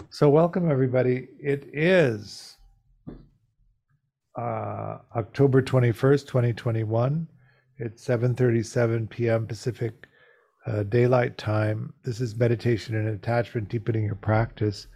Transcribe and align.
So, 0.10 0.30
welcome 0.30 0.70
everybody. 0.70 1.30
It 1.40 1.70
is 1.72 2.58
uh, 4.38 4.98
October 5.16 5.62
21st, 5.62 6.28
2021. 6.28 7.30
It's 7.78 8.06
7:37 8.06 9.10
p.m. 9.10 9.48
Pacific 9.48 10.08
uh, 10.66 10.84
Daylight 10.84 11.38
Time. 11.38 11.94
This 12.04 12.22
is 12.22 12.36
meditation 12.36 12.96
and 12.96 13.10
attachment, 13.10 13.70
deepening 13.70 14.06
your 14.06 14.16
practice. 14.16 14.88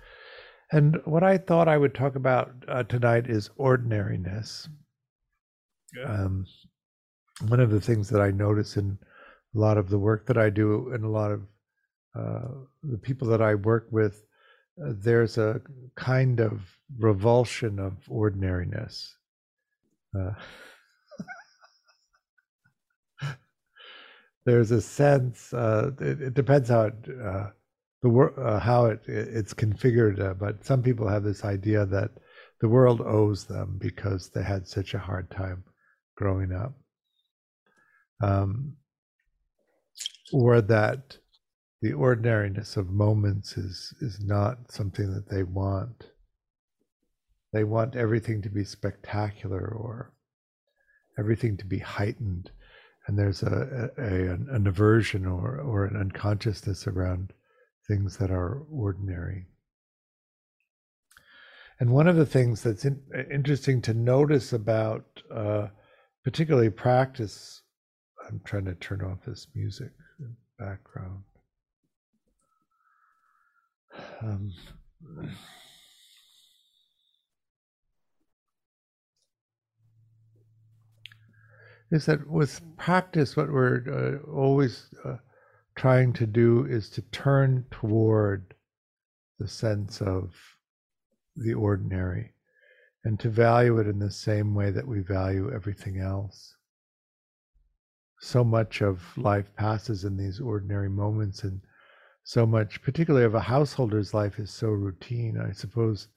And 0.71 0.99
what 1.05 1.23
I 1.23 1.38
thought 1.38 1.67
I 1.67 1.77
would 1.77 1.95
talk 1.95 2.16
about 2.16 2.52
uh, 2.67 2.84
tonight 2.84 3.30
is 3.30 3.49
ordinariness. 3.57 4.70
Um, 6.05 6.45
one 7.48 7.59
of 7.59 7.71
the 7.71 7.81
things 7.81 8.09
that 8.09 8.21
I 8.21 8.31
notice 8.31 8.77
in 8.77 8.98
a 9.55 9.59
lot 9.59 9.77
of 9.77 9.90
the 9.90 9.98
work 9.98 10.27
that 10.27 10.38
I 10.38 10.49
do 10.49 10.91
and 10.93 11.03
a 11.03 11.09
lot 11.09 11.31
of 11.31 11.41
uh, 12.15 12.48
the 12.84 12.98
people 12.98 13.27
that 13.29 13.41
I 13.41 13.55
work 13.55 13.88
with, 13.91 14.23
uh, 14.84 14.93
there's 14.95 15.38
a 15.38 15.62
kind 15.95 16.40
of 16.40 16.62
revulsion 16.98 17.79
of 17.79 17.93
ordinariness. 18.07 19.15
Uh, 20.17 20.31
there's 24.45 24.71
a 24.71 24.81
sense. 24.81 25.53
Uh, 25.53 25.91
it, 25.99 26.21
it, 26.21 26.34
depends 26.34 26.70
how 26.70 26.84
it 26.84 26.95
uh, 27.23 27.48
the 28.02 28.09
wor- 28.09 28.39
uh, 28.39 28.59
how 28.59 28.85
it 28.85 29.02
it's 29.07 29.54
configured, 29.54 30.20
uh, 30.20 30.34
but 30.34 30.65
some 30.65 30.82
people 30.82 31.07
have 31.07 31.23
this 31.23 31.43
idea 31.43 31.85
that 31.85 32.12
the 32.62 32.70
world 32.70 33.01
owes 33.01 33.45
them 33.45 33.77
because 33.79 34.29
they 34.29 34.43
had 34.43 34.67
such 34.67 34.93
a 34.93 34.99
hard 34.99 35.29
time 35.32 35.63
growing 36.15 36.54
up, 36.54 36.73
um, 38.21 38.73
or 40.34 40.62
that 40.62 41.17
the 41.82 41.93
ordinariness 41.93 42.77
of 42.77 42.90
moments 42.90 43.57
is 43.57 43.93
is 44.01 44.20
not 44.21 44.71
something 44.71 45.13
that 45.13 45.29
they 45.29 45.43
want. 45.43 46.12
They 47.51 47.63
want 47.63 47.95
everything 47.95 48.41
to 48.43 48.49
be 48.49 48.63
spectacular 48.63 49.67
or 49.67 50.13
everything 51.17 51.57
to 51.57 51.65
be 51.65 51.79
heightened 51.79 52.51
and 53.10 53.18
there's 53.18 53.41
a, 53.41 53.90
a, 53.98 54.32
an 54.34 54.68
aversion 54.68 55.26
or, 55.26 55.60
or 55.62 55.85
an 55.85 55.99
unconsciousness 55.99 56.85
around 56.85 57.34
things 57.88 58.18
that 58.18 58.29
are 58.29 58.62
ordinary. 58.71 59.48
And 61.79 61.90
one 61.90 62.07
of 62.07 62.18
the 62.18 62.26
things 62.27 62.62
that's 62.62 62.85
in, 62.85 63.01
interesting 63.34 63.82
to 63.82 63.96
notice 63.96 64.53
about 64.53 65.06
uh, 65.34 65.69
particularly 66.24 66.69
practice, 66.69 67.63
I'm 68.28 68.41
trying 68.46 68.66
to 68.66 68.75
turn 68.75 69.01
off 69.01 69.25
this 69.25 69.47
music 69.56 69.90
background. 70.59 71.23
Um, 74.22 74.51
is 81.91 82.06
that 82.06 82.28
with 82.29 82.62
practice, 82.78 83.35
what 83.35 83.51
we're 83.51 84.22
uh, 84.25 84.31
always 84.31 84.88
uh, 85.03 85.18
trying 85.75 86.13
to 86.13 86.25
do 86.25 86.66
is 86.66 86.90
to 86.91 87.01
turn 87.03 87.66
toward 87.72 88.53
the 89.40 89.47
sense 89.47 90.01
of 90.01 90.35
the 91.35 91.53
ordinary 91.53 92.34
and 93.06 93.19
to 93.19 93.29
value 93.29 93.79
it 93.79 93.88
in 93.88 94.00
the 94.00 94.11
same 94.11 94.53
way 94.53 94.72
that 94.72 94.88
we 94.88 95.00
value 95.00 95.51
everything 95.53 96.00
else. 96.00 96.55
So 98.19 98.44
much 98.44 98.81
of 98.81 99.01
life 99.17 99.56
passes 99.56 100.03
in 100.03 100.17
these 100.17 100.41
ordinary 100.41 100.89
moments, 100.89 101.44
and 101.44 101.61
so 102.23 102.45
much, 102.45 102.81
particularly 102.81 103.25
of 103.25 103.33
a 103.33 103.39
householder's 103.39 104.13
life, 104.13 104.38
is 104.38 104.51
so 104.51 104.67
routine. 104.67 105.39
I 105.39 105.53
suppose 105.53 106.09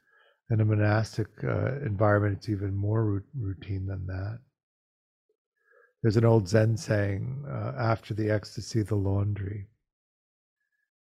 in 0.50 0.60
a 0.60 0.64
monastic 0.64 1.28
uh, 1.44 1.76
environment, 1.76 2.38
it's 2.38 2.48
even 2.48 2.74
more 2.74 3.22
routine 3.38 3.86
than 3.86 4.04
that. 4.08 4.40
There's 6.02 6.16
an 6.16 6.24
old 6.24 6.48
Zen 6.48 6.76
saying, 6.76 7.44
uh, 7.48 7.74
after 7.78 8.12
the 8.12 8.28
ecstasy, 8.28 8.82
the 8.82 8.96
laundry. 8.96 9.68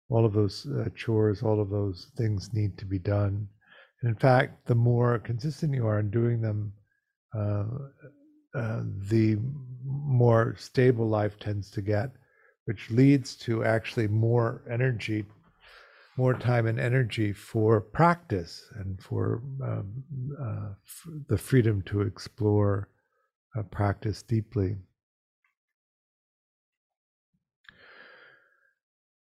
All 0.09 0.25
of 0.25 0.33
those 0.33 0.65
uh, 0.65 0.89
chores, 0.95 1.43
all 1.43 1.61
of 1.61 1.69
those 1.69 2.11
things 2.17 2.49
need 2.53 2.75
to 2.79 2.85
be 2.85 2.97
done. 2.97 3.47
And 4.01 4.09
in 4.09 4.15
fact, 4.15 4.65
the 4.65 4.73
more 4.73 5.19
consistent 5.19 5.75
you 5.75 5.85
are 5.85 5.99
in 5.99 6.09
doing 6.09 6.41
them, 6.41 6.73
uh, 7.35 7.65
uh 8.55 8.81
the 9.09 9.37
more 9.85 10.55
stable 10.57 11.07
life 11.07 11.37
tends 11.39 11.69
to 11.71 11.81
get, 11.81 12.11
which 12.65 12.89
leads 12.89 13.35
to 13.35 13.63
actually 13.63 14.07
more 14.07 14.63
energy, 14.67 15.23
more 16.17 16.33
time 16.33 16.65
and 16.65 16.79
energy 16.79 17.31
for 17.31 17.79
practice 17.79 18.65
and 18.75 18.99
for 18.99 19.43
um, 19.63 20.03
uh, 20.41 20.69
the 21.27 21.37
freedom 21.37 21.83
to 21.83 22.01
explore 22.01 22.89
uh, 23.57 23.63
practice 23.63 24.21
deeply. 24.21 24.77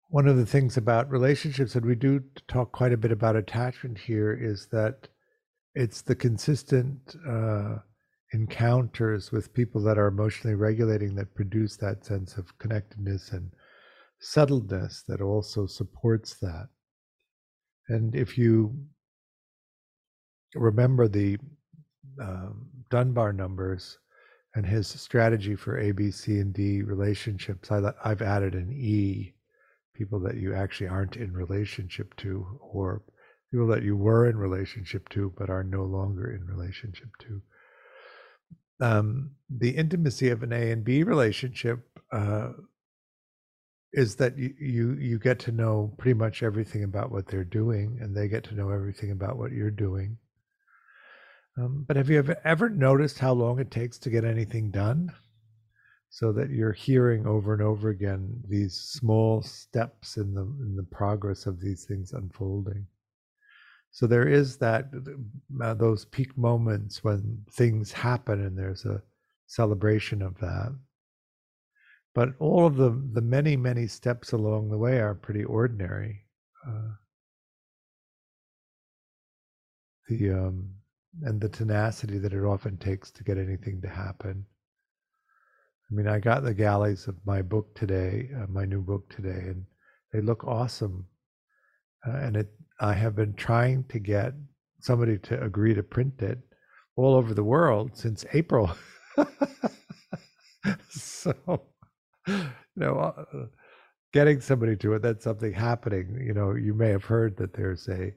One 0.09 0.29
of 0.29 0.37
the 0.37 0.47
things 0.47 0.77
about 0.77 1.11
relationships, 1.11 1.75
and 1.75 1.87
we 1.87 1.95
do 1.95 2.23
talk 2.47 2.73
quite 2.73 2.93
a 2.93 2.99
bit 2.99 3.13
about 3.13 3.35
attachment 3.35 3.97
here, 3.97 4.33
is 4.33 4.69
that 4.71 5.09
it's 5.75 6.03
the 6.03 6.15
consistent 6.15 7.17
uh, 7.27 7.77
encounters 8.35 9.33
with 9.33 9.55
people 9.55 9.83
that 9.83 9.99
are 9.99 10.09
emotionally 10.09 10.55
regulating 10.55 11.15
that 11.15 11.35
produce 11.35 11.77
that 11.79 12.05
sense 12.05 12.37
of 12.37 12.59
connectedness 12.59 13.33
and 13.33 13.51
settledness 14.23 15.05
that 15.07 15.21
also 15.21 15.67
supports 15.67 16.37
that. 16.41 16.69
And 17.89 18.15
if 18.15 18.39
you 18.39 18.87
remember 20.55 21.09
the 21.09 21.39
um, 22.21 22.69
Dunbar 22.91 23.33
numbers, 23.33 23.99
and 24.55 24.67
his 24.67 24.87
strategy 24.87 25.57
for 25.57 25.79
A, 25.79 25.93
B, 25.93 26.11
C, 26.11 26.39
and 26.39 26.53
D 26.53 26.83
relationships, 26.83 27.71
I, 27.71 27.93
I've 28.05 28.23
added 28.23 28.55
an 28.55 28.71
E, 28.73 29.35
people 29.95 30.21
that 30.21 30.37
you 30.37 30.55
actually 30.55 30.89
aren't 30.89 31.17
in 31.17 31.33
relationship 31.33 32.15
to, 32.17 32.59
or 32.61 33.03
people 33.51 33.67
that 33.69 33.83
you 33.83 33.97
were 33.97 34.29
in 34.29 34.37
relationship 34.37 35.09
to 35.11 35.33
but 35.39 35.51
are 35.51 35.65
no 35.65 35.85
longer 35.85 36.35
in 36.35 36.47
relationship 36.47 37.09
to. 37.21 37.43
Um, 38.81 39.31
the 39.49 39.71
intimacy 39.71 40.29
of 40.31 40.43
an 40.43 40.53
A 40.53 40.71
and 40.71 40.85
B 40.85 41.03
relationship 41.03 41.81
uh, 42.11 42.53
is 43.93 44.17
that 44.17 44.37
you, 44.37 44.55
you 44.59 44.93
you 44.95 45.19
get 45.19 45.39
to 45.41 45.53
know 45.53 45.95
pretty 45.99 46.19
much 46.19 46.43
everything 46.43 46.83
about 46.83 47.13
what 47.13 47.27
they're 47.27 47.45
doing, 47.45 47.99
and 48.01 48.17
they 48.17 48.27
get 48.29 48.45
to 48.45 48.55
know 48.55 48.71
everything 48.71 49.13
about 49.13 49.37
what 49.37 49.53
you're 49.53 49.71
doing 49.71 50.17
um, 51.59 51.85
but 51.87 51.97
have 51.97 52.09
you 52.09 52.25
ever, 52.45 52.71
noticed 52.71 53.19
how 53.19 53.33
long 53.33 53.59
it 53.59 53.71
takes 53.71 53.99
to 53.99 54.11
get 54.11 54.25
anything 54.25 54.71
done? 54.71 55.13
So 56.09 56.33
that 56.33 56.51
you're 56.51 56.73
hearing 56.73 57.27
over 57.27 57.55
and 57.55 57.63
over 57.63 57.89
again 57.89 58.43
these 58.47 58.75
small 58.75 59.43
steps 59.43 60.19
in 60.19 60.35
the 60.35 60.43
in 60.43 60.77
the 60.77 60.83
progress 60.83 61.47
of 61.47 61.59
these 61.59 61.85
things 61.85 62.13
unfolding. 62.13 62.87
So 63.93 64.07
there 64.07 64.29
is 64.29 64.59
that 64.59 64.91
uh, 65.63 65.75
those 65.75 66.05
peak 66.05 66.37
moments 66.37 67.03
when 67.03 67.43
things 67.51 67.93
happen 67.93 68.45
and 68.45 68.59
there's 68.59 68.85
a 68.85 69.03
celebration 69.47 70.21
of 70.21 70.39
that. 70.41 70.77
But 72.15 72.35
all 72.39 72.67
of 72.67 72.77
the 72.77 72.91
the 73.13 73.23
many 73.23 73.57
many 73.57 73.87
steps 73.87 74.33
along 74.33 74.69
the 74.69 74.79
way 74.79 74.99
are 75.01 75.15
pretty 75.15 75.45
ordinary. 75.45 76.27
Uh, 76.67 76.93
the 80.09 80.31
um, 80.31 80.69
and 81.23 81.41
the 81.41 81.49
tenacity 81.49 82.19
that 82.19 82.33
it 82.33 82.45
often 82.45 82.77
takes 82.79 83.11
to 83.11 83.25
get 83.25 83.39
anything 83.39 83.81
to 83.83 83.89
happen. 83.89 84.47
I 85.91 85.95
mean, 85.95 86.09
I 86.09 86.19
got 86.21 86.43
the 86.43 86.55
galleys 86.55 87.07
of 87.07 87.17
my 87.27 87.43
book 87.43 87.75
today, 87.75 88.31
uh, 88.37 88.47
my 88.49 88.65
new 88.65 88.81
book 88.81 89.11
today, 89.11 89.49
and 89.49 89.67
they 90.13 90.23
look 90.23 90.45
awesome. 90.45 91.07
Uh, 92.07 92.17
and 92.17 92.37
it, 92.37 92.49
I 92.81 92.95
have 92.95 93.15
been 93.15 93.35
trying 93.35 93.85
to 93.91 93.99
get 93.99 94.33
somebody 94.81 95.19
to 95.19 95.43
agree 95.43 95.75
to 95.75 95.83
print 95.83 96.23
it 96.23 96.39
all 96.97 97.15
over 97.15 97.35
the 97.35 97.45
world 97.45 97.91
since 97.95 98.25
April. 98.33 98.71
so, 100.91 101.35
you 102.27 102.51
know, 102.77 102.97
uh, 102.99 103.47
getting 104.13 104.41
somebody 104.41 104.77
to 104.77 104.95
it, 104.95 105.03
that's 105.03 105.25
something 105.25 105.53
happening. 105.53 106.23
You 106.25 106.33
know, 106.33 106.55
you 106.55 106.73
may 106.75 106.89
have 106.89 107.05
heard 107.05 107.37
that 107.37 107.53
there's 107.53 107.89
a 107.89 108.15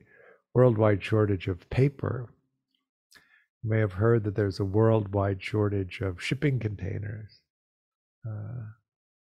worldwide 0.54 1.04
shortage 1.04 1.48
of 1.48 1.70
paper 1.70 2.30
you 3.66 3.72
may 3.72 3.80
have 3.80 3.94
heard 3.94 4.24
that 4.24 4.36
there's 4.36 4.60
a 4.60 4.66
worldwide 4.66 5.42
shortage 5.42 6.00
of 6.02 6.22
shipping 6.22 6.60
containers. 6.60 7.40
Uh, 8.28 8.66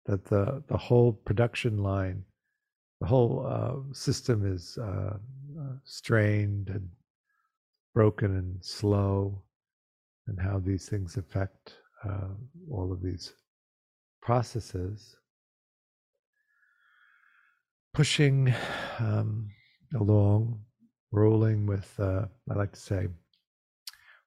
that 0.05 0.25
the 0.25 0.63
the 0.67 0.77
whole 0.77 1.13
production 1.13 1.77
line, 1.77 2.23
the 2.99 3.07
whole 3.07 3.45
uh, 3.47 3.93
system 3.93 4.45
is 4.45 4.77
uh, 4.81 5.17
uh, 5.59 5.73
strained 5.85 6.69
and 6.69 6.89
broken 7.93 8.37
and 8.37 8.63
slow, 8.63 9.41
and 10.27 10.39
how 10.39 10.59
these 10.59 10.89
things 10.89 11.15
affect 11.15 11.75
uh, 12.03 12.27
all 12.69 12.91
of 12.91 13.01
these 13.01 13.33
processes. 14.21 15.15
Pushing 17.93 18.53
um, 18.99 19.49
along, 19.95 20.59
rolling 21.11 21.65
with, 21.65 21.93
uh, 21.99 22.25
I 22.49 22.53
like 22.53 22.73
to 22.73 22.79
say, 22.79 23.07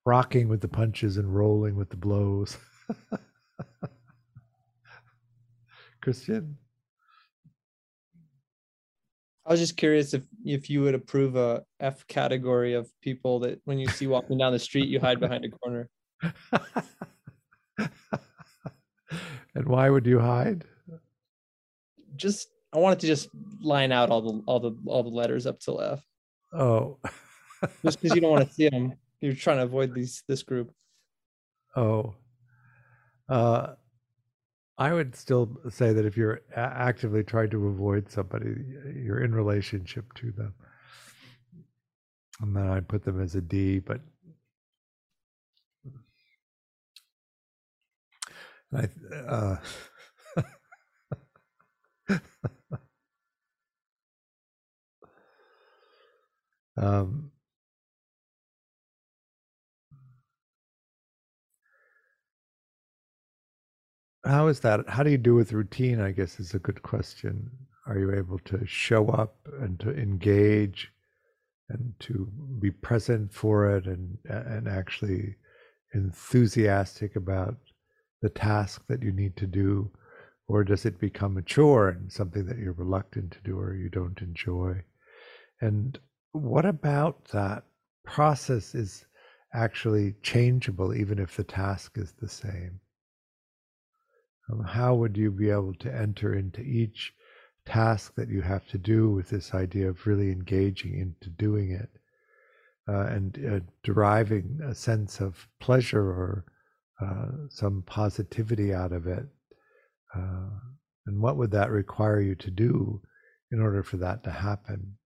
rocking 0.05 0.49
with 0.49 0.61
the 0.61 0.69
punches 0.69 1.17
and 1.17 1.35
rolling 1.35 1.77
with 1.77 1.91
the 1.91 1.97
blows. 1.97 2.57
Christian? 6.01 6.57
I 9.47 9.53
was 9.53 9.61
just 9.61 9.77
curious 9.77 10.15
if 10.15 10.23
if 10.45 10.71
you 10.71 10.83
would 10.83 10.95
approve 10.95 11.35
a 11.37 11.65
F 11.81 12.07
category 12.07 12.75
of 12.75 12.89
people 13.01 13.41
that 13.41 13.61
when 13.65 13.79
you 13.79 13.89
see 13.89 14.07
walking 14.07 14.39
down 14.39 14.53
the 14.53 14.59
street, 14.59 14.89
you 14.89 15.01
hide 15.01 15.19
behind 15.19 15.45
a 15.45 15.49
corner. 15.49 15.89
and 19.55 19.67
why 19.67 19.91
would 19.91 20.07
you 20.07 20.21
hide? 20.21 20.65
Just 22.17 22.49
I 22.73 22.79
wanted 22.79 23.01
to 23.01 23.07
just 23.07 23.29
line 23.61 23.93
out 23.93 24.11
all 24.11 24.21
the 24.23 24.43
all 24.47 24.61
the 24.61 24.77
all 24.87 25.03
the 25.03 25.11
letters 25.11 25.47
up 25.47 25.59
to 25.61 25.83
F. 25.83 26.05
Oh, 26.53 26.99
just 27.85 28.01
because 28.01 28.15
you 28.15 28.21
don't 28.21 28.31
want 28.31 28.47
to 28.47 28.55
see 28.55 28.69
them, 28.69 28.95
you're 29.21 29.35
trying 29.35 29.59
to 29.59 29.65
avoid 29.65 29.95
these 29.95 30.23
this 30.27 30.43
group. 30.43 30.73
Oh, 31.77 32.15
uh, 33.29 33.75
I 34.79 34.93
would 34.93 35.15
still 35.15 35.61
say 35.69 35.93
that 35.93 36.07
if 36.07 36.17
you're 36.17 36.41
actively 36.57 37.23
trying 37.23 37.51
to 37.51 37.69
avoid 37.69 38.11
somebody, 38.11 38.55
you're 38.97 39.23
in 39.23 39.35
relationship 39.35 40.13
to 40.15 40.33
them. 40.33 40.55
And 42.41 42.57
then 42.57 42.67
I 42.67 42.81
put 42.81 43.05
them 43.05 43.21
as 43.21 43.35
a 43.35 43.43
D, 43.43 43.79
but 43.81 44.01
I, 48.73 48.89
uh, 49.29 49.57
um, 56.79 57.33
how 64.25 64.49
is 64.49 64.61
that? 64.61 64.89
How 64.89 65.03
do 65.03 65.11
you 65.11 65.19
do 65.19 65.35
with 65.35 65.53
routine? 65.53 66.01
I 66.01 66.13
guess 66.13 66.41
is 66.41 66.55
a 66.55 66.59
good 66.59 66.83
question. 66.83 67.51
Are 67.87 67.99
you 67.99 68.15
able 68.15 68.39
to 68.41 68.67
show 68.67 69.09
up 69.09 69.37
and 69.61 69.81
to 69.81 69.91
engage 69.91 70.93
and 71.71 71.95
to 72.01 72.31
be 72.59 72.71
present 72.71 73.33
for 73.33 73.77
it 73.77 73.87
and 73.87 74.19
and 74.25 74.69
actually 74.69 75.37
enthusiastic 75.95 77.17
about 77.17 77.57
the 78.23 78.29
task 78.29 78.87
that 78.89 79.03
you 79.03 79.13
need 79.13 79.37
to 79.37 79.47
do? 79.47 79.91
Or 80.49 80.65
does 80.65 80.85
it 80.85 80.99
become 80.99 81.37
a 81.37 81.43
chore 81.43 81.89
and 81.89 82.13
something 82.13 82.45
that 82.47 82.59
you're 82.59 82.73
reluctant 82.73 83.33
to 83.33 83.41
do 83.45 83.59
or 83.59 83.75
you 83.75 83.89
don't 83.89 84.21
enjoy? 84.21 84.83
And 85.61 85.99
what 86.33 86.67
about 86.67 87.25
that 87.27 87.65
process 88.05 88.75
is 88.75 89.07
actually 89.55 90.15
changeable 90.23 90.95
even 90.95 91.19
if 91.19 91.37
the 91.37 91.45
task 91.45 91.97
is 91.97 92.13
the 92.13 92.29
same? 92.29 92.81
Um, 94.51 94.65
how 94.65 94.95
would 94.95 95.17
you 95.17 95.31
be 95.31 95.51
able 95.51 95.75
to 95.75 95.95
enter 95.95 96.35
into 96.35 96.61
each 96.61 97.13
task 97.67 98.15
that 98.15 98.29
you 98.29 98.43
have 98.43 98.67
to 98.69 98.79
do 98.79 99.11
with 99.11 99.29
this 99.29 99.55
idea 99.55 99.89
of 99.89 100.07
really 100.07 100.33
engaging 100.33 100.99
into 100.99 101.29
doing 101.31 101.73
it 101.73 101.91
uh, 102.89 103.07
and 103.07 103.39
uh, 103.47 103.61
deriving 103.83 104.59
a 104.65 104.75
sense 104.75 105.21
of 105.21 105.47
pleasure 105.61 106.03
or 106.03 106.45
uh, 107.01 107.49
some 107.49 107.83
positivity 107.87 108.75
out 108.75 108.93
of 108.93 109.07
it? 109.07 109.27
Uh, 110.15 110.49
and 111.07 111.21
what 111.21 111.37
would 111.37 111.51
that 111.51 111.71
require 111.71 112.21
you 112.21 112.35
to 112.35 112.51
do 112.51 113.01
in 113.53 113.61
order 113.61 113.83
for 113.83 113.99
that 113.99 114.25
to 114.25 114.31
happen? 114.31 114.97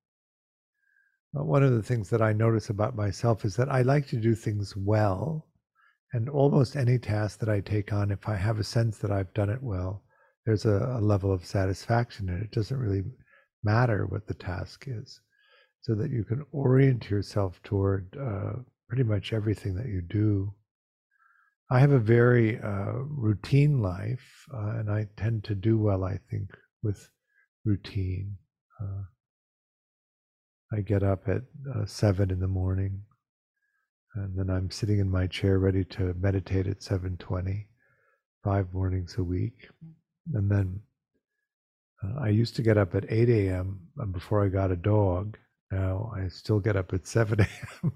Uh, 1.36 1.44
one 1.44 1.62
of 1.62 1.72
the 1.72 1.82
things 1.82 2.08
that 2.10 2.22
I 2.22 2.32
notice 2.32 2.70
about 2.70 2.96
myself 2.96 3.44
is 3.44 3.56
that 3.56 3.68
I 3.68 3.82
like 3.82 4.06
to 4.08 4.16
do 4.16 4.34
things 4.34 4.74
well 4.76 5.46
and 6.14 6.28
almost 6.28 6.76
any 6.76 6.96
task 6.96 7.40
that 7.40 7.48
I 7.48 7.58
take 7.58 7.92
on, 7.92 8.12
if 8.12 8.28
I 8.28 8.36
have 8.36 8.60
a 8.60 8.64
sense 8.64 8.98
that 8.98 9.10
I've 9.10 9.34
done 9.34 9.50
it 9.50 9.60
well, 9.60 10.04
there's 10.46 10.64
a, 10.64 10.96
a 10.98 11.00
level 11.00 11.32
of 11.32 11.44
satisfaction 11.44 12.28
and 12.28 12.40
it. 12.40 12.52
doesn't 12.52 12.78
really 12.78 13.02
matter 13.64 14.06
what 14.06 14.28
the 14.28 14.34
task 14.34 14.84
is, 14.86 15.20
so 15.80 15.96
that 15.96 16.12
you 16.12 16.22
can 16.22 16.44
orient 16.52 17.10
yourself 17.10 17.60
toward 17.64 18.16
uh, 18.16 18.60
pretty 18.88 19.02
much 19.02 19.32
everything 19.32 19.74
that 19.74 19.88
you 19.88 20.02
do. 20.02 20.54
I 21.68 21.80
have 21.80 21.90
a 21.90 21.98
very 21.98 22.60
uh, 22.60 22.92
routine 23.08 23.82
life, 23.82 24.46
uh, 24.54 24.78
and 24.78 24.88
I 24.88 25.08
tend 25.16 25.42
to 25.44 25.56
do 25.56 25.78
well, 25.78 26.04
I 26.04 26.20
think, 26.30 26.50
with 26.84 27.08
routine. 27.64 28.36
Uh, 28.80 29.02
I 30.72 30.80
get 30.82 31.02
up 31.02 31.28
at 31.28 31.42
uh, 31.74 31.86
seven 31.86 32.30
in 32.30 32.38
the 32.38 32.46
morning 32.46 33.02
and 34.14 34.36
then 34.38 34.50
I'm 34.50 34.70
sitting 34.70 34.98
in 34.98 35.10
my 35.10 35.26
chair 35.26 35.58
ready 35.58 35.84
to 35.84 36.14
meditate 36.14 36.66
at 36.66 36.80
7:20, 36.80 37.66
five 38.42 38.72
mornings 38.72 39.16
a 39.18 39.24
week, 39.24 39.68
and 40.32 40.50
then 40.50 40.80
uh, 42.02 42.20
I 42.20 42.28
used 42.28 42.56
to 42.56 42.62
get 42.62 42.78
up 42.78 42.94
at 42.94 43.10
8 43.10 43.28
a.m. 43.28 43.80
Before 44.12 44.44
I 44.44 44.48
got 44.48 44.70
a 44.70 44.76
dog. 44.76 45.38
Now 45.70 46.12
I 46.14 46.28
still 46.28 46.60
get 46.60 46.76
up 46.76 46.92
at 46.92 47.06
7 47.06 47.40
a.m. 47.80 47.92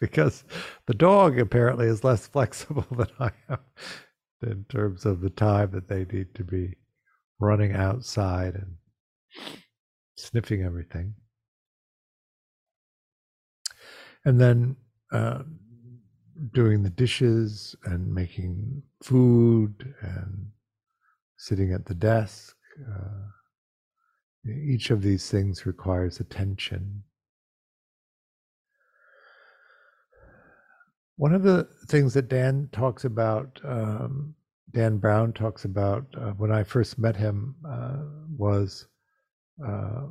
because 0.00 0.44
the 0.86 0.94
dog 0.94 1.38
apparently 1.38 1.86
is 1.86 2.04
less 2.04 2.26
flexible 2.26 2.86
than 2.96 3.08
I 3.18 3.30
am 3.48 3.58
in 4.42 4.64
terms 4.68 5.04
of 5.06 5.20
the 5.20 5.30
time 5.30 5.70
that 5.72 5.88
they 5.88 6.04
need 6.04 6.34
to 6.34 6.44
be 6.44 6.74
running 7.40 7.72
outside 7.74 8.54
and 8.54 8.76
sniffing 10.16 10.62
everything 10.62 11.14
and 14.24 14.40
then 14.40 14.76
uh, 15.12 15.42
doing 16.52 16.82
the 16.82 16.90
dishes 16.90 17.74
and 17.84 18.12
making 18.12 18.82
food 19.02 19.94
and 20.00 20.46
sitting 21.36 21.72
at 21.72 21.86
the 21.86 21.94
desk. 21.94 22.56
Uh, 22.88 24.50
each 24.50 24.90
of 24.90 25.02
these 25.02 25.30
things 25.30 25.66
requires 25.66 26.20
attention. 26.20 27.02
One 31.16 31.34
of 31.34 31.42
the 31.42 31.68
things 31.88 32.14
that 32.14 32.28
Dan 32.28 32.68
talks 32.72 33.04
about, 33.04 33.60
um, 33.64 34.34
Dan 34.72 34.98
Brown 34.98 35.32
talks 35.32 35.64
about 35.64 36.06
uh, 36.16 36.30
when 36.32 36.52
I 36.52 36.62
first 36.62 36.98
met 36.98 37.16
him, 37.16 37.56
uh, 37.68 38.04
was 38.36 38.86
uh, 39.66 40.02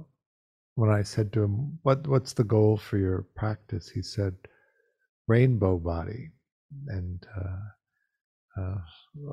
when 0.77 0.91
I 0.91 1.01
said 1.01 1.33
to 1.33 1.41
him, 1.43 1.79
"What 1.81 2.07
what's 2.07 2.33
the 2.33 2.43
goal 2.43 2.77
for 2.77 2.97
your 2.99 3.23
practice?" 3.35 3.89
He 3.89 4.03
said, 4.03 4.35
"Rainbow 5.27 5.79
body," 5.79 6.29
and 6.87 7.25
uh, 7.35 8.61
uh, 8.61 8.77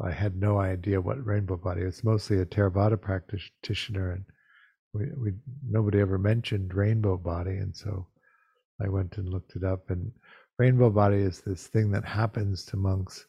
I 0.02 0.10
had 0.10 0.36
no 0.36 0.58
idea 0.58 1.02
what 1.02 1.24
rainbow 1.24 1.58
body. 1.58 1.82
It's 1.82 2.02
mostly 2.02 2.38
a 2.38 2.46
Theravada 2.46 2.98
practitioner, 2.98 4.12
and 4.12 4.24
we, 4.94 5.04
we 5.18 5.32
nobody 5.68 6.00
ever 6.00 6.16
mentioned 6.16 6.72
rainbow 6.72 7.18
body, 7.18 7.58
and 7.58 7.76
so 7.76 8.08
I 8.80 8.88
went 8.88 9.18
and 9.18 9.28
looked 9.28 9.54
it 9.54 9.64
up. 9.64 9.90
And 9.90 10.12
rainbow 10.58 10.88
body 10.88 11.18
is 11.18 11.42
this 11.42 11.66
thing 11.66 11.90
that 11.90 12.06
happens 12.06 12.64
to 12.66 12.78
monks 12.78 13.26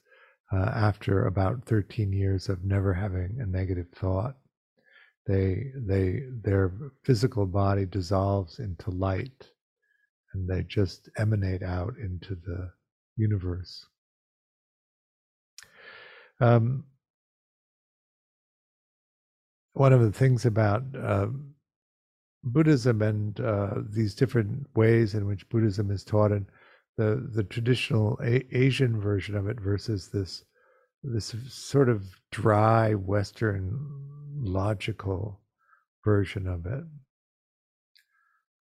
uh, 0.54 0.72
after 0.74 1.26
about 1.26 1.66
13 1.66 2.14
years 2.14 2.48
of 2.48 2.64
never 2.64 2.94
having 2.94 3.40
a 3.42 3.46
negative 3.46 3.90
thought 3.94 4.38
they 5.28 5.72
they 5.76 6.22
their 6.44 6.72
physical 7.04 7.46
body 7.46 7.86
dissolves 7.86 8.60
into 8.60 8.92
light 8.92 9.50
and 10.34 10.48
they 10.48 10.64
just 10.64 11.10
emanate 11.18 11.64
out 11.64 11.96
into 11.98 12.36
the 12.36 12.72
universe. 13.18 13.86
Um, 16.42 16.84
one 19.74 19.94
of 19.94 20.02
the 20.02 20.12
things 20.12 20.46
about 20.46 20.84
uh, 21.02 21.28
Buddhism 22.44 23.02
and 23.02 23.40
uh, 23.40 23.76
these 23.90 24.14
different 24.16 24.68
ways 24.76 25.16
in 25.16 25.26
which 25.26 25.50
Buddhism 25.50 25.92
is 25.92 26.04
taught, 26.04 26.32
and 26.32 26.46
the 26.98 27.28
the 27.34 27.44
traditional 27.44 28.20
A- 28.24 28.46
Asian 28.56 29.00
version 29.02 29.36
of 29.36 29.48
it 29.48 29.60
versus 29.60 30.10
this 30.10 30.44
this 31.14 31.36
sort 31.50 31.90
of 31.90 32.04
dry 32.32 32.94
Western 32.94 33.78
logical 34.38 35.42
version 36.04 36.48
of 36.48 36.66
it 36.66 36.84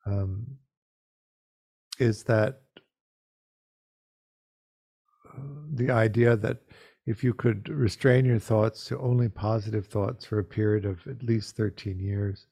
um, 0.07 0.47
is 1.99 2.25
that 2.25 2.61
uh, 5.29 5.41
the 5.75 5.91
idea 5.91 6.37
that 6.37 6.59
if 7.07 7.23
you 7.23 7.35
could 7.35 7.69
restrain 7.69 8.25
your 8.25 8.39
thoughts 8.39 8.87
to 8.87 8.99
only 8.99 9.29
positive 9.29 9.87
thoughts 9.87 10.25
for 10.25 10.39
a 10.39 10.45
period 10.45 10.85
of 10.85 11.07
at 11.07 11.23
least 11.23 11.57
13 11.57 11.99
years, 11.99 12.47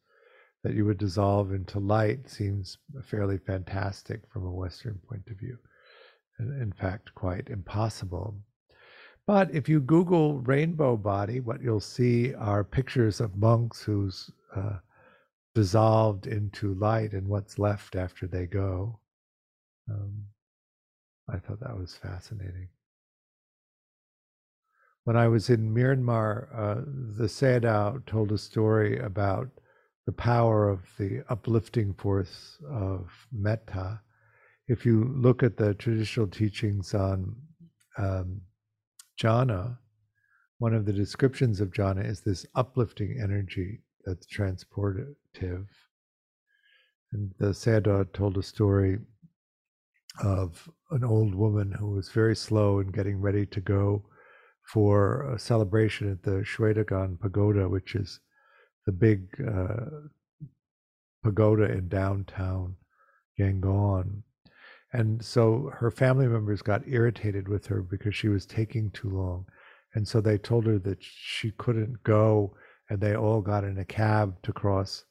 that 0.62 0.75
you 0.75 0.84
would 0.84 0.99
dissolve 0.99 1.52
into 1.52 1.80
light 1.80 2.28
seems 2.28 2.78
fairly 3.02 3.38
fantastic 3.38 4.20
from 4.30 4.46
a 4.46 4.52
Western 4.52 5.00
point 5.08 5.26
of 5.28 5.38
view. 5.38 5.58
And 6.38 6.62
in 6.62 6.72
fact, 6.72 7.14
quite 7.14 7.49
impossible. 7.49 8.37
But 9.26 9.54
if 9.54 9.68
you 9.68 9.80
Google 9.80 10.40
rainbow 10.40 10.96
body, 10.96 11.40
what 11.40 11.62
you'll 11.62 11.80
see 11.80 12.34
are 12.34 12.64
pictures 12.64 13.20
of 13.20 13.36
monks 13.36 13.82
who's 13.82 14.30
uh, 14.54 14.78
dissolved 15.54 16.26
into 16.26 16.74
light 16.74 17.12
and 17.12 17.28
what's 17.28 17.58
left 17.58 17.94
after 17.94 18.26
they 18.26 18.46
go. 18.46 18.98
Um, 19.88 20.24
I 21.28 21.38
thought 21.38 21.60
that 21.60 21.78
was 21.78 21.94
fascinating. 21.94 22.68
When 25.04 25.16
I 25.16 25.28
was 25.28 25.50
in 25.50 25.74
Myanmar, 25.74 26.48
uh, 26.54 26.82
the 27.16 27.28
Sayadaw 27.28 28.04
told 28.06 28.32
a 28.32 28.38
story 28.38 28.98
about 28.98 29.48
the 30.06 30.12
power 30.12 30.68
of 30.68 30.80
the 30.98 31.22
uplifting 31.28 31.94
force 31.94 32.58
of 32.68 33.10
metta. 33.32 34.00
If 34.68 34.84
you 34.84 35.12
look 35.16 35.42
at 35.42 35.56
the 35.56 35.74
traditional 35.74 36.26
teachings 36.26 36.94
on 36.94 37.36
um, 37.98 38.40
jhana, 39.22 39.78
one 40.58 40.74
of 40.74 40.84
the 40.84 40.92
descriptions 40.92 41.60
of 41.60 41.70
jhana 41.70 42.04
is 42.04 42.20
this 42.20 42.46
uplifting 42.54 43.18
energy 43.22 43.80
that's 44.04 44.26
transportive. 44.26 45.66
And 47.12 47.32
the 47.38 47.52
Sayadaw 47.52 48.12
told 48.12 48.36
a 48.36 48.42
story 48.42 48.98
of 50.22 50.68
an 50.90 51.04
old 51.04 51.34
woman 51.34 51.72
who 51.72 51.90
was 51.90 52.10
very 52.10 52.36
slow 52.36 52.80
in 52.80 52.88
getting 52.88 53.20
ready 53.20 53.46
to 53.46 53.60
go 53.60 54.04
for 54.72 55.32
a 55.32 55.38
celebration 55.38 56.10
at 56.10 56.22
the 56.22 56.44
Shwedagon 56.44 57.18
Pagoda, 57.20 57.68
which 57.68 57.94
is 57.94 58.20
the 58.86 58.92
big 58.92 59.28
uh, 59.40 59.86
pagoda 61.22 61.64
in 61.64 61.88
downtown 61.88 62.76
Yangon. 63.38 64.22
And 64.92 65.25
so 65.25 65.70
her 65.75 65.90
family 65.90 66.26
members 66.26 66.61
got 66.61 66.87
irritated 66.87 67.49
with 67.49 67.66
her 67.66 67.82
because 67.82 68.14
she 68.14 68.28
was 68.28 68.44
taking 68.44 68.90
too 68.90 69.08
long. 69.08 69.46
And 69.94 70.06
so 70.06 70.20
they 70.20 70.38
told 70.38 70.66
her 70.66 70.78
that 70.80 70.99
she 71.00 71.52
couldn't 71.52 72.02
go, 72.02 72.54
and 72.90 73.00
they 73.00 73.16
all 73.16 73.40
got 73.40 73.64
in 73.64 73.78
a 73.78 73.84
cab 73.84 74.40
to 74.42 74.52
cross 74.52 75.04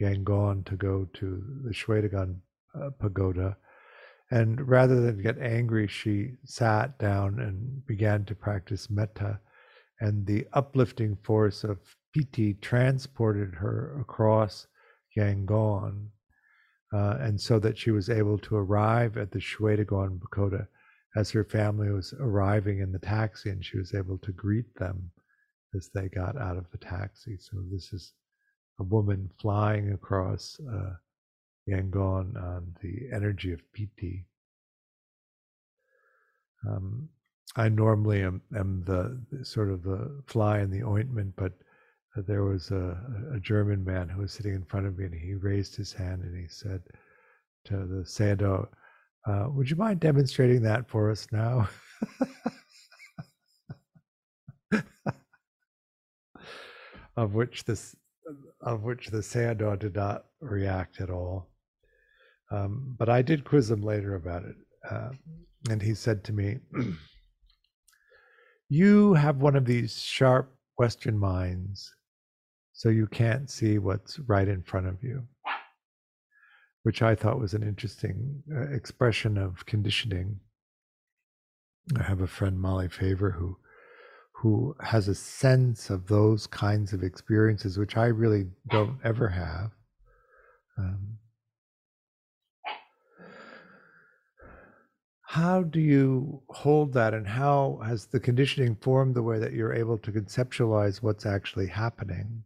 Yangon 0.00 0.64
to 0.66 0.76
go 0.76 1.06
to 1.14 1.42
the 1.64 1.70
Shwedagon 1.72 2.36
uh, 2.74 2.90
pagoda. 2.98 3.56
And 4.30 4.66
rather 4.66 5.00
than 5.00 5.22
get 5.22 5.38
angry, 5.38 5.86
she 5.86 6.32
sat 6.44 6.98
down 6.98 7.40
and 7.40 7.86
began 7.86 8.24
to 8.24 8.34
practice 8.34 8.90
metta. 8.90 9.40
And 10.00 10.26
the 10.26 10.46
uplifting 10.52 11.16
force 11.22 11.64
of 11.64 11.78
piti 12.12 12.54
transported 12.54 13.54
her 13.54 13.98
across 14.00 14.66
Yangon. 15.16 16.08
Uh, 16.92 17.16
and 17.20 17.40
so 17.40 17.58
that 17.58 17.76
she 17.76 17.90
was 17.90 18.08
able 18.08 18.38
to 18.38 18.56
arrive 18.56 19.16
at 19.16 19.32
the 19.32 19.40
Shwedagon 19.40 20.20
Pagoda 20.20 20.68
as 21.16 21.30
her 21.30 21.44
family 21.44 21.90
was 21.90 22.14
arriving 22.20 22.80
in 22.80 22.92
the 22.92 22.98
taxi, 22.98 23.50
and 23.50 23.64
she 23.64 23.78
was 23.78 23.94
able 23.94 24.18
to 24.18 24.32
greet 24.32 24.72
them 24.76 25.10
as 25.74 25.90
they 25.94 26.08
got 26.08 26.36
out 26.36 26.56
of 26.56 26.70
the 26.70 26.78
taxi. 26.78 27.36
So 27.38 27.56
this 27.70 27.92
is 27.92 28.12
a 28.78 28.84
woman 28.84 29.30
flying 29.40 29.92
across 29.92 30.58
uh, 30.72 30.94
Yangon 31.68 32.36
on 32.36 32.74
the 32.82 33.08
energy 33.12 33.52
of 33.52 33.60
piti. 33.72 34.26
Um, 36.68 37.08
I 37.56 37.68
normally 37.68 38.22
am, 38.22 38.42
am 38.54 38.84
the, 38.84 39.18
the, 39.30 39.44
sort 39.44 39.70
of 39.70 39.82
the 39.82 40.22
fly 40.26 40.60
in 40.60 40.70
the 40.70 40.84
ointment, 40.84 41.34
but 41.36 41.52
there 42.22 42.44
was 42.44 42.70
a, 42.70 42.96
a, 43.34 43.40
German 43.40 43.84
man 43.84 44.08
who 44.08 44.22
was 44.22 44.32
sitting 44.32 44.54
in 44.54 44.64
front 44.64 44.86
of 44.86 44.96
me, 44.98 45.04
and 45.04 45.14
he 45.14 45.34
raised 45.34 45.76
his 45.76 45.92
hand 45.92 46.22
and 46.22 46.36
he 46.36 46.48
said 46.48 46.82
to 47.64 47.76
the 47.76 48.04
Sayadaw, 48.04 48.66
uh, 49.26 49.46
"Would 49.50 49.68
you 49.70 49.76
mind 49.76 50.00
demonstrating 50.00 50.62
that 50.62 50.88
for 50.88 51.10
us 51.10 51.26
now?" 51.32 51.68
of 57.16 57.34
which 57.34 57.64
this 57.64 57.96
of 58.60 58.82
which 58.82 59.08
the 59.08 59.18
Sayadaw 59.18 59.78
did 59.78 59.94
not 59.94 60.26
react 60.40 61.00
at 61.00 61.10
all. 61.10 61.48
Um, 62.50 62.94
but 62.98 63.08
I 63.08 63.22
did 63.22 63.44
quiz 63.44 63.70
him 63.70 63.82
later 63.82 64.14
about 64.14 64.44
it. 64.44 64.56
Uh, 64.88 65.10
and 65.68 65.82
he 65.82 65.94
said 65.94 66.22
to 66.24 66.32
me, 66.32 66.58
You 68.68 69.14
have 69.14 69.36
one 69.36 69.54
of 69.54 69.64
these 69.64 70.00
sharp 70.00 70.52
Western 70.76 71.18
minds, 71.18 71.94
so 72.76 72.90
you 72.90 73.06
can't 73.06 73.48
see 73.48 73.78
what's 73.78 74.18
right 74.18 74.46
in 74.46 74.62
front 74.62 74.86
of 74.86 75.02
you, 75.02 75.26
which 76.82 77.00
I 77.00 77.14
thought 77.14 77.40
was 77.40 77.54
an 77.54 77.62
interesting 77.62 78.42
uh, 78.54 78.68
expression 78.68 79.38
of 79.38 79.64
conditioning. 79.64 80.40
I 81.98 82.02
have 82.02 82.20
a 82.20 82.26
friend, 82.26 82.60
Molly 82.60 82.88
Favor, 82.88 83.30
who 83.30 83.56
who 84.32 84.76
has 84.80 85.08
a 85.08 85.14
sense 85.14 85.88
of 85.88 86.08
those 86.08 86.46
kinds 86.46 86.92
of 86.92 87.02
experiences, 87.02 87.78
which 87.78 87.96
I 87.96 88.08
really 88.08 88.44
don't 88.70 88.98
ever 89.02 89.30
have. 89.30 89.70
Um, 90.76 91.16
how 95.22 95.62
do 95.62 95.80
you 95.80 96.42
hold 96.50 96.92
that, 96.92 97.14
and 97.14 97.26
how 97.26 97.80
has 97.86 98.04
the 98.04 98.20
conditioning 98.20 98.76
formed 98.76 99.14
the 99.14 99.22
way 99.22 99.38
that 99.38 99.54
you're 99.54 99.72
able 99.72 99.96
to 99.96 100.12
conceptualize 100.12 101.02
what's 101.02 101.24
actually 101.24 101.68
happening? 101.68 102.42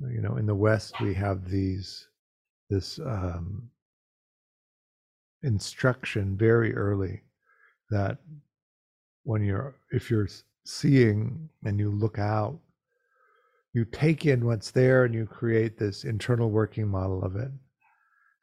You 0.00 0.22
know, 0.22 0.36
in 0.36 0.46
the 0.46 0.54
West, 0.54 1.00
we 1.00 1.14
have 1.14 1.50
these 1.50 2.08
this 2.70 2.98
um, 3.00 3.68
instruction 5.42 6.36
very 6.36 6.74
early 6.74 7.22
that 7.90 8.18
when 9.24 9.44
you're 9.44 9.74
if 9.90 10.10
you're 10.10 10.28
seeing 10.64 11.48
and 11.64 11.78
you 11.78 11.90
look 11.90 12.18
out, 12.18 12.58
you 13.72 13.84
take 13.84 14.26
in 14.26 14.46
what's 14.46 14.70
there 14.70 15.04
and 15.04 15.14
you 15.14 15.26
create 15.26 15.78
this 15.78 16.04
internal 16.04 16.50
working 16.50 16.88
model 16.88 17.22
of 17.22 17.36
it. 17.36 17.50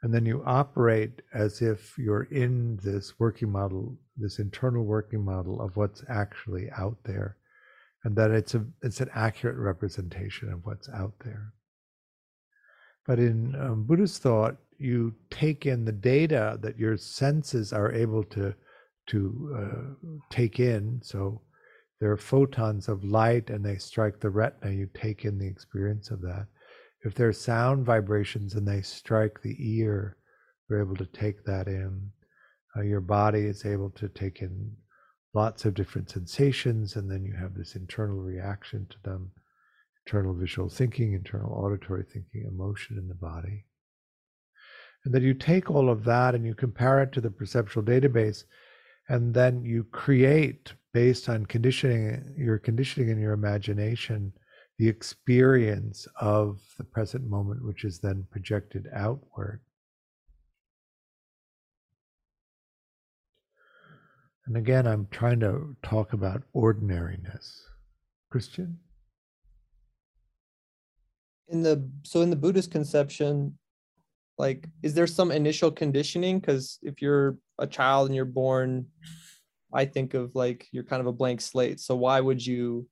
And 0.03 0.13
then 0.13 0.25
you 0.25 0.43
operate 0.45 1.21
as 1.33 1.61
if 1.61 1.97
you're 1.97 2.27
in 2.31 2.79
this 2.83 3.19
working 3.19 3.51
model, 3.51 3.97
this 4.15 4.39
internal 4.39 4.85
working 4.85 5.25
model 5.25 5.59
of 5.59 5.75
what's 5.75 6.03
actually 6.07 6.69
out 6.77 6.97
there. 7.03 7.36
And 8.07 8.15
that 8.15 8.31
it's 8.31 8.55
a 8.55 8.65
it's 8.81 9.01
an 9.01 9.09
accurate 9.13 9.57
representation 9.57 10.49
of 10.53 10.65
what's 10.65 10.87
out 10.87 11.11
there. 11.25 11.51
But 13.05 13.19
in 13.19 13.53
um, 13.59 13.83
Buddhist 13.83 14.21
thought, 14.21 14.55
you 14.77 15.13
take 15.29 15.65
in 15.65 15.83
the 15.83 15.91
data 15.91 16.57
that 16.61 16.79
your 16.79 16.95
senses 16.95 17.73
are 17.73 17.91
able 17.91 18.23
to 18.23 18.55
to 19.07 19.57
uh, 19.59 20.09
take 20.29 20.61
in. 20.61 21.01
So 21.03 21.41
there 21.99 22.09
are 22.09 22.17
photons 22.17 22.87
of 22.87 23.03
light 23.03 23.49
and 23.49 23.65
they 23.65 23.75
strike 23.75 24.21
the 24.21 24.29
retina, 24.29 24.71
you 24.73 24.87
take 24.93 25.25
in 25.25 25.37
the 25.37 25.47
experience 25.47 26.09
of 26.09 26.21
that. 26.21 26.47
If 27.03 27.13
there 27.13 27.27
are 27.27 27.33
sound 27.33 27.85
vibrations 27.85 28.55
and 28.55 28.65
they 28.65 28.83
strike 28.83 29.41
the 29.41 29.57
ear, 29.59 30.15
you're 30.69 30.79
able 30.79 30.95
to 30.95 31.07
take 31.07 31.43
that 31.43 31.67
in. 31.67 32.09
Uh, 32.73 32.83
your 32.83 33.01
body 33.01 33.41
is 33.41 33.65
able 33.65 33.89
to 33.89 34.07
take 34.07 34.41
in 34.41 34.71
lots 35.37 35.65
of 35.65 35.75
different 35.75 36.09
sensations, 36.09 36.95
and 36.95 37.11
then 37.11 37.23
you 37.23 37.33
have 37.33 37.53
this 37.53 37.75
internal 37.75 38.17
reaction 38.17 38.87
to 38.89 38.97
them 39.03 39.31
internal 40.03 40.33
visual 40.33 40.67
thinking, 40.67 41.13
internal 41.13 41.51
auditory 41.51 42.03
thinking, 42.03 42.43
emotion 42.47 42.97
in 42.97 43.07
the 43.07 43.21
body. 43.31 43.65
And 45.05 45.13
then 45.13 45.21
you 45.21 45.35
take 45.35 45.69
all 45.69 45.89
of 45.91 46.05
that 46.05 46.33
and 46.33 46.43
you 46.43 46.55
compare 46.55 47.03
it 47.03 47.11
to 47.11 47.21
the 47.21 47.29
perceptual 47.29 47.83
database, 47.83 48.45
and 49.09 49.31
then 49.31 49.63
you 49.63 49.83
create 49.91 50.73
based 50.91 51.29
on 51.29 51.45
conditioning 51.45 52.33
your 52.35 52.57
conditioning 52.57 53.09
in 53.09 53.19
your 53.19 53.33
imagination 53.33 54.33
the 54.79 54.87
experience 54.87 56.07
of 56.19 56.61
the 56.79 56.83
present 56.83 57.29
moment 57.29 57.63
which 57.63 57.83
is 57.83 57.99
then 57.99 58.25
projected 58.31 58.87
outward 58.95 59.61
and 64.47 64.57
again 64.57 64.87
i'm 64.87 65.07
trying 65.11 65.39
to 65.39 65.75
talk 65.83 66.13
about 66.13 66.41
ordinariness 66.53 67.63
christian 68.31 68.77
in 71.49 71.61
the 71.61 71.87
so 72.03 72.21
in 72.21 72.29
the 72.29 72.35
buddhist 72.35 72.71
conception 72.71 73.57
like 74.37 74.67
is 74.83 74.93
there 74.93 75.07
some 75.07 75.31
initial 75.31 75.71
conditioning 75.71 76.39
because 76.39 76.79
if 76.81 77.01
you're 77.01 77.37
a 77.59 77.67
child 77.67 78.07
and 78.07 78.15
you're 78.15 78.25
born 78.25 78.85
I 79.73 79.85
think 79.85 80.13
of 80.13 80.33
like 80.33 80.67
you're 80.71 80.83
kind 80.83 81.01
of 81.01 81.07
a 81.07 81.13
blank 81.13 81.41
slate. 81.41 81.79
So 81.79 81.95
why 81.95 82.19
would 82.19 82.45
you 82.45 82.87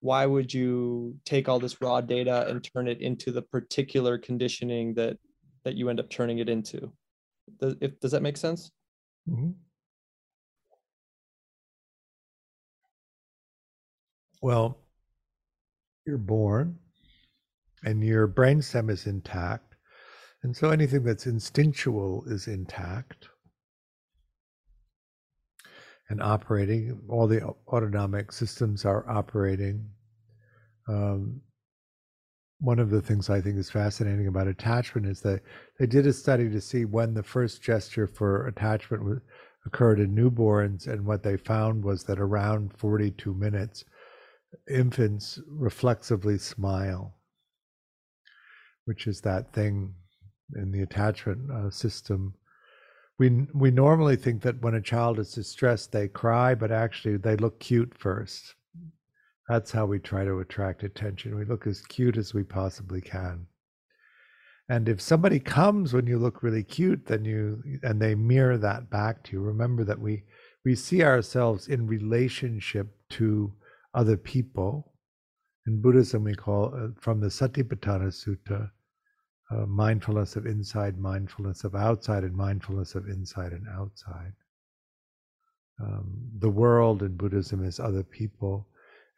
why 0.00 0.26
would 0.26 0.54
you 0.54 1.16
take 1.24 1.48
all 1.48 1.58
this 1.58 1.80
raw 1.80 2.00
data 2.00 2.46
and 2.48 2.62
turn 2.62 2.86
it 2.86 3.00
into 3.00 3.32
the 3.32 3.42
particular 3.42 4.16
conditioning 4.16 4.94
that 4.94 5.18
that 5.64 5.74
you 5.74 5.88
end 5.88 6.00
up 6.00 6.08
turning 6.08 6.38
it 6.38 6.48
into? 6.48 6.92
Does, 7.60 7.74
if, 7.80 7.98
does 8.00 8.12
that 8.12 8.22
make 8.22 8.36
sense? 8.36 8.70
Mm-hmm. 9.28 9.50
Well, 14.40 14.78
you're 16.06 16.18
born 16.18 16.78
and 17.84 18.02
your 18.02 18.28
brainstem 18.28 18.90
is 18.90 19.06
intact. 19.06 19.74
And 20.42 20.56
so 20.56 20.70
anything 20.70 21.02
that's 21.02 21.26
instinctual 21.26 22.24
is 22.26 22.46
intact 22.46 23.28
and 26.08 26.22
operating. 26.22 27.00
All 27.08 27.26
the 27.26 27.42
autonomic 27.68 28.32
systems 28.32 28.84
are 28.84 29.08
operating. 29.08 29.88
Um, 30.88 31.40
one 32.60 32.78
of 32.78 32.90
the 32.90 33.02
things 33.02 33.30
I 33.30 33.40
think 33.40 33.56
is 33.56 33.70
fascinating 33.70 34.26
about 34.26 34.48
attachment 34.48 35.06
is 35.06 35.20
that 35.22 35.42
they 35.78 35.86
did 35.86 36.06
a 36.06 36.12
study 36.12 36.48
to 36.50 36.60
see 36.60 36.84
when 36.84 37.14
the 37.14 37.22
first 37.22 37.62
gesture 37.62 38.06
for 38.06 38.46
attachment 38.46 39.22
occurred 39.66 40.00
in 40.00 40.14
newborns, 40.14 40.88
and 40.88 41.04
what 41.04 41.22
they 41.22 41.36
found 41.36 41.84
was 41.84 42.04
that 42.04 42.18
around 42.18 42.72
42 42.76 43.34
minutes, 43.34 43.84
infants 44.68 45.40
reflexively 45.48 46.38
smile, 46.38 47.14
which 48.84 49.06
is 49.06 49.20
that 49.20 49.52
thing 49.52 49.94
in 50.56 50.72
the 50.72 50.82
attachment 50.82 51.50
uh, 51.50 51.70
system. 51.70 52.34
We 53.18 53.46
we 53.52 53.70
normally 53.70 54.16
think 54.16 54.42
that 54.42 54.62
when 54.62 54.74
a 54.74 54.80
child 54.80 55.18
is 55.18 55.32
distressed, 55.32 55.92
they 55.92 56.08
cry, 56.08 56.54
but 56.54 56.70
actually 56.70 57.16
they 57.16 57.36
look 57.36 57.58
cute 57.60 57.92
first. 57.96 58.54
That's 59.48 59.72
how 59.72 59.86
we 59.86 59.98
try 59.98 60.24
to 60.24 60.40
attract 60.40 60.82
attention. 60.82 61.36
We 61.36 61.44
look 61.44 61.66
as 61.66 61.80
cute 61.82 62.16
as 62.16 62.34
we 62.34 62.44
possibly 62.44 63.00
can. 63.00 63.46
And 64.68 64.88
if 64.88 65.00
somebody 65.00 65.40
comes 65.40 65.94
when 65.94 66.06
you 66.06 66.18
look 66.18 66.42
really 66.42 66.62
cute, 66.62 67.06
then 67.06 67.24
you 67.24 67.62
and 67.82 68.00
they 68.00 68.14
mirror 68.14 68.58
that 68.58 68.90
back 68.90 69.24
to 69.24 69.32
you. 69.32 69.40
Remember 69.40 69.82
that 69.84 69.98
we 69.98 70.24
we 70.64 70.74
see 70.74 71.02
ourselves 71.02 71.68
in 71.68 71.86
relationship 71.86 72.94
to 73.10 73.52
other 73.98 74.16
people. 74.16 74.92
In 75.66 75.80
Buddhism, 75.82 76.24
we 76.24 76.34
call 76.34 76.74
uh, 76.74 76.88
from 77.00 77.20
the 77.20 77.28
Satipatthana 77.28 78.08
Sutta, 78.08 78.70
uh, 79.50 79.66
mindfulness 79.66 80.36
of 80.36 80.46
inside, 80.46 80.98
mindfulness 80.98 81.64
of 81.64 81.74
outside, 81.74 82.24
and 82.24 82.36
mindfulness 82.36 82.94
of 82.94 83.08
inside 83.08 83.52
and 83.52 83.66
outside. 83.68 84.32
Um, 85.80 86.30
the 86.38 86.50
world 86.50 87.02
in 87.02 87.16
Buddhism 87.16 87.64
is 87.64 87.78
other 87.78 88.02
people 88.02 88.68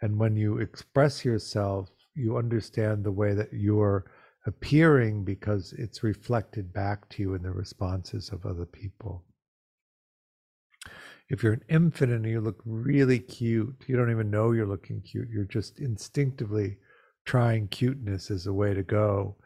and 0.02 0.18
when 0.18 0.37
you 0.37 0.58
express 0.58 1.25
yourself, 1.25 1.90
you 2.14 2.37
understand 2.37 3.04
the 3.04 3.12
way 3.12 3.34
that 3.34 3.52
you're 3.52 4.10
appearing 4.46 5.25
because 5.25 5.75
it's 5.75 6.02
reflected 6.02 6.72
back 6.72 7.08
to 7.10 7.22
you 7.22 7.34
in 7.34 7.42
the 7.42 7.52
responses 7.52 8.30
of 8.30 8.46
other 8.46 8.66
people. 8.66 9.25
If 11.30 11.42
you're 11.42 11.52
an 11.52 11.64
infant 11.68 12.12
and 12.12 12.26
you 12.26 12.40
look 12.40 12.60
really 12.64 13.20
cute, 13.20 13.84
you 13.87 13.96
don't 13.96 14.10
even 14.10 14.30
know 14.30 14.50
you're 14.50 14.66
looking 14.66 15.00
cute. 15.00 15.28
You're 15.30 15.44
just 15.44 15.78
instinctively 15.78 16.78
trying 17.25 17.68
cuteness 17.68 18.30
as 18.30 18.46
a 18.46 18.52
way 18.52 18.75
to 18.75 18.82
go. 18.82 19.37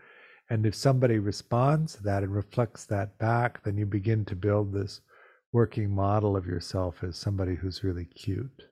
And 0.48 0.64
if 0.66 0.74
somebody 0.74 1.18
responds 1.18 1.94
to 1.94 2.02
that 2.04 2.22
and 2.22 2.34
reflects 2.34 2.86
that 2.86 3.18
back, 3.18 3.62
then 3.64 3.76
you 3.76 3.86
begin 3.86 4.24
to 4.26 4.36
build 4.36 4.72
this 4.72 5.02
working 5.52 5.94
model 5.94 6.36
of 6.36 6.46
yourself 6.46 7.04
as 7.04 7.18
somebody 7.18 7.54
who's 7.54 7.84
really 7.84 8.06
cute 8.06 8.62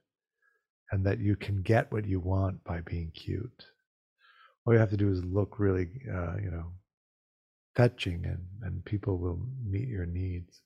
and 0.91 1.05
that 1.07 1.19
you 1.19 1.37
can 1.37 1.63
get 1.63 1.93
what 1.93 2.07
you 2.07 2.19
want 2.21 2.63
by 2.65 2.81
being 2.81 3.11
cute. 3.15 3.67
All 4.65 4.73
you 4.73 4.79
have 4.79 4.91
to 4.91 4.97
do 4.97 5.11
is 5.11 5.25
look 5.25 5.59
really, 5.59 5.89
uh, 6.09 6.37
you 6.37 6.51
know, 6.51 6.73
fetching, 7.75 8.25
and 8.25 8.45
and 8.63 8.85
people 8.85 9.19
will 9.19 9.41
meet 9.67 9.89
your 9.89 10.07
needs. 10.07 10.61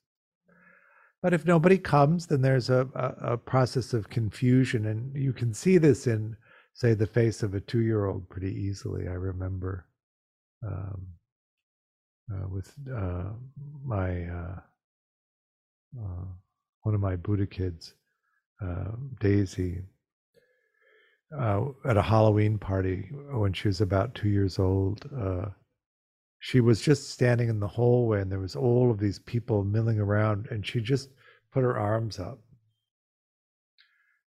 But 1.27 1.33
if 1.33 1.45
nobody 1.45 1.77
comes, 1.77 2.27
then 2.27 2.41
there's 2.41 2.69
a, 2.69 2.87
a, 2.95 3.33
a 3.33 3.37
process 3.37 3.91
of 3.93 4.09
confusion, 4.09 4.85
and 4.85 5.13
you 5.13 5.33
can 5.33 5.53
see 5.53 5.77
this 5.77 6.07
in, 6.07 6.37
say, 6.73 6.93
the 6.93 7.05
face 7.05 7.43
of 7.43 7.53
a 7.53 7.59
two-year-old 7.59 8.29
pretty 8.29 8.53
easily. 8.53 9.09
I 9.09 9.11
remember 9.11 9.89
um, 10.65 11.07
uh, 12.33 12.47
with 12.47 12.73
uh, 12.89 13.31
my 13.85 14.23
uh, 14.23 14.59
uh, 15.99 16.25
one 16.83 16.95
of 16.95 17.01
my 17.01 17.17
Buddha 17.17 17.45
kids, 17.45 17.93
uh, 18.63 18.91
Daisy 19.19 19.81
uh, 21.37 21.61
at 21.85 21.97
a 21.97 22.01
Halloween 22.01 22.57
party 22.57 23.09
when 23.33 23.51
she 23.51 23.67
was 23.67 23.81
about 23.81 24.15
two 24.15 24.29
years 24.29 24.59
old. 24.59 25.05
She 26.39 26.61
was 26.61 26.79
just 26.79 27.09
standing 27.09 27.49
in 27.49 27.59
the 27.59 27.67
hallway, 27.67 28.21
and 28.21 28.31
there 28.31 28.39
was 28.39 28.55
all 28.55 28.91
of 28.91 28.99
these 28.99 29.19
people 29.19 29.65
milling 29.65 29.99
around, 29.99 30.47
and 30.51 30.65
she 30.65 30.79
just 30.79 31.09
put 31.57 31.63
her 31.63 31.79
arms 31.79 32.19
up 32.19 32.39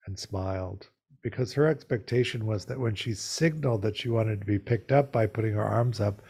and 0.08 0.18
smiled 0.18 0.88
because 1.22 1.54
her 1.54 1.68
expectation 1.68 2.48
was 2.48 2.66
that 2.66 2.80
when 2.80 2.96
she 2.96 3.14
signaled 3.14 3.84
that 3.84 3.96
she 3.96 4.10
wanted 4.10 4.40
to 4.40 4.48
be 4.48 4.58
picked 4.58 4.92
up 4.92 5.12
by 5.12 5.28
putting 5.28 5.54
her 5.54 5.64
arms 5.64 6.00
up, 6.00 6.24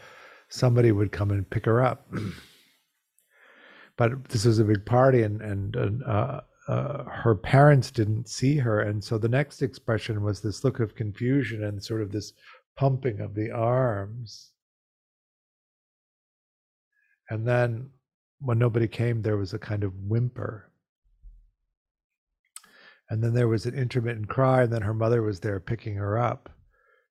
somebody 0.50 0.92
would 0.92 1.10
come 1.10 1.30
and 1.30 1.48
pick 1.48 1.64
her 1.64 1.82
up. 1.82 2.06
but 3.96 4.28
this 4.28 4.44
was 4.44 4.58
a 4.58 4.64
big 4.64 4.84
party, 4.84 5.22
and 5.22 5.40
and, 5.40 5.74
and 5.74 6.02
uh, 6.04 6.42
uh, 6.68 7.04
her 7.04 7.34
parents 7.34 7.90
didn't 7.90 8.28
see 8.28 8.58
her. 8.58 8.82
And 8.82 9.02
so 9.02 9.16
the 9.16 9.26
next 9.26 9.62
expression 9.62 10.22
was 10.22 10.42
this 10.42 10.64
look 10.64 10.80
of 10.80 10.94
confusion 10.94 11.64
and 11.64 11.82
sort 11.82 12.02
of 12.02 12.12
this 12.12 12.34
pumping 12.76 13.20
of 13.20 13.34
the 13.34 13.50
arms. 13.50 14.50
And 17.30 17.48
then 17.48 17.88
when 18.40 18.58
nobody 18.58 18.86
came, 18.86 19.22
there 19.22 19.38
was 19.38 19.54
a 19.54 19.58
kind 19.58 19.82
of 19.82 19.94
whimper. 19.94 20.69
And 23.10 23.22
then 23.22 23.34
there 23.34 23.48
was 23.48 23.66
an 23.66 23.74
intermittent 23.74 24.28
cry, 24.28 24.62
and 24.62 24.72
then 24.72 24.82
her 24.82 24.94
mother 24.94 25.20
was 25.20 25.40
there 25.40 25.58
picking 25.58 25.96
her 25.96 26.16
up 26.16 26.48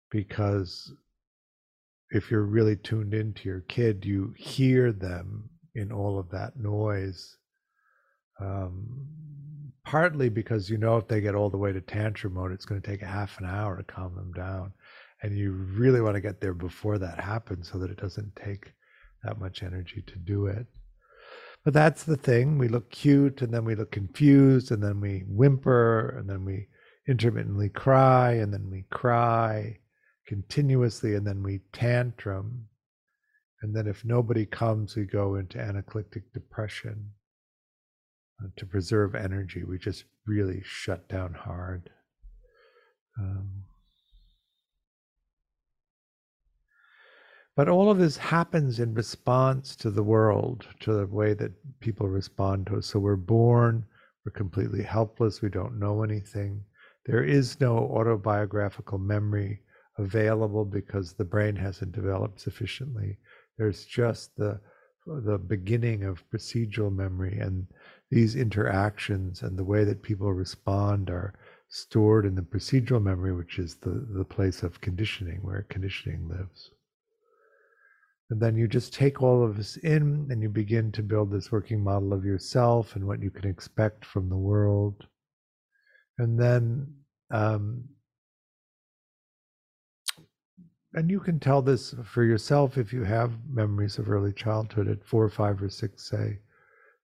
because 0.10 0.92
if 2.10 2.32
you're 2.32 2.46
really 2.46 2.78
tuned 2.78 3.14
into 3.14 3.48
your 3.48 3.62
kid, 3.62 4.06
you 4.06 4.34
hear 4.38 4.92
them 4.92 5.50
in 5.76 5.92
all 5.92 6.18
of 6.18 6.32
that 6.32 6.58
noise. 6.58 7.38
Um, 8.40 9.08
partly 9.84 10.30
because 10.30 10.70
you 10.70 10.78
know 10.78 10.98
if 10.98 11.08
they 11.08 11.22
get 11.22 11.36
all 11.36 11.50
the 11.50 11.58
way 11.58 11.74
to 11.74 11.82
tantrum 11.82 12.34
mode, 12.34 12.52
it's 12.52 12.66
going 12.66 12.82
to 12.82 12.88
take 12.88 13.02
a 13.02 13.08
half 13.08 13.40
an 13.40 13.46
hour 13.46 13.78
to 13.78 13.84
calm 13.84 14.16
them 14.16 14.32
down. 14.34 14.72
And 15.22 15.38
you 15.38 15.52
really 15.52 16.00
want 16.00 16.16
to 16.16 16.22
get 16.22 16.40
there 16.40 16.54
before 16.54 16.98
that 17.00 17.20
happens 17.20 17.70
so 17.70 17.78
that 17.80 17.92
it 17.92 18.00
doesn't 18.00 18.36
take 18.36 18.72
that 19.24 19.40
much 19.40 19.64
energy 19.64 20.02
to 20.08 20.16
do 20.16 20.46
it. 20.46 20.66
But 21.70 21.76
that's 21.76 22.04
the 22.04 22.18
thing. 22.18 22.58
We 22.58 22.68
look 22.68 22.90
cute 22.90 23.44
and 23.44 23.54
then 23.54 23.64
we 23.64 23.76
look 23.76 23.92
confused 23.92 24.72
and 24.72 24.82
then 24.82 25.00
we 25.00 25.24
whimper 25.28 26.18
and 26.18 26.28
then 26.28 26.44
we 26.44 26.68
intermittently 27.08 27.70
cry 27.70 28.32
and 28.32 28.52
then 28.52 28.72
we 28.72 28.86
cry 28.90 29.78
continuously 30.26 31.14
and 31.14 31.28
then 31.28 31.44
we 31.44 31.60
tantrum. 31.72 32.70
And 33.62 33.76
then 33.76 33.86
if 33.86 34.04
nobody 34.04 34.48
comes, 34.48 34.96
we 34.96 35.04
go 35.06 35.36
into 35.36 35.60
anaclitic 35.60 36.34
depression. 36.34 37.12
Uh, 38.44 38.48
to 38.56 38.66
preserve 38.66 39.14
energy. 39.14 39.64
We 39.64 39.78
just 39.78 40.06
really 40.26 40.64
shut 40.66 41.08
down 41.08 41.36
hard. 41.36 41.92
Um, 43.20 43.66
but 47.60 47.68
all 47.68 47.92
of 47.92 47.98
this 47.98 48.16
happens 48.16 48.80
in 48.80 48.94
response 48.94 49.76
to 49.76 49.92
the 49.92 50.02
world, 50.02 50.66
to 50.80 50.94
the 50.94 51.06
way 51.08 51.34
that 51.34 51.52
people 51.82 52.08
respond 52.08 52.66
to 52.66 52.78
us. 52.78 52.86
So 52.86 53.00
we're 53.00 53.18
born, 53.18 53.86
we're 54.24 54.32
completely 54.32 54.82
helpless, 54.82 55.42
we 55.42 55.50
don't 55.50 55.78
know 55.78 56.02
anything. 56.02 56.64
There 57.06 57.22
is 57.22 57.60
no 57.60 57.78
autobiographical 57.80 58.98
memory 58.98 59.60
available 59.98 60.64
because 60.64 61.12
the 61.12 61.26
brain 61.26 61.58
hasn't 61.58 61.92
developed 61.92 62.40
sufficiently. 62.40 63.18
There's 63.58 63.84
just 63.84 64.38
the 64.38 64.62
the 65.06 65.38
beginning 65.38 66.06
of 66.06 66.24
procedural 66.30 66.96
memory 66.96 67.40
and 67.40 67.68
these 68.10 68.38
interactions 68.38 69.42
and 69.42 69.60
the 69.60 69.66
way 69.66 69.84
that 69.84 70.02
people 70.02 70.32
respond 70.32 71.10
are 71.10 71.34
stored 71.68 72.26
in 72.26 72.36
the 72.36 72.42
procedural 72.42 73.04
memory, 73.04 73.34
which 73.34 73.60
is 73.60 73.76
the, 73.76 74.08
the 74.14 74.24
place 74.24 74.64
of 74.64 74.80
conditioning, 74.80 75.40
where 75.42 75.64
conditioning 75.64 76.26
lives. 76.30 76.72
And 78.30 78.40
then 78.40 78.56
you 78.56 78.68
just 78.68 78.94
take 78.94 79.24
all 79.24 79.44
of 79.44 79.58
this 79.58 79.78
in 79.78 80.28
and 80.30 80.42
you 80.42 80.50
begin 80.50 80.92
to 80.94 81.02
build 81.02 81.32
this 81.32 81.52
working 81.52 81.84
model 81.84 82.14
of 82.14 82.24
yourself 82.24 82.96
and 82.96 83.06
what 83.06 83.22
you 83.22 83.32
can 83.32 83.50
expect 83.50 84.06
from 84.06 84.30
the 84.30 84.38
world. 84.38 85.08
And 86.20 86.40
then, 86.40 86.94
um, 87.32 87.86
and 90.94 91.10
you 91.10 91.20
can 91.20 91.40
tell 91.40 91.62
this 91.62 91.96
for 92.06 92.24
yourself 92.24 92.78
if 92.78 92.94
you 92.94 93.04
have 93.04 93.32
memories 93.50 93.98
of 93.98 94.10
early 94.10 94.34
childhood 94.34 94.88
at 94.88 95.04
four, 95.04 95.28
five, 95.30 95.62
or 95.62 95.70
six, 95.70 96.08
say 96.10 96.40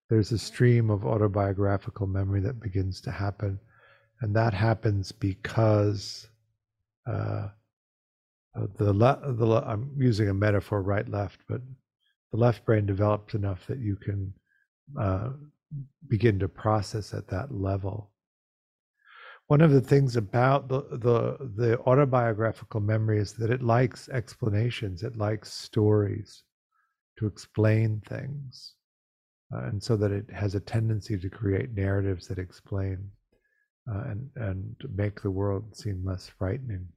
there's 0.10 0.32
a 0.32 0.38
stream 0.38 0.92
of 0.92 1.06
autobiographical 1.06 2.06
memory 2.06 2.42
that 2.42 2.60
begins 2.60 3.02
to 3.02 3.12
happen. 3.12 3.60
And 4.22 4.36
that 4.36 4.54
happens 4.54 5.12
because 5.12 6.28
uh, 7.08 7.48
the, 8.78 8.94
le- 8.94 9.34
the 9.34 9.46
le- 9.46 9.66
I'm 9.66 9.92
using 9.98 10.30
a 10.30 10.34
metaphor 10.34 10.82
right 10.82 11.08
left, 11.10 11.42
but 11.50 11.62
the 12.32 12.38
left 12.38 12.66
brain 12.66 12.86
develops 12.86 13.34
enough 13.34 13.68
that 13.68 13.80
you 13.80 13.96
can 13.96 14.34
uh, 15.00 15.30
begin 16.10 16.40
to 16.40 16.48
process 16.48 17.14
at 17.14 17.28
that 17.30 17.54
level. 17.54 18.12
one 19.48 19.62
of 19.62 19.72
the 19.72 19.82
things 19.82 20.16
about 20.16 20.68
the, 20.70 20.82
the 20.92 21.38
the 21.56 21.80
autobiographical 21.82 22.80
memory 22.80 23.20
is 23.20 23.34
that 23.34 23.52
it 23.52 23.62
likes 23.62 24.10
explanations 24.10 25.04
it 25.04 25.18
likes 25.18 25.54
stories 25.54 26.44
to 27.18 27.28
explain 27.28 28.02
things 28.08 28.76
uh, 29.54 29.66
and 29.66 29.82
so 29.84 29.96
that 29.98 30.12
it 30.12 30.30
has 30.32 30.56
a 30.56 30.60
tendency 30.60 31.18
to 31.18 31.30
create 31.30 31.74
narratives 31.74 32.28
that 32.28 32.40
explain 32.40 32.98
uh, 33.92 34.04
and 34.10 34.30
and 34.38 34.76
make 34.96 35.22
the 35.22 35.32
world 35.32 35.76
seem 35.76 36.04
less 36.06 36.30
frightening 36.40 36.88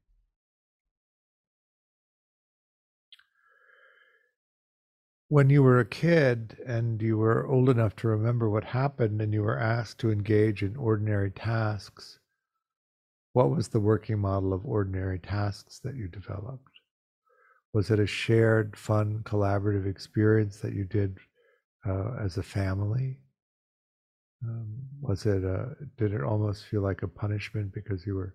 when 5.29 5.51
you 5.51 5.63
were 5.63 5.79
a 5.79 5.85
kid 5.85 6.59
and 6.67 7.01
you 7.03 7.17
were 7.17 7.47
old 7.47 7.69
enough 7.69 7.95
to 7.97 8.09
remember 8.09 8.49
what 8.49 8.65
happened 8.65 9.21
and 9.23 9.33
you 9.33 9.43
were 9.43 9.59
asked 9.59 9.99
to 9.99 10.11
engage 10.11 10.63
in 10.63 10.77
ordinary 10.77 11.31
tasks 11.31 12.19
what 13.39 13.51
was 13.51 13.69
the 13.69 13.79
working 13.79 14.19
model 14.19 14.53
of 14.53 14.67
ordinary 14.67 15.21
tasks 15.21 15.79
that 15.85 15.95
you 15.95 16.09
developed? 16.09 16.81
Was 17.73 17.89
it 17.91 18.01
a 18.01 18.07
shared, 18.07 18.77
fun, 18.77 19.21
collaborative 19.25 19.87
experience 19.87 20.59
that 20.59 20.73
you 20.73 20.85
did 20.85 21.19
uh, 21.87 22.17
as 22.21 22.37
a 22.37 22.43
family? 22.43 23.21
Um, 24.45 24.83
was 25.01 25.25
it 25.25 25.45
a, 25.45 25.77
did 25.97 26.15
it 26.15 26.23
almost 26.25 26.65
feel 26.67 26.83
like 26.83 27.03
a 27.03 27.09
punishment 27.09 27.73
because 27.73 28.05
you 28.05 28.17
were 28.17 28.35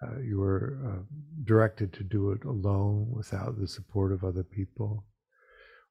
uh, 0.00 0.20
you 0.20 0.38
were 0.38 0.78
uh, 0.86 1.02
directed 1.42 1.92
to 1.94 2.04
do 2.04 2.30
it 2.30 2.44
alone 2.44 3.08
without 3.10 3.58
the 3.58 3.66
support 3.66 4.12
of 4.12 4.22
other 4.22 4.44
people? 4.44 5.04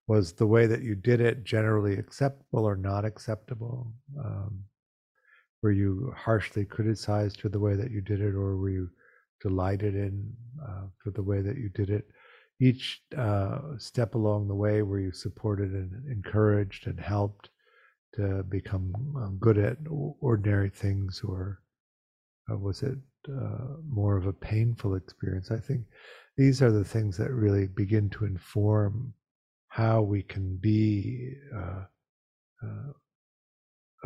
Was 0.08 0.34
the 0.34 0.48
way 0.48 0.68
that 0.68 0.84
you 0.84 0.96
did 0.96 1.20
it 1.20 1.44
generally 1.44 1.98
acceptable 1.98 2.66
or 2.66 2.78
not 2.78 3.04
acceptable? 3.04 3.92
Um, 4.18 4.64
were 5.62 5.72
you 5.72 6.14
harshly 6.16 6.66
criticized 6.66 7.42
for 7.42 7.50
the 7.50 7.60
way 7.60 7.76
that 7.76 7.92
you 7.92 8.02
did 8.02 8.22
it, 8.22 8.34
or 8.34 8.56
were 8.56 8.70
you 8.70 8.90
delighted 9.42 9.96
in 9.96 10.32
uh, 10.66 10.86
for 11.04 11.12
the 11.12 11.24
way 11.24 11.42
that 11.42 11.58
you 11.58 11.70
did 11.70 11.90
it? 11.90 12.08
Each 12.60 13.02
uh, 13.18 13.60
step 13.78 14.16
along 14.16 14.48
the 14.48 14.56
way, 14.56 14.82
were 14.82 15.00
you 15.00 15.12
supported 15.12 15.72
and 15.74 16.10
encouraged 16.10 16.88
and 16.88 17.00
helped 17.00 17.50
to 18.16 18.44
become 18.44 18.94
um, 19.18 19.38
good 19.40 19.58
at 19.58 19.78
ordinary 20.22 20.70
things, 20.70 21.22
or 21.24 21.62
uh, 22.50 22.58
was 22.58 22.82
it 22.82 22.98
uh, 23.30 23.76
more 23.88 24.16
of 24.16 24.26
a 24.26 24.34
painful 24.34 24.96
experience? 24.96 25.52
I 25.52 25.60
think 25.60 25.86
these 26.38 26.62
are 26.62 26.72
the 26.72 26.86
things 26.86 27.18
that 27.18 27.32
really 27.32 27.68
begin 27.68 28.10
to 28.12 28.26
inform 28.26 29.14
how 29.68 30.02
we 30.02 30.24
can 30.24 30.58
be 30.58 31.34
uh, 31.56 31.84
uh, 32.64 32.92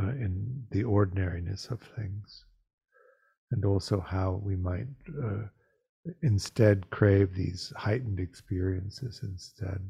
uh, 0.01 0.09
in 0.09 0.65
the 0.71 0.83
ordinariness 0.83 1.67
of 1.67 1.81
things, 1.95 2.45
and 3.51 3.65
also 3.65 3.99
how 3.99 4.41
we 4.43 4.55
might 4.55 4.87
uh, 5.23 5.43
instead 6.23 6.89
crave 6.89 7.33
these 7.33 7.71
heightened 7.77 8.19
experiences 8.19 9.21
instead. 9.23 9.89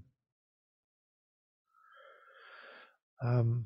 Um, 3.23 3.65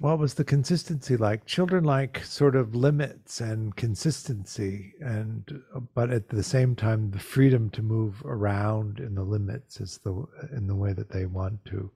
what 0.00 0.18
was 0.18 0.32
the 0.32 0.44
consistency 0.44 1.14
like? 1.18 1.44
Children 1.44 1.84
like 1.84 2.24
sort 2.24 2.56
of 2.56 2.74
limits 2.74 3.38
and 3.42 3.76
consistency, 3.76 4.94
and 4.98 5.62
uh, 5.76 5.80
but 5.94 6.10
at 6.10 6.30
the 6.30 6.42
same 6.42 6.74
time, 6.74 7.10
the 7.10 7.18
freedom 7.18 7.68
to 7.68 7.82
move 7.82 8.22
around 8.24 8.98
in 8.98 9.14
the 9.14 9.22
limits 9.22 9.78
is 9.78 10.00
the 10.02 10.24
in 10.56 10.66
the 10.66 10.74
way 10.74 10.94
that 10.94 11.10
they 11.10 11.26
want 11.26 11.62
to. 11.66 11.90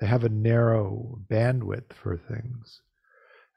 They 0.00 0.08
have 0.08 0.24
a 0.24 0.28
narrow 0.28 1.20
bandwidth 1.30 1.92
for 1.92 2.16
things. 2.16 2.80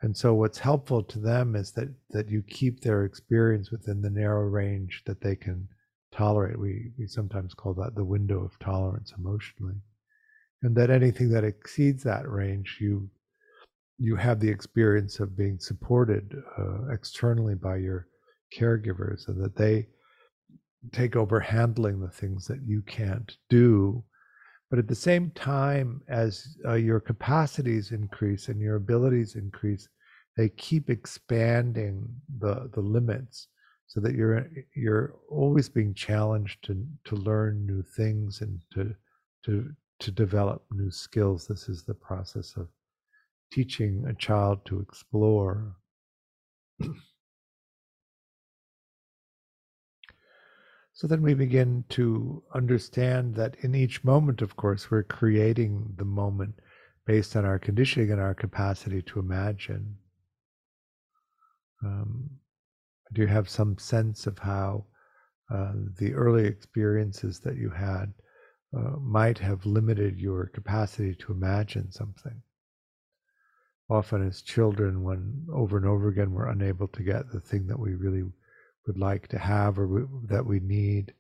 And 0.04 0.16
so 0.16 0.36
what's 0.36 0.60
helpful 0.60 1.02
to 1.02 1.18
them 1.18 1.56
is 1.56 1.72
that 1.72 1.90
that 2.12 2.30
you 2.30 2.44
keep 2.44 2.82
their 2.82 3.04
experience 3.04 3.72
within 3.72 4.04
the 4.04 4.12
narrow 4.12 4.44
range 4.44 5.02
that 5.08 5.22
they 5.22 5.36
can 5.36 5.70
tolerate. 6.12 6.60
We 6.60 6.92
we 7.00 7.08
sometimes 7.08 7.56
call 7.56 7.74
that 7.74 7.96
the 7.96 8.06
window 8.06 8.44
of 8.44 8.60
tolerance 8.60 9.12
emotionally. 9.18 9.82
And 10.62 10.76
that 10.76 10.92
anything 10.92 11.30
that 11.30 11.44
exceeds 11.44 12.04
that 12.04 12.30
range 12.30 12.78
you 12.80 13.10
you 13.98 14.16
have 14.16 14.40
the 14.40 14.50
experience 14.50 15.20
of 15.20 15.38
being 15.38 15.60
supported 15.60 16.36
uh, 16.58 16.92
externally 16.92 17.56
by 17.56 17.78
your 17.78 18.08
caregivers 18.58 19.28
and 19.28 19.44
that 19.44 19.56
they 19.56 19.88
take 20.92 21.16
over 21.16 21.40
handling 21.40 22.00
the 22.00 22.10
things 22.10 22.46
that 22.46 22.62
you 22.66 22.82
can't 22.84 23.38
do 23.50 24.04
but 24.70 24.80
at 24.80 24.88
the 24.88 24.96
same 24.96 25.32
time, 25.32 26.02
as 26.10 26.58
uh, 26.66 26.74
your 26.74 27.00
capacities 27.00 27.92
increase 27.92 28.50
and 28.50 28.60
your 28.60 28.76
abilities 28.76 29.36
increase, 29.36 29.88
they 30.36 30.50
keep 30.50 30.90
expanding 30.90 32.08
the 32.40 32.70
the 32.74 32.82
limits, 32.82 33.48
so 33.88 34.02
that 34.02 34.14
you're 34.14 34.48
you're 34.76 35.16
always 35.30 35.70
being 35.70 35.94
challenged 35.94 36.64
to 36.66 36.86
to 37.06 37.16
learn 37.16 37.66
new 37.66 37.82
things 37.82 38.42
and 38.42 38.62
to 38.74 38.94
to 39.46 39.74
to 40.00 40.12
develop 40.12 40.66
new 40.72 40.92
skills. 40.92 41.48
This 41.48 41.70
is 41.70 41.84
the 41.84 41.94
process 41.94 42.56
of 42.58 42.68
teaching 43.52 44.06
a 44.08 44.14
child 44.14 44.66
to 44.66 44.80
explore. 44.80 45.76
So 50.94 51.06
then 51.06 51.22
we 51.22 51.36
begin 51.36 51.84
to 51.90 52.42
understand 52.56 53.36
that 53.36 53.56
in 53.62 53.76
each 53.76 54.04
moment, 54.04 54.42
of 54.42 54.56
course, 54.56 54.90
we're 54.90 55.04
creating 55.04 55.94
the 55.96 56.06
moment 56.06 56.56
based 57.06 57.36
on 57.36 57.46
our 57.46 57.60
conditioning 57.60 58.12
and 58.12 58.20
our 58.20 58.34
capacity 58.34 59.04
to 59.04 59.20
imagine. 59.20 59.96
Um, 61.86 62.32
do 63.14 63.22
you 63.22 63.28
have 63.28 63.48
some 63.48 63.78
sense 63.78 64.26
of 64.26 64.40
how 64.40 64.86
uh, 65.54 65.74
the 66.00 66.14
early 66.16 66.46
experiences 66.46 67.40
that 67.42 67.58
you 67.58 67.70
had 67.70 68.12
uh, 68.76 68.98
might 69.00 69.38
have 69.38 69.66
limited 69.68 70.20
your 70.20 70.48
capacity 70.48 71.14
to 71.16 71.32
imagine 71.32 71.92
something? 71.92 72.42
Often, 73.90 74.28
as 74.28 74.42
children, 74.42 75.04
when 75.04 75.48
over 75.52 75.78
and 75.78 75.86
over 75.86 76.10
again 76.10 76.34
we're 76.34 76.50
unable 76.50 76.88
to 76.90 77.04
get 77.04 77.32
the 77.32 77.40
thing 77.40 77.68
that 77.68 77.80
we 77.80 77.94
really 77.96 78.24
would 78.86 78.98
like 78.98 79.28
to 79.30 79.40
have 79.40 79.80
or 79.80 79.88
we, 79.88 80.02
that 80.28 80.46
we 80.46 80.60
need, 80.60 81.14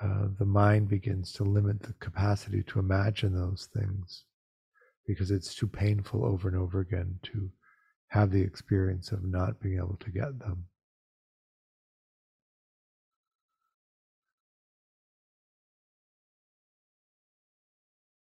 uh, 0.00 0.28
the 0.38 0.44
mind 0.44 0.88
begins 0.88 1.32
to 1.32 1.44
limit 1.44 1.82
the 1.82 1.92
capacity 1.94 2.62
to 2.62 2.78
imagine 2.78 3.34
those 3.34 3.68
things 3.72 4.24
because 5.06 5.30
it's 5.30 5.54
too 5.54 5.66
painful 5.66 6.24
over 6.24 6.48
and 6.48 6.56
over 6.56 6.80
again 6.80 7.18
to 7.24 7.50
have 8.08 8.30
the 8.30 8.42
experience 8.42 9.10
of 9.10 9.24
not 9.24 9.60
being 9.60 9.78
able 9.78 9.96
to 9.98 10.10
get 10.10 10.38
them. 10.38 10.66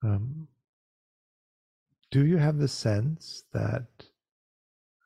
Um, 0.04 0.45
do 2.16 2.26
you 2.26 2.38
have 2.38 2.58
the 2.58 2.68
sense 2.70 3.44
that 3.52 3.88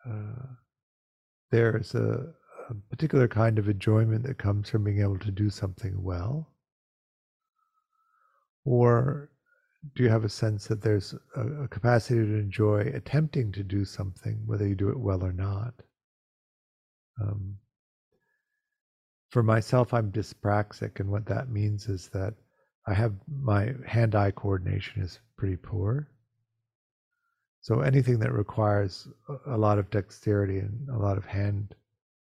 uh, 0.07 0.45
there 1.49 1.75
is 1.75 1.95
a, 1.95 2.31
a 2.69 2.73
particular 2.91 3.27
kind 3.27 3.57
of 3.57 3.67
enjoyment 3.67 4.21
that 4.21 4.37
comes 4.37 4.69
from 4.69 4.83
being 4.83 5.01
able 5.01 5.17
to 5.17 5.31
do 5.31 5.49
something 5.49 6.03
well? 6.03 6.53
Or 8.63 9.31
do 9.95 10.03
you 10.03 10.09
have 10.09 10.23
a 10.23 10.29
sense 10.29 10.67
that 10.67 10.83
there's 10.83 11.15
a, 11.35 11.67
capacity 11.69 12.19
to 12.19 12.35
enjoy 12.35 12.91
attempting 12.93 13.51
to 13.53 13.63
do 13.63 13.85
something, 13.85 14.43
whether 14.45 14.67
you 14.67 14.75
do 14.75 14.89
it 14.89 14.99
well 14.99 15.23
or 15.23 15.33
not? 15.33 15.73
Um, 17.19 17.57
for 19.31 19.41
myself, 19.41 19.95
I'm 19.95 20.11
dyspraxic, 20.11 20.99
and 20.99 21.09
what 21.09 21.25
that 21.25 21.49
means 21.49 21.89
is 21.89 22.09
that 22.09 22.35
I 22.85 22.93
have 22.93 23.15
my 23.27 23.73
hand 23.87 24.13
eye 24.13 24.29
coordination 24.29 25.01
is 25.01 25.17
pretty 25.37 25.57
poor. 25.57 26.07
So 27.61 27.81
anything 27.81 28.19
that 28.19 28.31
requires 28.31 29.07
a 29.47 29.57
lot 29.57 29.79
of 29.79 29.89
dexterity 29.89 30.59
and 30.59 30.89
a 30.89 30.97
lot 30.97 31.17
of 31.17 31.25
hand 31.25 31.75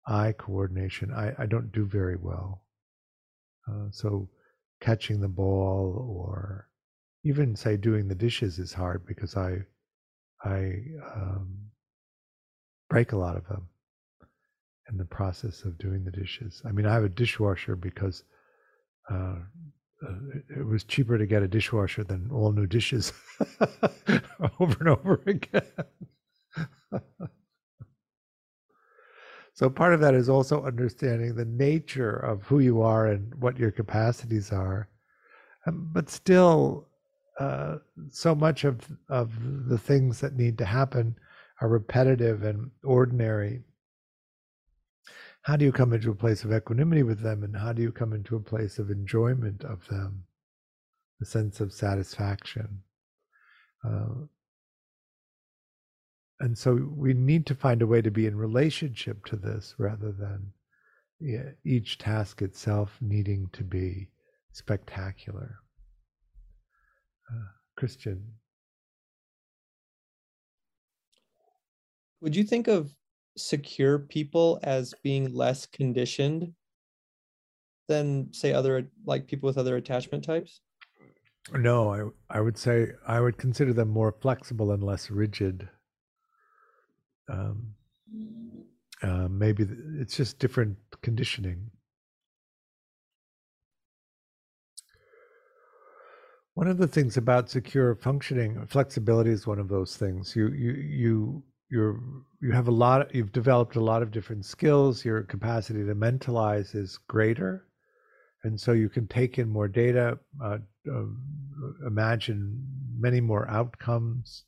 eye 0.07 0.33
coordination, 0.37 1.11
I, 1.13 1.33
I 1.37 1.45
don't 1.45 1.71
do 1.71 1.85
very 1.85 2.15
well. 2.15 2.63
Uh, 3.67 3.87
so 3.91 4.29
catching 4.81 5.21
the 5.21 5.27
ball 5.27 6.07
or 6.09 6.69
even 7.23 7.55
say 7.55 7.77
doing 7.77 8.07
the 8.07 8.15
dishes 8.15 8.59
is 8.59 8.73
hard 8.73 9.05
because 9.05 9.35
I 9.35 9.59
I 10.43 10.73
um, 11.15 11.69
break 12.89 13.11
a 13.11 13.17
lot 13.17 13.37
of 13.37 13.47
them 13.47 13.67
in 14.89 14.97
the 14.97 15.05
process 15.05 15.63
of 15.63 15.77
doing 15.77 16.03
the 16.03 16.11
dishes. 16.11 16.61
I 16.65 16.71
mean, 16.71 16.85
I 16.85 16.93
have 16.93 17.03
a 17.03 17.09
dishwasher 17.09 17.75
because 17.75 18.23
uh, 19.11 19.35
it 20.01 20.65
was 20.65 20.83
cheaper 20.83 21.17
to 21.17 21.25
get 21.25 21.43
a 21.43 21.47
dishwasher 21.47 22.03
than 22.03 22.29
all 22.31 22.51
new 22.51 22.67
dishes 22.67 23.11
over 24.59 24.77
and 24.79 24.89
over 24.89 25.21
again. 25.25 25.63
So 29.59 29.69
part 29.69 29.93
of 29.93 29.99
that 29.99 30.15
is 30.15 30.29
also 30.29 30.63
understanding 30.63 31.35
the 31.35 31.43
nature 31.43 32.15
of 32.15 32.43
who 32.43 32.59
you 32.59 32.81
are 32.81 33.07
and 33.07 33.35
what 33.41 33.59
your 33.59 33.71
capacities 33.71 34.53
are. 34.53 34.87
Um, 35.65 35.89
but 35.91 36.09
still, 36.09 36.87
uh, 37.41 37.79
so 38.09 38.33
much 38.33 38.63
of 38.63 38.79
of 39.09 39.33
the 39.67 39.77
things 39.77 40.21
that 40.21 40.37
need 40.37 40.57
to 40.59 40.65
happen 40.65 41.13
are 41.59 41.67
repetitive 41.67 42.43
and 42.43 42.71
ordinary. 42.85 43.61
How 45.49 45.55
do 45.55 45.65
you 45.65 45.71
come 45.71 45.93
into 45.93 46.11
a 46.11 46.15
place 46.15 46.43
of 46.43 46.53
equanimity 46.53 47.01
with 47.01 47.21
them 47.21 47.43
and 47.43 47.57
how 47.57 47.73
do 47.73 47.81
you 47.81 47.91
come 47.91 48.13
into 48.13 48.35
a 48.35 48.39
place 48.39 48.77
of 48.77 48.91
enjoyment 48.91 49.63
of 49.63 49.87
them? 49.87 50.23
A 51.23 51.25
sense 51.25 51.59
of 51.59 51.73
satisfaction. 51.73 52.83
Uh, 53.83 54.27
and 56.39 56.55
so 56.55 56.75
we 56.95 57.15
need 57.15 57.47
to 57.47 57.55
find 57.55 57.81
a 57.81 57.87
way 57.87 57.99
to 57.99 58.11
be 58.11 58.27
in 58.27 58.37
relationship 58.37 59.25
to 59.25 59.37
this 59.37 59.73
rather 59.79 60.11
than 60.11 60.53
each 61.65 61.97
task 61.97 62.43
itself 62.43 62.95
needing 63.01 63.49
to 63.53 63.63
be 63.63 64.07
spectacular. 64.51 65.55
Uh, 67.27 67.47
christian. 67.75 68.23
Would 72.21 72.35
you 72.35 72.43
think 72.43 72.67
of 72.67 72.93
secure 73.39 73.99
people 73.99 74.59
as 74.63 74.93
being 75.03 75.33
less 75.33 75.65
conditioned 75.65 76.53
than 77.87 78.31
say 78.31 78.53
other 78.53 78.89
like 79.05 79.27
people 79.27 79.47
with 79.47 79.57
other 79.57 79.75
attachment 79.75 80.23
types? 80.23 80.61
No 81.53 81.93
i 81.93 82.37
i 82.37 82.41
would 82.41 82.57
say 82.57 82.91
i 83.07 83.19
would 83.19 83.37
consider 83.37 83.73
them 83.73 83.89
more 83.89 84.15
flexible 84.21 84.71
and 84.71 84.83
less 84.83 85.09
rigid. 85.09 85.67
Um, 87.27 87.73
uh, 89.01 89.27
maybe 89.29 89.67
it's 89.99 90.17
just 90.17 90.39
different 90.39 90.77
conditioning. 91.01 91.69
One 96.55 96.67
of 96.67 96.77
the 96.77 96.87
things 96.87 97.15
about 97.15 97.49
secure 97.49 97.95
functioning 97.95 98.65
flexibility 98.65 99.31
is 99.31 99.47
one 99.47 99.59
of 99.59 99.69
those 99.69 99.95
things. 99.95 100.35
You 100.35 100.49
you 100.49 100.71
you 100.73 101.43
you're 101.69 102.01
you 102.41 102.51
have 102.51 102.67
a 102.67 102.71
lot 102.71 103.13
you've 103.13 103.31
developed 103.31 103.75
a 103.75 103.83
lot 103.83 104.01
of 104.01 104.11
different 104.11 104.45
skills. 104.45 105.05
Your 105.05 105.23
capacity 105.23 105.85
to 105.85 105.95
mentalize 105.95 106.75
is 106.75 106.97
greater. 107.07 107.65
And 108.43 108.59
so 108.59 108.71
you 108.71 108.87
can 108.87 109.07
take 109.07 109.37
in 109.37 109.49
more 109.49 109.67
data 109.67 110.17
uh, 110.43 110.59
uh, 110.89 111.05
imagine 111.85 112.65
many 112.97 113.19
more 113.19 113.49
outcomes 113.49 114.45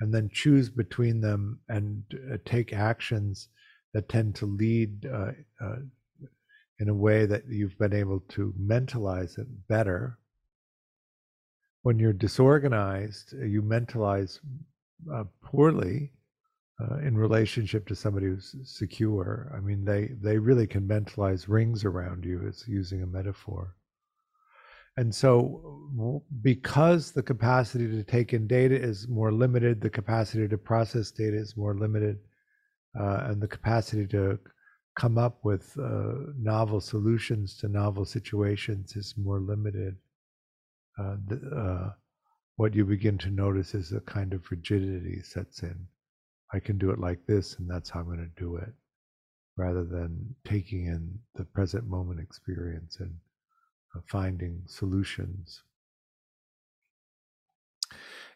and 0.00 0.12
then 0.12 0.28
choose 0.32 0.68
between 0.68 1.20
them 1.20 1.58
and 1.68 2.02
uh, 2.32 2.36
take 2.44 2.72
actions 2.72 3.48
that 3.94 4.08
tend 4.08 4.34
to 4.36 4.46
lead 4.46 5.06
uh, 5.06 5.32
uh, 5.60 5.76
in 6.80 6.88
a 6.88 6.94
way 6.94 7.24
that 7.24 7.44
you've 7.48 7.78
been 7.78 7.94
able 7.94 8.20
to 8.28 8.52
mentalize 8.60 9.38
it 9.38 9.46
better. 9.68 10.18
When 11.82 11.98
you're 11.98 12.12
disorganized 12.12 13.32
you 13.32 13.62
mentalize 13.62 14.38
uh, 15.12 15.24
poorly 15.42 16.12
uh, 16.80 16.98
in 16.98 17.16
relationship 17.16 17.86
to 17.86 17.94
somebody 17.94 18.26
who's 18.26 18.54
secure. 18.64 19.52
I 19.56 19.60
mean, 19.60 19.84
they 19.84 20.10
they 20.20 20.38
really 20.38 20.66
can 20.66 20.88
mentalize 20.88 21.48
rings 21.48 21.84
around 21.84 22.24
you, 22.24 22.46
It's 22.46 22.66
using 22.66 23.02
a 23.02 23.06
metaphor. 23.06 23.76
And 24.96 25.12
so, 25.12 25.82
because 26.42 27.10
the 27.10 27.22
capacity 27.22 27.88
to 27.88 28.04
take 28.04 28.32
in 28.32 28.46
data 28.46 28.76
is 28.80 29.08
more 29.08 29.32
limited, 29.32 29.80
the 29.80 29.90
capacity 29.90 30.46
to 30.46 30.58
process 30.58 31.10
data 31.10 31.36
is 31.36 31.56
more 31.56 31.74
limited, 31.74 32.18
uh, 32.98 33.24
and 33.24 33.42
the 33.42 33.48
capacity 33.48 34.06
to 34.08 34.38
come 34.94 35.18
up 35.18 35.44
with 35.44 35.76
uh, 35.82 36.12
novel 36.38 36.80
solutions 36.80 37.56
to 37.58 37.68
novel 37.68 38.04
situations 38.04 38.94
is 38.94 39.14
more 39.16 39.40
limited. 39.40 39.96
Uh, 40.96 41.16
the, 41.26 41.36
uh, 41.56 41.90
what 42.56 42.74
you 42.74 42.84
begin 42.84 43.18
to 43.18 43.30
notice 43.30 43.74
is 43.74 43.90
a 43.90 44.00
kind 44.00 44.32
of 44.32 44.48
rigidity 44.50 45.20
sets 45.22 45.64
in. 45.64 45.88
I 46.54 46.60
can 46.60 46.78
do 46.78 46.90
it 46.90 47.00
like 47.00 47.26
this, 47.26 47.56
and 47.58 47.68
that's 47.68 47.90
how 47.90 48.00
I'm 48.00 48.06
going 48.06 48.18
to 48.18 48.40
do 48.40 48.56
it, 48.56 48.72
rather 49.56 49.84
than 49.84 50.36
taking 50.44 50.86
in 50.86 51.18
the 51.34 51.44
present 51.44 51.88
moment 51.88 52.20
experience 52.20 52.98
and 53.00 53.14
uh, 53.96 54.00
finding 54.08 54.62
solutions. 54.66 55.62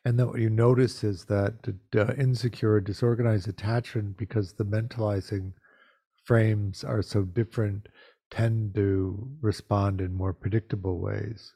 And 0.04 0.18
then 0.18 0.26
what 0.28 0.40
you 0.40 0.50
notice 0.50 1.04
is 1.04 1.24
that 1.26 1.54
the 1.92 2.16
insecure, 2.18 2.80
disorganized 2.80 3.48
attachment, 3.48 4.16
because 4.16 4.52
the 4.52 4.64
mentalizing 4.64 5.52
frames 6.24 6.82
are 6.82 7.02
so 7.02 7.22
different, 7.22 7.88
tend 8.30 8.74
to 8.74 9.28
respond 9.40 10.00
in 10.00 10.12
more 10.12 10.32
predictable 10.32 10.98
ways. 10.98 11.54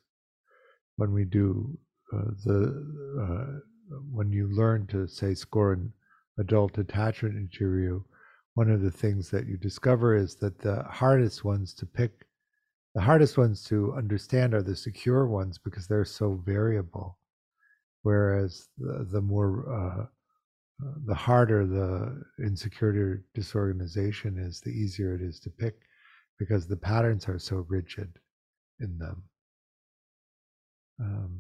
When 0.96 1.12
we 1.12 1.24
do 1.24 1.76
uh, 2.14 2.30
the, 2.44 2.58
uh, 3.20 3.58
when 4.12 4.30
you 4.30 4.48
learn 4.48 4.86
to 4.88 5.06
say 5.08 5.34
score 5.34 5.72
and 5.72 5.90
adult 6.38 6.78
attachment 6.78 7.36
interview, 7.36 8.02
one 8.54 8.70
of 8.70 8.82
the 8.82 8.90
things 8.90 9.30
that 9.30 9.46
you 9.46 9.56
discover 9.56 10.16
is 10.16 10.36
that 10.36 10.58
the 10.58 10.82
hardest 10.84 11.44
ones 11.44 11.74
to 11.74 11.86
pick, 11.86 12.26
the 12.94 13.00
hardest 13.00 13.38
ones 13.38 13.64
to 13.64 13.94
understand 13.96 14.54
are 14.54 14.62
the 14.62 14.76
secure 14.76 15.26
ones 15.26 15.58
because 15.58 15.86
they're 15.86 16.04
so 16.04 16.42
variable. 16.44 17.18
Whereas 18.02 18.68
the, 18.78 19.06
the 19.10 19.20
more, 19.20 19.72
uh, 19.72 20.06
the 21.06 21.14
harder 21.14 21.66
the 21.66 22.44
insecurity 22.44 22.98
or 22.98 23.24
disorganization 23.34 24.38
is, 24.38 24.60
the 24.60 24.70
easier 24.70 25.14
it 25.14 25.22
is 25.22 25.38
to 25.40 25.50
pick 25.50 25.76
because 26.38 26.66
the 26.66 26.76
patterns 26.76 27.28
are 27.28 27.38
so 27.38 27.64
rigid 27.68 28.18
in 28.80 28.98
them. 28.98 29.22
Um, 31.00 31.38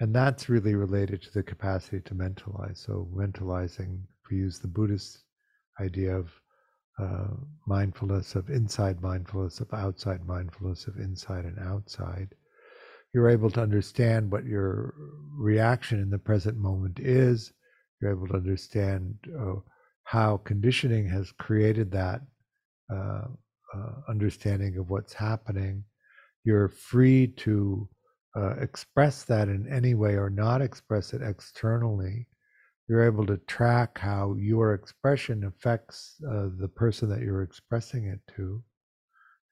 and 0.00 0.14
that's 0.14 0.48
really 0.48 0.74
related 0.74 1.20
to 1.22 1.30
the 1.32 1.42
capacity 1.42 2.00
to 2.00 2.14
mentalize. 2.14 2.78
So, 2.78 3.06
mentalizing, 3.14 4.00
if 4.02 4.30
we 4.30 4.38
use 4.38 4.58
the 4.58 4.68
Buddhist 4.68 5.24
idea 5.78 6.16
of 6.16 6.30
uh, 6.98 7.34
mindfulness, 7.66 8.34
of 8.34 8.48
inside 8.48 9.02
mindfulness, 9.02 9.60
of 9.60 9.72
outside 9.74 10.26
mindfulness, 10.26 10.86
of 10.86 10.96
inside 10.96 11.44
and 11.44 11.58
outside, 11.58 12.28
you're 13.12 13.28
able 13.28 13.50
to 13.50 13.60
understand 13.60 14.32
what 14.32 14.46
your 14.46 14.94
reaction 15.36 16.00
in 16.00 16.08
the 16.08 16.18
present 16.18 16.56
moment 16.56 16.98
is. 16.98 17.52
You're 18.00 18.12
able 18.12 18.28
to 18.28 18.34
understand 18.34 19.16
uh, 19.38 19.56
how 20.04 20.38
conditioning 20.38 21.08
has 21.08 21.30
created 21.32 21.90
that 21.92 22.22
uh, 22.92 23.24
uh 23.74 23.92
understanding 24.08 24.78
of 24.78 24.88
what's 24.88 25.12
happening. 25.12 25.84
You're 26.44 26.68
free 26.68 27.28
to 27.38 27.88
uh, 28.36 28.54
express 28.60 29.24
that 29.24 29.48
in 29.48 29.66
any 29.68 29.94
way 29.94 30.14
or 30.14 30.30
not 30.30 30.62
express 30.62 31.12
it 31.12 31.22
externally, 31.22 32.26
you're 32.88 33.04
able 33.04 33.26
to 33.26 33.36
track 33.46 33.98
how 33.98 34.34
your 34.38 34.74
expression 34.74 35.44
affects 35.44 36.16
uh, 36.28 36.48
the 36.58 36.68
person 36.68 37.08
that 37.08 37.20
you're 37.20 37.42
expressing 37.42 38.06
it 38.06 38.20
to. 38.36 38.62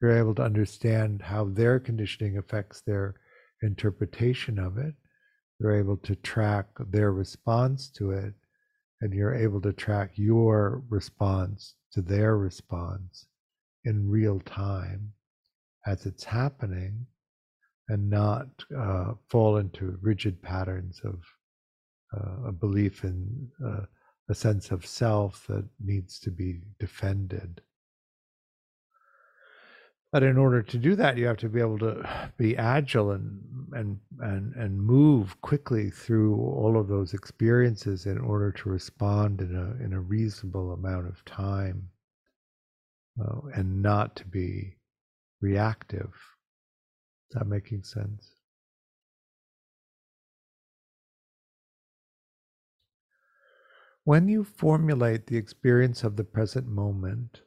You're 0.01 0.17
able 0.17 0.35
to 0.35 0.43
understand 0.43 1.21
how 1.21 1.45
their 1.45 1.79
conditioning 1.79 2.37
affects 2.37 2.81
their 2.81 3.15
interpretation 3.61 4.59
of 4.59 4.77
it. 4.77 4.93
You're 5.59 5.77
able 5.77 5.97
to 5.97 6.15
track 6.15 6.67
their 6.89 7.11
response 7.11 7.89
to 7.91 8.11
it, 8.11 8.33
and 9.01 9.13
you're 9.13 9.35
able 9.35 9.61
to 9.61 9.73
track 9.73 10.11
your 10.15 10.83
response 10.89 11.75
to 11.93 12.01
their 12.01 12.37
response 12.37 13.25
in 13.83 14.09
real 14.09 14.39
time 14.41 15.13
as 15.85 16.05
it's 16.05 16.23
happening 16.23 17.05
and 17.89 18.09
not 18.09 18.47
uh, 18.77 19.13
fall 19.27 19.57
into 19.57 19.97
rigid 20.01 20.41
patterns 20.41 21.01
of 21.03 21.23
uh, 22.15 22.49
a 22.49 22.51
belief 22.51 23.03
in 23.03 23.49
uh, 23.65 23.81
a 24.29 24.35
sense 24.35 24.71
of 24.71 24.85
self 24.85 25.45
that 25.47 25.65
needs 25.83 26.19
to 26.19 26.31
be 26.31 26.61
defended. 26.79 27.61
But 30.11 30.23
in 30.23 30.37
order 30.37 30.63
to 30.63 30.77
do 30.77 30.95
that, 30.95 31.17
you 31.17 31.27
have 31.27 31.37
to 31.37 31.49
be 31.49 31.59
able 31.59 31.79
to 31.79 32.31
be 32.37 32.57
agile 32.57 33.11
and 33.11 33.41
and 33.73 33.99
and 34.19 34.55
and 34.55 34.81
move 34.81 35.39
quickly 35.41 35.91
through 35.91 36.35
all 36.35 36.79
of 36.79 36.87
those 36.87 37.13
experiences 37.13 38.07
in 38.07 38.17
order 38.17 38.51
to 38.51 38.69
respond 38.69 39.41
in 39.41 39.55
a 39.55 39.83
in 39.83 39.93
a 39.93 40.01
reasonable 40.01 40.73
amount 40.73 41.07
of 41.07 41.23
time, 41.25 41.89
uh, 43.23 43.41
and 43.53 43.83
not 43.83 44.15
to 44.15 44.25
be 44.25 44.77
reactive 45.41 46.11
that 47.31 47.47
making 47.47 47.83
sense? 47.83 48.31
When 54.03 54.27
you 54.27 54.43
formulate 54.43 55.27
the 55.27 55.37
experience 55.37 56.03
of 56.03 56.15
the 56.15 56.23
present 56.23 56.67
moment, 56.67 57.41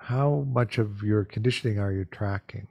how 0.00 0.44
much 0.48 0.78
of 0.78 1.02
your 1.02 1.24
conditioning 1.24 1.78
are 1.78 1.92
you 1.92 2.04
tracking? 2.04 2.66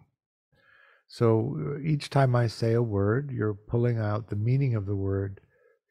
So 1.08 1.58
uh, 1.60 1.80
each 1.80 2.10
time 2.10 2.36
I 2.36 2.48
say 2.48 2.74
a 2.74 2.82
word, 2.82 3.32
you're 3.32 3.54
pulling 3.54 4.00
out 4.00 4.30
the 4.30 4.36
meaning 4.36 4.76
of 4.76 4.86
the 4.86 4.96
word. 4.96 5.40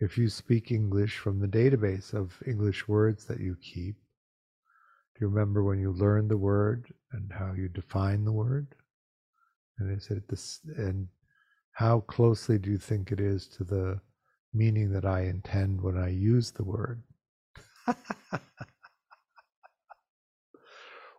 If 0.00 0.18
you 0.18 0.28
speak 0.28 0.70
English 0.70 1.18
from 1.18 1.40
the 1.40 1.46
database 1.46 2.12
of 2.12 2.42
English 2.46 2.88
words 2.88 3.24
that 3.26 3.40
you 3.40 3.56
keep, 3.62 3.96
do 5.14 5.20
you 5.20 5.28
remember 5.28 5.62
when 5.62 5.78
you 5.78 5.92
learned 5.92 6.30
the 6.30 6.36
word 6.36 6.92
and 7.12 7.32
how 7.32 7.54
you 7.56 7.68
define 7.68 8.24
the 8.24 8.32
word? 8.32 8.74
And 9.78 9.96
is 9.96 10.10
it 10.10 10.28
this? 10.28 10.60
And 10.76 11.08
how 11.72 12.00
closely 12.00 12.58
do 12.58 12.70
you 12.70 12.78
think 12.78 13.10
it 13.10 13.20
is 13.20 13.48
to 13.48 13.64
the 13.64 14.00
meaning 14.52 14.92
that 14.92 15.04
I 15.04 15.22
intend 15.22 15.80
when 15.80 15.98
I 15.98 16.08
use 16.08 16.52
the 16.52 16.64
word? 16.64 17.02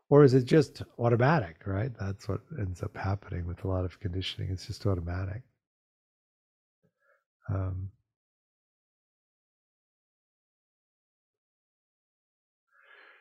or 0.09 0.23
is 0.23 0.33
it 0.33 0.45
just 0.45 0.81
automatic 0.99 1.57
right 1.65 1.91
that's 1.99 2.27
what 2.27 2.41
ends 2.59 2.83
up 2.83 2.95
happening 2.95 3.45
with 3.45 3.63
a 3.63 3.67
lot 3.67 3.85
of 3.85 3.99
conditioning 3.99 4.49
it's 4.51 4.67
just 4.67 4.85
automatic 4.85 5.41
um, 7.49 7.89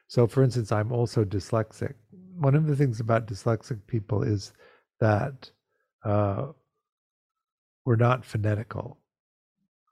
so 0.09 0.27
for 0.27 0.43
instance 0.43 0.73
i'm 0.73 0.93
also 0.93 1.25
dyslexic 1.25 1.95
one 2.37 2.55
of 2.55 2.67
the 2.67 2.77
things 2.77 3.01
about 3.01 3.27
dyslexic 3.27 3.79
people 3.87 4.23
is 4.23 4.53
that 5.01 5.51
uh, 6.05 6.47
we're 7.85 7.97
not 7.97 8.25
phonetical 8.25 8.99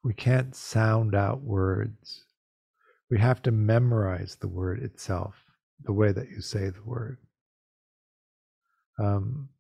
we 0.05 0.13
can't 0.13 0.57
sound 0.57 1.15
out 1.15 1.41
words 1.43 2.25
we 3.13 3.19
have 3.19 3.43
to 3.43 3.53
memorize 3.53 4.37
the 4.37 4.49
word 4.49 4.83
itself 4.83 5.35
the 5.85 5.93
way 5.93 6.13
that 6.13 6.31
you 6.31 6.41
say 6.41 6.71
the 6.71 6.83
word. 6.83 7.19
Um, 8.99 9.51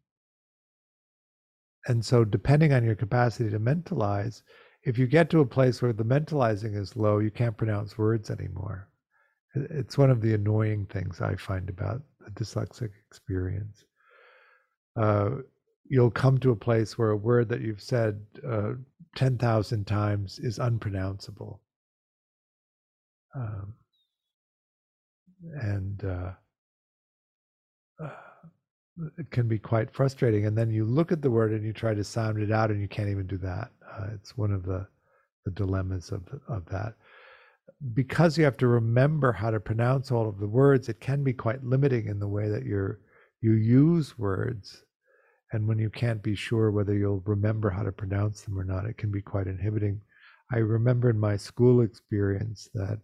and 1.86 2.02
so, 2.02 2.24
depending 2.24 2.72
on 2.72 2.82
your 2.82 2.94
capacity 2.94 3.50
to 3.50 3.58
mentalize, 3.58 4.42
if 4.84 4.96
you 4.98 5.06
get 5.06 5.28
to 5.30 5.40
a 5.40 5.46
place 5.46 5.82
where 5.82 5.92
the 5.92 6.04
mentalizing 6.04 6.74
is 6.80 6.96
low, 6.96 7.18
you 7.18 7.30
can't 7.30 7.56
pronounce 7.56 7.98
words 7.98 8.30
anymore. 8.30 8.88
It's 9.54 9.98
one 9.98 10.10
of 10.10 10.22
the 10.22 10.32
annoying 10.32 10.86
things 10.86 11.20
I 11.20 11.34
find 11.36 11.68
about 11.68 12.00
the 12.20 12.30
dyslexic 12.30 12.90
experience. 13.08 13.84
Uh, 14.96 15.30
you'll 15.88 16.10
come 16.10 16.38
to 16.38 16.50
a 16.50 16.56
place 16.56 16.96
where 16.96 17.10
a 17.10 17.16
word 17.16 17.48
that 17.48 17.60
you've 17.60 17.82
said 17.82 18.24
uh, 18.48 18.72
10,000 19.16 19.86
times 19.86 20.38
is 20.38 20.58
unpronounceable. 20.58 21.60
Um, 23.34 23.74
and 25.60 26.04
uh, 26.04 26.30
uh, 28.02 28.10
it 29.18 29.30
can 29.30 29.48
be 29.48 29.58
quite 29.58 29.92
frustrating. 29.92 30.46
And 30.46 30.56
then 30.56 30.70
you 30.70 30.84
look 30.84 31.12
at 31.12 31.22
the 31.22 31.30
word 31.30 31.52
and 31.52 31.64
you 31.64 31.72
try 31.72 31.94
to 31.94 32.04
sound 32.04 32.40
it 32.40 32.52
out, 32.52 32.70
and 32.70 32.80
you 32.80 32.88
can't 32.88 33.08
even 33.08 33.26
do 33.26 33.38
that. 33.38 33.70
Uh, 33.90 34.08
it's 34.14 34.36
one 34.36 34.52
of 34.52 34.64
the 34.64 34.86
the 35.44 35.50
dilemmas 35.50 36.10
of 36.12 36.22
of 36.48 36.66
that. 36.66 36.94
Because 37.94 38.38
you 38.38 38.44
have 38.44 38.56
to 38.58 38.68
remember 38.68 39.32
how 39.32 39.50
to 39.50 39.58
pronounce 39.58 40.10
all 40.10 40.28
of 40.28 40.38
the 40.38 40.46
words, 40.46 40.88
it 40.88 41.00
can 41.00 41.24
be 41.24 41.32
quite 41.32 41.64
limiting 41.64 42.06
in 42.06 42.20
the 42.20 42.28
way 42.28 42.48
that 42.48 42.64
you're 42.64 43.00
you 43.42 43.52
use 43.52 44.18
words. 44.18 44.84
And 45.52 45.68
when 45.68 45.78
you 45.78 45.90
can't 45.90 46.22
be 46.22 46.34
sure 46.34 46.70
whether 46.70 46.94
you'll 46.94 47.22
remember 47.26 47.68
how 47.68 47.82
to 47.82 47.92
pronounce 47.92 48.40
them 48.40 48.58
or 48.58 48.64
not, 48.64 48.86
it 48.86 48.96
can 48.96 49.10
be 49.10 49.20
quite 49.20 49.46
inhibiting. 49.46 50.00
I 50.50 50.58
remember 50.58 51.10
in 51.10 51.18
my 51.18 51.36
school 51.36 51.82
experience 51.82 52.70
that 52.72 53.00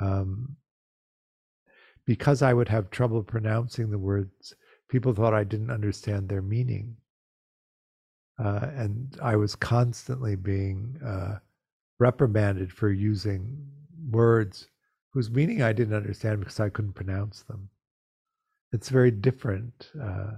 um, 0.00 0.56
because 2.04 2.42
I 2.42 2.52
would 2.52 2.68
have 2.68 2.90
trouble 2.90 3.22
pronouncing 3.22 3.90
the 3.90 3.98
words, 3.98 4.54
people 4.88 5.14
thought 5.14 5.34
I 5.34 5.44
didn't 5.44 5.70
understand 5.70 6.28
their 6.28 6.42
meaning. 6.42 6.96
Uh, 8.42 8.68
and 8.74 9.16
I 9.22 9.36
was 9.36 9.56
constantly 9.56 10.36
being 10.36 10.98
uh, 11.04 11.38
reprimanded 11.98 12.72
for 12.72 12.90
using 12.90 13.66
words 14.10 14.68
whose 15.12 15.30
meaning 15.30 15.62
I 15.62 15.72
didn't 15.72 15.96
understand 15.96 16.40
because 16.40 16.60
I 16.60 16.68
couldn't 16.68 16.92
pronounce 16.94 17.42
them. 17.42 17.68
It's 18.72 18.88
very 18.88 19.10
different 19.10 19.90
uh, 20.02 20.32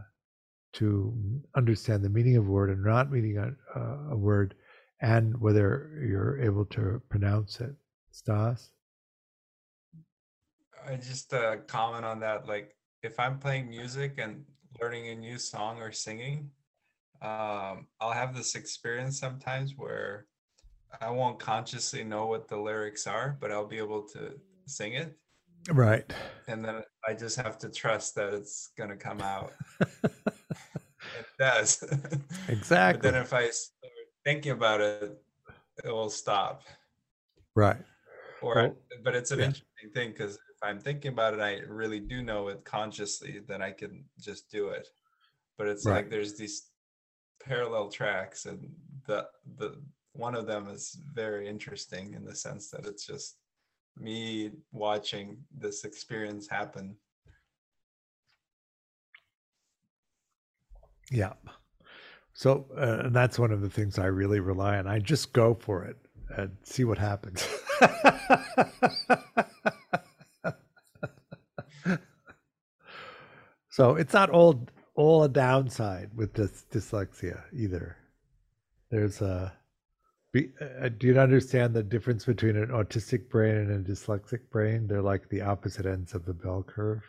to 0.75 1.43
understand 1.57 2.05
the 2.05 2.09
meaning 2.09 2.37
of 2.37 2.47
a 2.47 2.51
word 2.51 2.71
and 2.71 2.85
not 2.85 3.11
meaning 3.11 3.39
a, 3.39 3.81
a 4.13 4.17
word 4.17 4.55
and 5.01 5.39
whether 5.41 5.91
you're 6.07 6.41
able 6.41 6.65
to 6.67 7.01
pronounce 7.09 7.61
it. 7.61 7.75
Stas? 8.13 8.71
I 10.87 10.97
just 10.97 11.33
uh, 11.33 11.57
comment 11.67 12.05
on 12.05 12.21
that. 12.21 12.47
Like, 12.47 12.77
if 13.03 13.19
I'm 13.19 13.39
playing 13.39 13.69
music 13.69 14.15
and 14.19 14.45
learning 14.81 15.09
a 15.09 15.15
new 15.15 15.39
song 15.39 15.79
or 15.79 15.93
singing, 15.93 16.51
um, 17.23 17.87
I'll 18.01 18.13
have 18.13 18.35
this 18.35 18.55
experience 18.55 19.19
sometimes 19.19 19.75
where 19.77 20.27
I 21.01 21.11
won't 21.11 21.39
consciously 21.39 22.05
know 22.05 22.27
what 22.27 22.49
the 22.49 22.57
lyrics 22.57 23.07
are, 23.07 23.37
but 23.41 23.51
I'll 23.53 23.67
be 23.67 23.79
able 23.79 24.03
to 24.15 24.33
sing 24.67 24.95
it. 24.95 25.17
Right. 25.69 26.11
And 26.49 26.65
then 26.65 26.83
I 27.07 27.15
just 27.15 27.37
have 27.37 27.59
to 27.59 27.69
trust 27.69 28.15
that 28.15 28.33
it's 28.33 28.71
going 28.77 28.91
to 28.91 28.97
come 28.97 29.21
out. 29.21 29.53
it 29.81 31.27
does. 31.39 31.85
Exactly. 32.49 33.01
but 33.03 33.13
then 33.13 33.23
if 33.23 33.33
I 33.33 33.51
start 33.51 33.93
thinking 34.25 34.53
about 34.53 34.81
it, 34.81 35.23
it 35.85 35.91
will 35.91 36.11
stop. 36.11 36.63
Right. 37.55 37.77
Or, 38.43 38.55
well, 38.55 38.77
but 39.05 39.15
it's 39.15 39.31
an 39.31 39.41
yeah. 39.41 39.47
interesting 39.47 39.91
thing 39.95 40.11
because 40.11 40.35
if 40.35 40.63
I'm 40.63 40.79
thinking 40.79 41.13
about 41.13 41.35
it, 41.35 41.41
I 41.41 41.59
really 41.69 42.01
do 42.01 42.23
know 42.23 42.49
it 42.49 42.65
consciously, 42.65 43.41
then 43.47 43.63
I 43.63 43.71
can 43.71 44.05
just 44.19 44.51
do 44.51 44.69
it. 44.69 44.89
But 45.59 45.67
it's 45.67 45.85
right. 45.85 45.97
like 45.97 46.11
there's 46.11 46.39
these 46.39 46.69
parallel 47.43 47.89
tracks, 47.89 48.47
and 48.47 48.71
the 49.07 49.27
the 49.59 49.77
one 50.13 50.35
of 50.35 50.47
them 50.47 50.69
is 50.69 50.99
very 51.13 51.49
interesting 51.49 52.15
in 52.15 52.25
the 52.25 52.35
sense 52.35 52.71
that 52.71 52.87
it's 52.87 53.07
just 53.07 53.37
me 54.01 54.51
watching 54.73 55.39
this 55.57 55.85
experience 55.85 56.49
happen. 56.49 56.97
Yeah. 61.11 61.33
So 62.33 62.67
uh, 62.77 63.03
and 63.05 63.15
that's 63.15 63.39
one 63.39 63.53
of 63.53 63.61
the 63.61 63.71
things 63.71 63.99
I 63.99 64.07
really 64.07 64.41
rely 64.41 64.79
on. 64.79 64.87
I 64.87 64.99
just 64.99 65.33
go 65.33 65.55
for 65.55 65.85
it 65.85 65.97
and 66.37 66.57
see 66.63 66.85
what 66.85 66.99
happens. 66.99 67.47
So 73.81 73.95
it's 73.95 74.13
not 74.13 74.29
all 74.29 74.67
all 74.95 75.23
a 75.23 75.29
downside 75.31 76.11
with 76.15 76.35
this 76.35 76.67
dyslexia 76.71 77.45
either. 77.51 77.97
There's 78.91 79.23
a. 79.23 79.55
Be, 80.33 80.53
uh, 80.61 80.91
do 80.91 81.09
you 81.09 81.19
understand 81.19 81.75
the 81.75 81.83
difference 81.83 82.25
between 82.25 82.57
an 82.57 82.69
autistic 82.69 83.29
brain 83.29 83.57
and 83.57 83.71
a 83.87 83.91
dyslexic 83.91 84.49
brain? 84.51 84.87
They're 84.87 85.03
like 85.03 85.29
the 85.29 85.41
opposite 85.43 85.87
ends 85.87 86.15
of 86.15 86.25
the 86.25 86.35
bell 86.35 86.63
curve. 86.63 87.03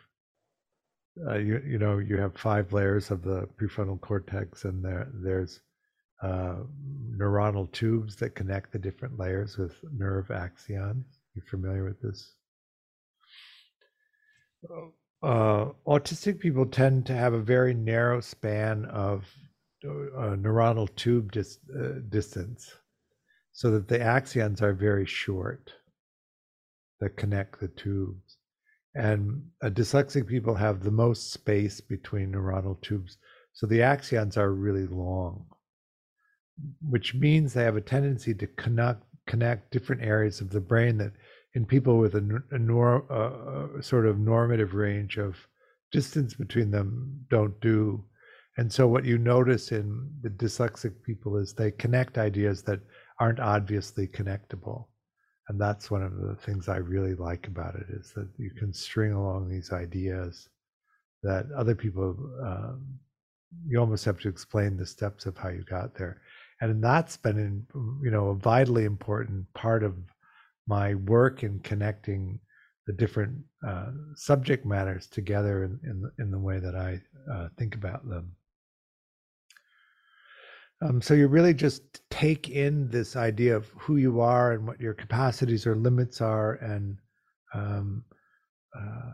Uh, 1.26 1.36
you 1.36 1.62
you 1.64 1.78
know 1.78 1.98
you 1.98 2.16
have 2.16 2.34
five 2.36 2.72
layers 2.72 3.10
of 3.10 3.22
the 3.22 3.46
prefrontal 3.60 4.00
cortex, 4.00 4.64
and 4.64 4.84
there 4.84 5.08
there's 5.12 5.60
uh, 6.22 6.56
neuronal 7.16 7.70
tubes 7.70 8.16
that 8.16 8.34
connect 8.34 8.72
the 8.72 8.78
different 8.78 9.18
layers 9.18 9.56
with 9.56 9.76
nerve 9.92 10.28
axons. 10.28 11.04
You 11.34 11.42
familiar 11.48 11.84
with 11.84 12.00
this? 12.00 12.34
Oh, 14.68 14.92
uh, 15.22 15.72
autistic 15.86 16.40
people 16.40 16.66
tend 16.66 17.06
to 17.06 17.14
have 17.14 17.34
a 17.34 17.40
very 17.40 17.74
narrow 17.74 18.20
span 18.20 18.84
of 18.86 19.32
uh, 19.84 20.34
neuronal 20.36 20.92
tube 20.96 21.30
dis- 21.30 21.58
uh, 21.78 22.00
distance 22.08 22.72
so 23.52 23.70
that 23.70 23.88
the 23.88 23.98
axons 23.98 24.62
are 24.62 24.72
very 24.72 25.06
short 25.06 25.72
that 27.00 27.16
connect 27.16 27.60
the 27.60 27.68
tubes. 27.68 28.38
And 28.94 29.42
uh, 29.62 29.70
dyslexic 29.70 30.26
people 30.26 30.54
have 30.54 30.82
the 30.82 30.90
most 30.90 31.32
space 31.32 31.80
between 31.80 32.32
neuronal 32.32 32.80
tubes. 32.82 33.18
So 33.52 33.66
the 33.66 33.80
axons 33.80 34.36
are 34.36 34.52
really 34.52 34.86
long, 34.86 35.46
which 36.80 37.14
means 37.14 37.52
they 37.52 37.64
have 37.64 37.76
a 37.76 37.80
tendency 37.80 38.34
to 38.34 38.46
connect, 38.46 39.02
connect 39.26 39.72
different 39.72 40.02
areas 40.02 40.40
of 40.40 40.50
the 40.50 40.60
brain 40.60 40.98
that 40.98 41.12
in 41.54 41.66
people 41.66 41.98
with 41.98 42.14
a, 42.14 43.78
a, 43.78 43.82
sort 43.82 44.06
of 44.06 44.18
normative 44.18 44.74
range 44.74 45.18
of 45.18 45.36
distance 45.90 46.34
between 46.34 46.70
them 46.70 47.26
don't 47.28 47.60
do. 47.60 48.04
And 48.56 48.72
so, 48.72 48.86
what 48.86 49.04
you 49.04 49.18
notice 49.18 49.72
in 49.72 50.10
the 50.22 50.30
dyslexic 50.30 51.02
people 51.02 51.36
is 51.36 51.52
they 51.52 51.70
connect 51.70 52.18
ideas 52.18 52.62
that 52.62 52.80
aren't 53.22 53.38
obviously 53.38 54.08
connectable. 54.08 54.86
And 55.48 55.60
that's 55.60 55.92
one 55.92 56.02
of 56.02 56.16
the 56.16 56.34
things 56.44 56.68
I 56.68 56.78
really 56.78 57.14
like 57.14 57.46
about 57.46 57.76
it 57.76 57.86
is 57.88 58.12
that 58.16 58.28
you 58.36 58.50
can 58.50 58.72
string 58.72 59.12
along 59.12 59.48
these 59.48 59.70
ideas 59.70 60.48
that 61.22 61.46
other 61.56 61.76
people, 61.76 62.16
um, 62.44 62.84
you 63.64 63.78
almost 63.78 64.04
have 64.06 64.18
to 64.22 64.28
explain 64.28 64.76
the 64.76 64.84
steps 64.84 65.24
of 65.24 65.38
how 65.38 65.50
you 65.50 65.62
got 65.62 65.94
there. 65.94 66.20
And 66.60 66.82
that's 66.82 67.16
been, 67.16 67.38
in, 67.38 67.64
you 68.02 68.10
know, 68.10 68.30
a 68.30 68.34
vitally 68.34 68.86
important 68.86 69.46
part 69.54 69.84
of 69.84 69.94
my 70.66 70.96
work 70.96 71.44
in 71.44 71.60
connecting 71.60 72.40
the 72.88 72.92
different 72.92 73.36
uh, 73.64 73.92
subject 74.16 74.66
matters 74.66 75.06
together 75.06 75.62
in, 75.62 75.78
in, 75.84 76.10
in, 76.18 76.30
the 76.32 76.38
way 76.40 76.58
that 76.58 76.74
I 76.74 77.00
uh, 77.32 77.48
think 77.56 77.76
about 77.76 78.08
them. 78.08 78.34
Um, 80.82 81.00
so 81.00 81.14
you 81.14 81.28
really 81.28 81.54
just 81.54 82.00
take 82.10 82.48
in 82.48 82.88
this 82.90 83.14
idea 83.14 83.56
of 83.56 83.68
who 83.78 83.96
you 83.96 84.20
are 84.20 84.52
and 84.52 84.66
what 84.66 84.80
your 84.80 84.94
capacities 84.94 85.66
or 85.66 85.76
limits 85.76 86.20
are, 86.20 86.54
and 86.54 86.98
um, 87.54 88.04
uh, 88.76 89.12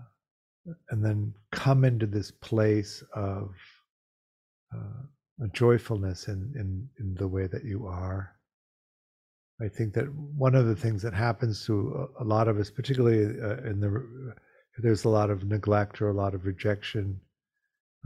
and 0.91 1.05
then 1.05 1.35
come 1.53 1.85
into 1.85 2.07
this 2.07 2.31
place 2.31 3.03
of 3.15 3.51
uh, 4.75 5.45
a 5.45 5.49
joyfulness 5.49 6.29
in, 6.29 6.53
in 6.57 6.89
in 7.01 7.15
the 7.15 7.29
way 7.29 7.47
that 7.47 7.65
you 7.65 7.87
are. 7.87 8.35
I 9.61 9.69
think 9.69 9.93
that 9.95 10.07
one 10.15 10.55
of 10.55 10.67
the 10.67 10.77
things 10.77 11.03
that 11.03 11.15
happens 11.15 11.67
to 11.67 12.09
a 12.21 12.25
lot 12.25 12.49
of 12.49 12.59
us, 12.59 12.71
particularly 12.71 13.25
uh, 13.41 13.69
in 13.69 13.81
the 13.81 14.35
there's 14.79 15.05
a 15.05 15.09
lot 15.09 15.31
of 15.31 15.45
neglect 15.45 16.01
or 16.01 16.09
a 16.09 16.15
lot 16.15 16.35
of 16.35 16.47
rejection, 16.47 17.21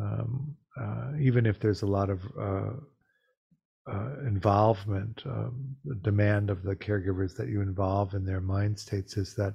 um, 0.00 0.56
uh, 0.80 1.12
even 1.20 1.44
if 1.44 1.60
there's 1.60 1.82
a 1.82 1.86
lot 1.86 2.08
of 2.08 2.24
uh, 3.90 4.14
involvement, 4.26 5.22
um, 5.26 5.76
the 5.84 5.96
demand 5.96 6.50
of 6.50 6.62
the 6.62 6.76
caregivers 6.76 7.36
that 7.36 7.48
you 7.48 7.60
involve 7.60 8.14
in 8.14 8.24
their 8.24 8.40
mind 8.40 8.78
states 8.78 9.16
is 9.16 9.34
that 9.34 9.54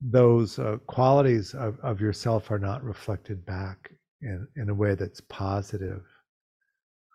those 0.00 0.58
uh, 0.58 0.76
qualities 0.86 1.54
of, 1.54 1.78
of 1.80 2.00
yourself 2.00 2.50
are 2.50 2.58
not 2.58 2.82
reflected 2.84 3.44
back 3.44 3.90
in, 4.22 4.46
in 4.56 4.70
a 4.70 4.74
way 4.74 4.94
that's 4.94 5.20
positive. 5.22 6.02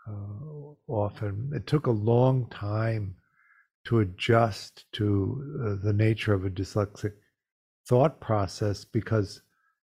Uh, 0.08 0.74
often 0.88 1.50
it 1.54 1.66
took 1.66 1.88
a 1.88 1.92
long 1.92 2.48
time 2.50 3.16
to 3.86 4.00
adjust 4.00 4.86
to 4.94 5.42
uh, 5.66 5.86
the 5.86 5.94
nature 5.94 6.34
of 6.34 6.46
a 6.46 6.50
dyslexic 6.50 7.14
thought 7.88 8.20
process 8.20 8.86
because 8.86 9.42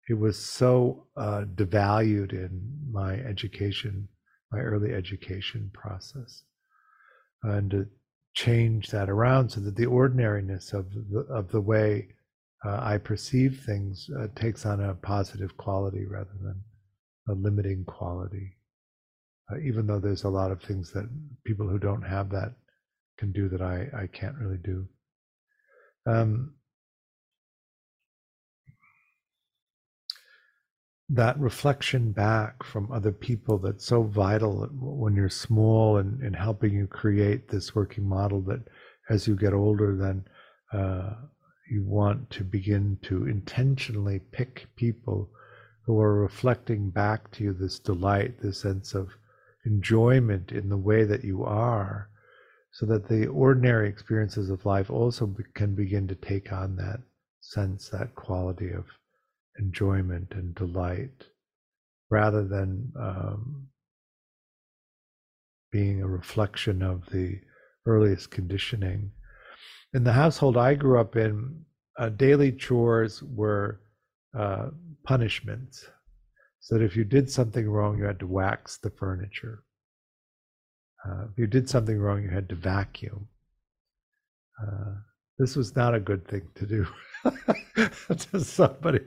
it 0.08 0.14
was 0.14 0.38
so 0.38 1.06
uh, 1.16 1.44
devalued 1.54 2.32
in 2.32 2.60
my 2.90 3.14
education, 3.14 4.08
my 4.52 4.60
early 4.60 4.92
education 4.92 5.70
process, 5.74 6.42
and 7.42 7.70
to 7.70 7.86
change 8.34 8.88
that 8.90 9.10
around 9.10 9.50
so 9.50 9.60
that 9.60 9.76
the 9.76 9.86
ordinariness 9.86 10.72
of 10.72 10.86
the, 10.92 11.26
of 11.30 11.50
the 11.50 11.60
way 11.60 12.08
uh, 12.64 12.78
I 12.80 12.98
perceive 12.98 13.62
things 13.64 14.08
uh, 14.18 14.28
takes 14.34 14.66
on 14.66 14.80
a 14.80 14.94
positive 14.94 15.56
quality 15.56 16.06
rather 16.06 16.36
than 16.40 16.62
a 17.28 17.32
limiting 17.32 17.84
quality. 17.84 18.56
Uh, 19.50 19.58
even 19.60 19.86
though 19.86 19.98
there's 19.98 20.24
a 20.24 20.28
lot 20.28 20.50
of 20.50 20.62
things 20.62 20.92
that 20.92 21.08
people 21.44 21.68
who 21.68 21.78
don't 21.78 22.02
have 22.02 22.30
that 22.30 22.54
can 23.18 23.32
do 23.32 23.48
that 23.48 23.62
I, 23.62 23.88
I 23.96 24.06
can't 24.06 24.36
really 24.36 24.58
do. 24.58 24.86
Um, 26.06 26.54
that 31.10 31.38
reflection 31.38 32.12
back 32.12 32.62
from 32.62 32.92
other 32.92 33.12
people 33.12 33.56
that's 33.56 33.86
so 33.86 34.02
vital 34.02 34.68
when 34.78 35.14
you're 35.14 35.30
small 35.30 35.96
and, 35.96 36.20
and 36.22 36.36
helping 36.36 36.74
you 36.74 36.86
create 36.86 37.48
this 37.48 37.74
working 37.74 38.06
model 38.06 38.42
that 38.42 38.60
as 39.08 39.26
you 39.26 39.34
get 39.34 39.54
older 39.54 39.96
then 39.96 40.22
uh, 40.72 41.14
you 41.70 41.82
want 41.82 42.28
to 42.30 42.44
begin 42.44 42.98
to 43.02 43.26
intentionally 43.26 44.20
pick 44.32 44.66
people 44.76 45.30
who 45.86 45.98
are 45.98 46.20
reflecting 46.20 46.90
back 46.90 47.30
to 47.30 47.42
you 47.42 47.52
this 47.54 47.78
delight 47.78 48.38
this 48.42 48.60
sense 48.60 48.94
of 48.94 49.08
enjoyment 49.64 50.52
in 50.52 50.68
the 50.68 50.76
way 50.76 51.04
that 51.04 51.24
you 51.24 51.42
are 51.42 52.10
so 52.70 52.84
that 52.84 53.08
the 53.08 53.26
ordinary 53.28 53.88
experiences 53.88 54.50
of 54.50 54.66
life 54.66 54.90
also 54.90 55.34
can 55.54 55.74
begin 55.74 56.06
to 56.06 56.14
take 56.14 56.52
on 56.52 56.76
that 56.76 57.00
sense 57.40 57.88
that 57.88 58.14
quality 58.14 58.70
of 58.70 58.84
enjoyment 59.58 60.32
and 60.32 60.54
delight 60.54 61.24
rather 62.10 62.46
than 62.46 62.92
um, 62.98 63.68
being 65.70 66.02
a 66.02 66.08
reflection 66.08 66.82
of 66.82 67.04
the 67.10 67.38
earliest 67.86 68.30
conditioning. 68.30 69.10
In 69.94 70.04
the 70.04 70.12
household 70.12 70.56
I 70.56 70.74
grew 70.74 70.98
up 71.00 71.16
in, 71.16 71.64
uh, 71.98 72.10
daily 72.10 72.52
chores 72.52 73.22
were 73.22 73.80
uh, 74.36 74.68
punishments. 75.04 75.86
So 76.60 76.76
that 76.76 76.84
if 76.84 76.96
you 76.96 77.04
did 77.04 77.30
something 77.30 77.68
wrong, 77.68 77.98
you 77.98 78.04
had 78.04 78.18
to 78.20 78.26
wax 78.26 78.78
the 78.78 78.90
furniture. 78.90 79.62
Uh, 81.06 81.24
if 81.30 81.38
you 81.38 81.46
did 81.46 81.68
something 81.68 81.98
wrong, 81.98 82.22
you 82.22 82.28
had 82.28 82.48
to 82.50 82.54
vacuum. 82.54 83.28
Uh, 84.60 84.96
this 85.38 85.56
was 85.56 85.76
not 85.76 85.94
a 85.94 86.00
good 86.00 86.26
thing 86.28 86.48
to 86.54 86.66
do 86.66 86.86
to 88.16 88.40
somebody. 88.40 89.00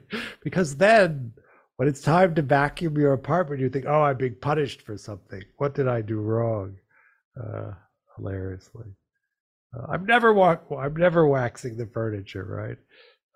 Because 0.44 0.76
then 0.78 1.34
when 1.78 1.88
it's 1.88 2.02
time 2.02 2.36
to 2.36 2.42
vacuum 2.42 2.98
your 2.98 3.14
apartment 3.14 3.62
you 3.62 3.70
think 3.70 3.86
oh 3.88 4.04
i'm 4.04 4.18
being 4.18 4.36
punished 4.36 4.82
for 4.82 4.98
something. 4.98 5.44
What 5.58 5.74
did 5.76 5.88
i 5.88 6.02
do 6.02 6.20
wrong? 6.20 6.78
Uh, 7.42 7.72
hilariously. 8.18 8.88
Uh, 9.76 9.88
i'm 9.90 10.06
never 10.06 10.34
wa- 10.34 10.60
i'm 10.80 10.96
never 10.96 11.28
waxing 11.28 11.78
the 11.78 11.88
furniture 11.88 12.46
right? 12.46 12.78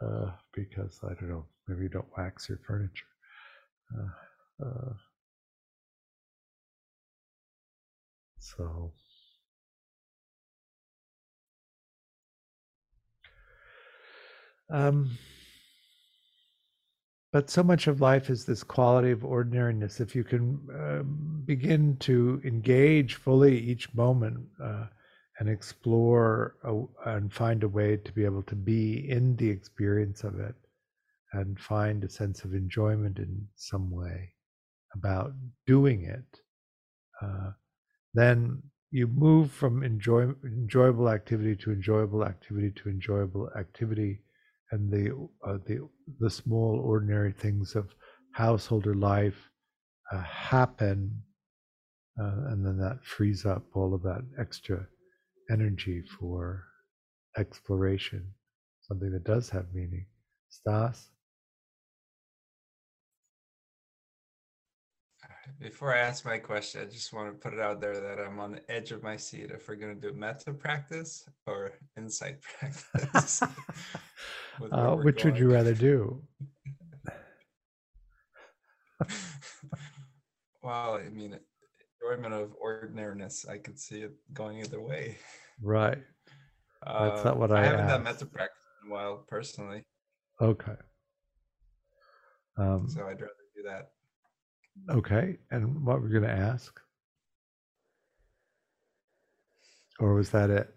Uh, 0.05 0.31
because 0.53 0.99
i 1.03 1.13
don't 1.15 1.29
know 1.29 1.45
maybe 1.67 1.83
you 1.83 1.89
don't 1.89 2.17
wax 2.17 2.49
your 2.49 2.59
furniture. 2.67 3.05
Uh, 3.97 4.65
uh, 4.65 4.93
so 8.39 8.91
Um, 14.69 15.17
but 17.31 17.49
so 17.49 17.63
much 17.63 17.87
of 17.87 17.99
life 17.99 18.29
is 18.29 18.45
this 18.45 18.63
quality 18.63 19.11
of 19.11 19.25
ordinariness. 19.25 19.99
If 19.99 20.15
you 20.15 20.23
can 20.23 20.59
uh, 20.73 21.03
begin 21.45 21.97
to 21.97 22.41
engage 22.45 23.15
fully 23.15 23.59
each 23.59 23.93
moment 23.93 24.37
uh, 24.63 24.85
and 25.39 25.49
explore 25.49 26.55
a, 26.63 27.09
and 27.09 27.33
find 27.33 27.63
a 27.63 27.67
way 27.67 27.97
to 27.97 28.11
be 28.13 28.23
able 28.23 28.43
to 28.43 28.55
be 28.55 29.09
in 29.09 29.35
the 29.35 29.49
experience 29.49 30.23
of 30.23 30.39
it 30.39 30.55
and 31.33 31.59
find 31.59 32.03
a 32.03 32.09
sense 32.09 32.45
of 32.45 32.53
enjoyment 32.53 33.17
in 33.19 33.45
some 33.55 33.91
way 33.91 34.33
about 34.93 35.33
doing 35.67 36.03
it, 36.05 36.39
uh, 37.21 37.51
then 38.13 38.63
you 38.91 39.07
move 39.07 39.51
from 39.51 39.83
enjoy, 39.83 40.31
enjoyable 40.45 41.09
activity 41.09 41.53
to 41.57 41.71
enjoyable 41.73 42.23
activity 42.23 42.71
to 42.71 42.87
enjoyable 42.87 43.49
activity 43.57 44.21
and 44.71 44.91
the 44.91 45.11
uh, 45.47 45.57
the 45.65 45.87
the 46.19 46.29
small 46.29 46.79
ordinary 46.79 47.31
things 47.31 47.75
of 47.75 47.93
householder 48.31 48.95
life 48.95 49.49
uh, 50.11 50.21
happen, 50.23 51.11
uh, 52.19 52.49
and 52.49 52.65
then 52.65 52.77
that 52.77 53.03
frees 53.03 53.45
up 53.45 53.63
all 53.73 53.93
of 53.93 54.01
that 54.03 54.23
extra 54.39 54.85
energy 55.49 56.01
for 56.19 56.63
exploration, 57.37 58.25
something 58.81 59.11
that 59.11 59.23
does 59.23 59.49
have 59.49 59.65
meaning. 59.73 60.05
Stas. 60.49 61.09
Before 65.59 65.93
I 65.93 65.99
ask 65.99 66.25
my 66.25 66.37
question, 66.37 66.81
I 66.81 66.85
just 66.85 67.13
want 67.13 67.31
to 67.31 67.33
put 67.37 67.53
it 67.53 67.59
out 67.59 67.79
there 67.79 67.99
that 67.99 68.19
I'm 68.19 68.39
on 68.39 68.53
the 68.53 68.71
edge 68.71 68.91
of 68.91 69.03
my 69.03 69.15
seat 69.17 69.51
if 69.51 69.67
we're 69.67 69.75
going 69.75 69.99
to 69.99 70.01
do 70.01 70.13
metta 70.17 70.53
practice 70.53 71.27
or 71.47 71.71
insight 71.97 72.41
practice. 72.59 73.41
uh, 74.71 74.95
which 74.95 75.23
going. 75.23 75.33
would 75.33 75.39
you 75.39 75.51
rather 75.51 75.73
do? 75.73 76.21
well, 80.63 80.95
I 80.95 81.09
mean, 81.09 81.37
enjoyment 82.01 82.33
of 82.33 82.53
ordinariness, 82.59 83.45
I 83.47 83.57
could 83.57 83.79
see 83.79 84.01
it 84.01 84.13
going 84.33 84.59
either 84.59 84.81
way. 84.81 85.17
Right. 85.61 85.99
That's 86.85 87.25
not 87.25 87.37
what 87.37 87.51
I, 87.51 87.61
I 87.61 87.63
haven't 87.65 87.79
asked. 87.81 87.89
done 87.89 88.03
metta 88.03 88.25
practice 88.25 88.57
in 88.83 88.91
a 88.91 88.93
while 88.93 89.25
personally. 89.27 89.83
Okay. 90.41 90.75
Um, 92.57 92.87
so 92.87 93.01
I'd 93.01 93.19
rather 93.19 93.33
do 93.55 93.63
that. 93.67 93.89
Okay. 94.89 95.37
And 95.51 95.85
what 95.85 96.01
were 96.01 96.07
you 96.07 96.19
going 96.19 96.35
to 96.35 96.43
ask? 96.43 96.79
Or 99.99 100.13
was 100.13 100.29
that 100.31 100.49
it? 100.49 100.75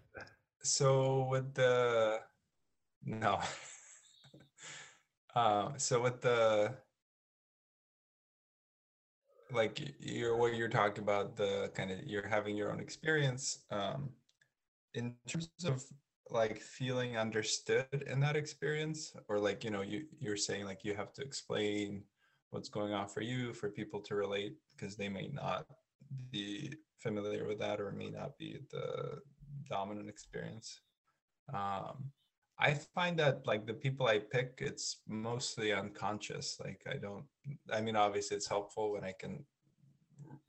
So 0.63 1.27
with 1.29 1.53
the 1.53 2.19
no. 3.03 3.39
uh, 5.35 5.69
so 5.77 6.01
with 6.01 6.21
the 6.21 6.73
like 9.51 9.95
you're 9.99 10.37
what 10.37 10.55
you're 10.55 10.69
talking 10.69 11.03
about 11.03 11.35
the 11.35 11.71
kind 11.73 11.91
of 11.91 11.99
you're 12.05 12.27
having 12.27 12.55
your 12.55 12.71
own 12.71 12.79
experience 12.79 13.59
um 13.71 14.09
in 14.93 15.15
terms 15.27 15.49
of 15.65 15.83
like 16.29 16.59
feeling 16.59 17.17
understood 17.17 18.05
in 18.05 18.19
that 18.19 18.35
experience 18.35 19.13
or 19.27 19.39
like 19.39 19.63
you 19.63 19.71
know 19.71 19.81
you 19.81 20.05
you're 20.19 20.37
saying 20.37 20.65
like 20.65 20.83
you 20.83 20.93
have 20.93 21.11
to 21.13 21.23
explain 21.23 22.03
what's 22.51 22.69
going 22.69 22.93
on 22.93 23.07
for 23.07 23.21
you 23.21 23.53
for 23.53 23.69
people 23.69 23.99
to 24.01 24.15
relate 24.15 24.55
because 24.71 24.95
they 24.95 25.09
may 25.09 25.29
not 25.31 25.65
be 26.31 26.73
familiar 26.97 27.47
with 27.47 27.59
that 27.59 27.79
or 27.79 27.91
may 27.91 28.09
not 28.09 28.37
be 28.37 28.59
the 28.71 29.19
dominant 29.69 30.09
experience 30.09 30.81
um 31.53 32.11
I 32.61 32.73
find 32.73 33.17
that 33.19 33.47
like 33.47 33.65
the 33.65 33.73
people 33.73 34.07
I 34.07 34.19
pick, 34.19 34.55
it's 34.57 34.97
mostly 35.07 35.71
unconscious. 35.71 36.59
Like 36.59 36.81
I 36.91 36.97
don't, 36.97 37.23
I 37.71 37.79
mean, 37.79 37.95
obviously 37.95 38.35
it's 38.35 38.49
helpful 38.49 38.91
when 38.91 39.05
I 39.05 39.13
can 39.17 39.45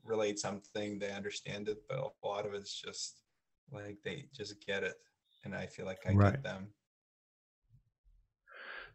relate 0.03 0.37
something, 0.37 0.99
they 0.99 1.11
understand 1.11 1.69
it, 1.69 1.77
but 1.87 1.99
a 1.99 2.27
lot 2.27 2.45
of 2.45 2.53
it's 2.53 2.73
just 2.73 3.21
like 3.71 3.97
they 4.03 4.25
just 4.35 4.65
get 4.65 4.83
it. 4.83 4.95
And 5.45 5.55
I 5.55 5.65
feel 5.67 5.85
like 5.85 6.05
I 6.05 6.13
right. 6.13 6.33
get 6.33 6.43
them. 6.43 6.67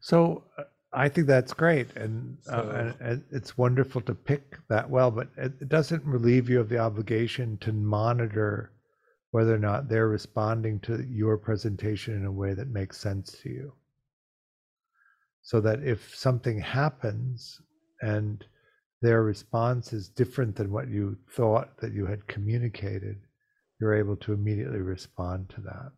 So 0.00 0.44
uh, 0.58 0.64
I 0.96 1.08
think 1.10 1.26
that's 1.26 1.52
great. 1.52 1.94
And, 1.96 2.38
uh, 2.48 2.62
so, 2.62 2.70
uh, 2.70 2.92
and, 3.00 3.24
it's 3.30 3.58
wonderful 3.58 4.00
to 4.02 4.14
pick 4.14 4.58
that 4.68 4.88
well, 4.90 5.10
but 5.10 5.28
it, 5.36 5.52
it 5.60 5.68
doesn't 5.68 6.04
relieve 6.04 6.50
you 6.50 6.60
of 6.60 6.68
the 6.70 6.78
obligation 6.78 7.58
to 7.58 7.72
monitor 7.72 8.72
whether 9.30 9.54
or 9.54 9.58
not 9.58 9.88
they're 9.88 10.08
responding 10.08 10.80
to 10.80 11.04
your 11.04 11.38
presentation 11.38 12.16
in 12.16 12.24
a 12.24 12.32
way 12.32 12.54
that 12.54 12.68
makes 12.68 12.98
sense 12.98 13.32
to 13.42 13.50
you. 13.50 13.72
so 15.42 15.60
that 15.60 15.82
if 15.84 16.16
something 16.16 16.58
happens 16.60 17.60
and 18.02 18.44
their 19.02 19.22
response 19.22 19.92
is 19.92 20.08
different 20.08 20.56
than 20.56 20.72
what 20.72 20.88
you 20.88 21.16
thought 21.30 21.78
that 21.80 21.92
you 21.92 22.06
had 22.06 22.26
communicated, 22.26 23.20
you're 23.80 23.94
able 23.94 24.16
to 24.16 24.32
immediately 24.32 24.80
respond 24.80 25.48
to 25.50 25.60
that. 25.60 25.92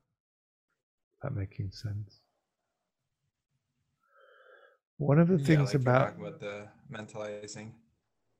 That 1.22 1.34
making 1.34 1.70
sense? 1.72 2.20
One 4.98 5.20
of 5.20 5.28
the 5.28 5.38
Yeah, 5.38 5.46
things 5.46 5.74
like 5.74 5.82
about 5.82 6.16
about 6.18 6.40
the 6.40 6.68
mentalizing. 6.92 7.72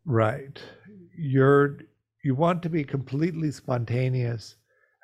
Right. 0.04 0.60
You're 1.16 1.78
you 2.24 2.34
want 2.34 2.62
to 2.64 2.68
be 2.68 2.82
completely 2.84 3.52
spontaneous 3.52 4.56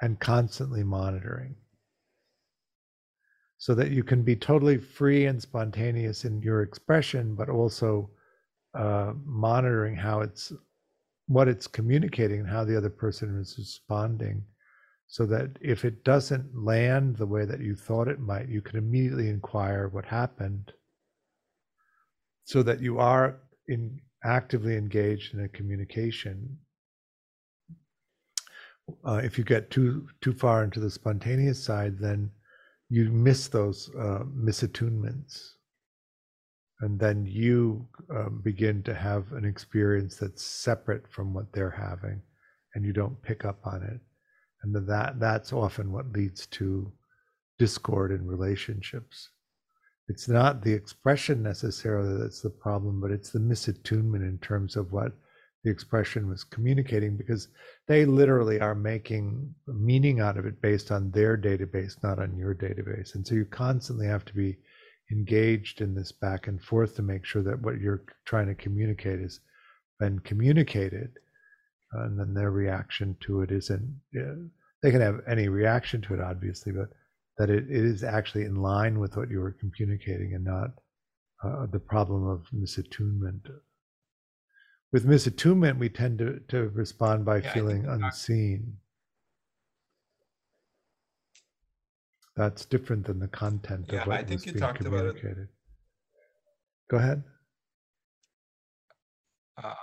and 0.02 0.18
constantly 0.18 0.82
monitoring. 0.82 1.54
So 3.58 3.74
that 3.76 3.92
you 3.92 4.02
can 4.02 4.22
be 4.24 4.36
totally 4.36 4.78
free 4.78 5.26
and 5.26 5.40
spontaneous 5.40 6.24
in 6.24 6.42
your 6.42 6.62
expression, 6.62 7.34
but 7.36 7.48
also 7.48 8.10
uh, 8.74 9.12
monitoring 9.24 9.94
how 9.94 10.20
it's 10.20 10.52
what 11.28 11.48
it's 11.48 11.68
communicating 11.68 12.40
and 12.40 12.48
how 12.48 12.64
the 12.64 12.76
other 12.76 12.90
person 12.90 13.38
is 13.38 13.54
responding. 13.56 14.44
So 15.06 15.24
that 15.26 15.56
if 15.60 15.84
it 15.84 16.02
doesn't 16.04 16.54
land 16.56 17.16
the 17.16 17.26
way 17.26 17.44
that 17.44 17.60
you 17.60 17.76
thought 17.76 18.08
it 18.08 18.18
might, 18.18 18.48
you 18.48 18.60
can 18.60 18.76
immediately 18.76 19.28
inquire 19.28 19.88
what 19.88 20.04
happened 20.04 20.72
so 22.44 22.62
that 22.62 22.80
you 22.80 22.98
are 22.98 23.40
in 23.68 24.00
actively 24.24 24.76
engaged 24.76 25.34
in 25.34 25.40
a 25.40 25.48
communication. 25.48 26.58
Uh, 29.04 29.20
if 29.22 29.38
you 29.38 29.44
get 29.44 29.70
too 29.70 30.08
too 30.20 30.32
far 30.32 30.62
into 30.62 30.80
the 30.80 30.90
spontaneous 30.90 31.62
side, 31.62 31.98
then 31.98 32.30
you 32.90 33.10
miss 33.10 33.48
those 33.48 33.90
uh, 33.98 34.24
misattunements, 34.36 35.54
and 36.80 37.00
then 37.00 37.24
you 37.24 37.88
um, 38.10 38.42
begin 38.44 38.82
to 38.82 38.94
have 38.94 39.32
an 39.32 39.44
experience 39.44 40.16
that's 40.16 40.42
separate 40.44 41.10
from 41.10 41.32
what 41.32 41.50
they're 41.52 41.70
having, 41.70 42.20
and 42.74 42.84
you 42.84 42.92
don't 42.92 43.22
pick 43.22 43.46
up 43.46 43.66
on 43.66 43.82
it, 43.82 44.00
and 44.62 44.74
that 44.86 45.18
that's 45.18 45.52
often 45.52 45.90
what 45.90 46.12
leads 46.12 46.46
to 46.46 46.92
discord 47.58 48.10
in 48.10 48.26
relationships 48.26 49.30
it's 50.08 50.28
not 50.28 50.62
the 50.62 50.72
expression 50.72 51.42
necessarily 51.42 52.20
that's 52.20 52.42
the 52.42 52.50
problem, 52.50 53.00
but 53.00 53.10
it's 53.10 53.30
the 53.30 53.38
misattunement 53.38 54.28
in 54.28 54.38
terms 54.42 54.76
of 54.76 54.92
what 54.92 55.12
the 55.64 55.70
expression 55.70 56.28
was 56.28 56.44
communicating 56.44 57.16
because 57.16 57.48
they 57.88 58.04
literally 58.04 58.60
are 58.60 58.74
making 58.74 59.54
meaning 59.66 60.20
out 60.20 60.36
of 60.36 60.44
it 60.44 60.60
based 60.60 60.92
on 60.92 61.10
their 61.10 61.38
database, 61.38 62.02
not 62.02 62.18
on 62.18 62.36
your 62.36 62.54
database. 62.54 63.14
And 63.14 63.26
so 63.26 63.34
you 63.34 63.46
constantly 63.46 64.06
have 64.06 64.26
to 64.26 64.34
be 64.34 64.58
engaged 65.10 65.80
in 65.80 65.94
this 65.94 66.12
back 66.12 66.48
and 66.48 66.62
forth 66.62 66.96
to 66.96 67.02
make 67.02 67.24
sure 67.24 67.42
that 67.42 67.62
what 67.62 67.80
you're 67.80 68.02
trying 68.26 68.46
to 68.48 68.54
communicate 68.54 69.20
has 69.20 69.40
been 69.98 70.18
communicated. 70.18 71.12
Uh, 71.96 72.04
and 72.04 72.18
then 72.18 72.34
their 72.34 72.50
reaction 72.50 73.16
to 73.20 73.40
it 73.40 73.50
isn't, 73.50 74.00
they 74.82 74.90
can 74.90 75.00
have 75.00 75.20
any 75.26 75.48
reaction 75.48 76.02
to 76.02 76.14
it, 76.14 76.20
obviously, 76.20 76.72
but 76.72 76.88
that 77.38 77.50
it, 77.50 77.64
it 77.70 77.84
is 77.84 78.04
actually 78.04 78.44
in 78.44 78.54
line 78.56 78.98
with 78.98 79.16
what 79.16 79.30
you 79.30 79.40
were 79.40 79.52
communicating 79.52 80.34
and 80.34 80.44
not 80.44 80.70
uh, 81.42 81.66
the 81.66 81.80
problem 81.80 82.26
of 82.26 82.46
misattunement. 82.54 83.40
With 84.92 85.06
misattunement, 85.06 85.78
we 85.78 85.88
tend 85.88 86.18
to, 86.18 86.40
to 86.48 86.68
respond 86.68 87.24
by 87.24 87.40
Yeah, 87.40 87.52
feeling 87.52 87.86
unseen. 87.86 88.76
That's 92.36 92.64
different 92.64 93.06
than 93.06 93.18
the 93.18 93.28
content 93.28 93.90
Yeah, 93.92 94.02
of 94.02 94.06
what 94.06 94.16
I 94.16 94.18
think 94.18 94.30
was 94.30 94.46
you 94.46 94.52
being 94.52 94.62
talked 94.62 94.80
about 94.80 95.06
it. 95.06 95.16
communicated. 95.16 95.48
Go 96.90 96.96
ahead. 96.98 97.24
uh, 99.62 99.74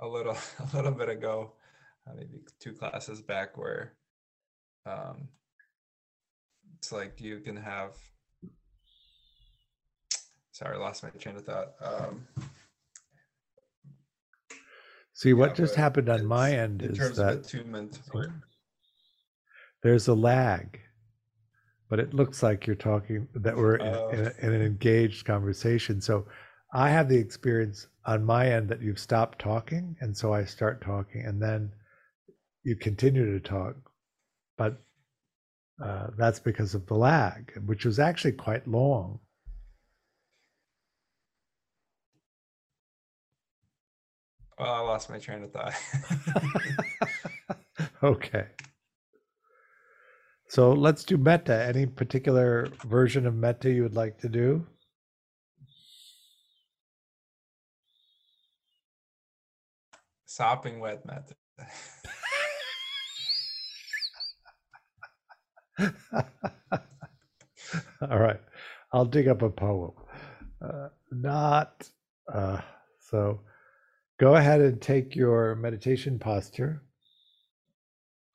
a 0.00 0.06
little 0.06 0.36
a 0.72 0.76
little 0.76 0.92
bit 0.92 1.08
ago, 1.08 1.52
uh, 2.06 2.12
maybe 2.16 2.40
two 2.60 2.72
classes 2.72 3.20
back, 3.20 3.56
where 3.56 3.94
um, 4.86 5.28
it's 6.78 6.92
like 6.92 7.20
you 7.20 7.40
can 7.40 7.56
have. 7.56 7.90
Sorry, 10.52 10.76
I 10.76 10.78
lost 10.78 11.02
my 11.02 11.10
train 11.10 11.36
of 11.36 11.44
thought. 11.44 11.72
Um, 11.80 12.26
See, 15.12 15.32
what 15.32 15.50
yeah, 15.50 15.54
just 15.56 15.74
happened 15.74 16.08
on 16.08 16.24
my 16.24 16.52
end 16.52 16.80
in 16.82 16.92
is 16.92 16.98
terms 16.98 17.16
that 17.16 17.32
of 17.34 17.44
attunement. 17.44 17.98
there's 19.82 20.06
a 20.06 20.14
lag, 20.14 20.78
but 21.88 21.98
it 21.98 22.14
looks 22.14 22.40
like 22.42 22.66
you're 22.68 22.76
talking 22.76 23.26
that 23.34 23.56
we're 23.56 23.76
in, 23.76 23.94
Oh. 23.94 24.08
in, 24.10 24.20
a, 24.20 24.32
in 24.46 24.52
an 24.52 24.62
engaged 24.62 25.24
conversation. 25.26 26.00
So 26.00 26.26
I 26.72 26.90
have 26.90 27.08
the 27.08 27.18
experience 27.18 27.88
on 28.06 28.24
my 28.24 28.48
end 28.50 28.68
that 28.68 28.80
you've 28.80 29.00
stopped 29.00 29.40
talking, 29.40 29.96
and 30.00 30.16
so 30.16 30.32
I 30.32 30.44
start 30.44 30.80
talking, 30.80 31.24
and 31.24 31.42
then 31.42 31.72
you 32.62 32.76
continue 32.76 33.32
to 33.32 33.40
talk, 33.40 33.74
but 34.56 34.80
uh, 35.82 36.08
that's 36.16 36.40
because 36.40 36.74
of 36.74 36.86
the 36.86 36.94
lag, 36.94 37.52
which 37.66 37.84
was 37.84 37.98
actually 37.98 38.32
quite 38.32 38.66
long. 38.66 39.20
Well, 44.58 44.72
I 44.72 44.80
lost 44.80 45.08
my 45.08 45.18
train 45.18 45.44
of 45.44 45.52
thought. 45.52 45.74
okay. 48.02 48.46
So 50.48 50.72
let's 50.72 51.04
do 51.04 51.16
metta. 51.16 51.62
Any 51.64 51.86
particular 51.86 52.68
version 52.86 53.26
of 53.26 53.34
metta 53.34 53.70
you 53.70 53.82
would 53.82 53.94
like 53.94 54.18
to 54.20 54.28
do? 54.28 54.66
Sopping 60.24 60.80
wet 60.80 61.04
method. 61.06 61.36
All 68.00 68.18
right. 68.18 68.40
I'll 68.92 69.04
dig 69.04 69.28
up 69.28 69.42
a 69.42 69.50
poem. 69.50 69.92
Uh, 70.60 70.88
not 71.12 71.88
uh, 72.32 72.60
so. 73.00 73.40
Go 74.18 74.34
ahead 74.34 74.60
and 74.60 74.82
take 74.82 75.14
your 75.14 75.54
meditation 75.54 76.18
posture 76.18 76.82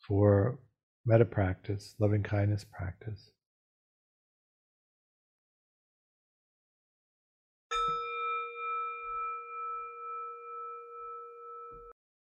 for 0.07 0.59
metta 1.05 1.25
practice, 1.25 1.93
loving 1.99 2.23
kindness 2.23 2.65
practice. 2.71 3.31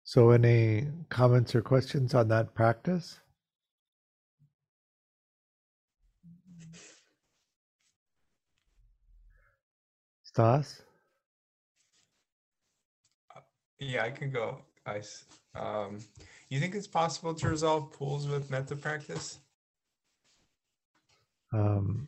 So, 0.05 0.31
any 0.31 0.87
comments 1.11 1.55
or 1.55 1.61
questions 1.61 2.15
on 2.15 2.29
that 2.29 2.55
practice? 2.55 3.19
Stas? 10.39 10.83
Yeah, 13.81 14.05
I 14.05 14.11
can 14.13 14.31
go. 14.31 14.63
I. 14.87 14.99
s- 14.99 15.25
Um, 15.57 15.99
you 16.49 16.61
think 16.61 16.77
it's 16.77 16.87
possible 16.87 17.35
to 17.35 17.49
resolve 17.49 17.91
pools 17.93 18.29
with 18.29 18.49
metta 18.49 18.77
practice? 18.77 19.39
Um, 21.53 22.07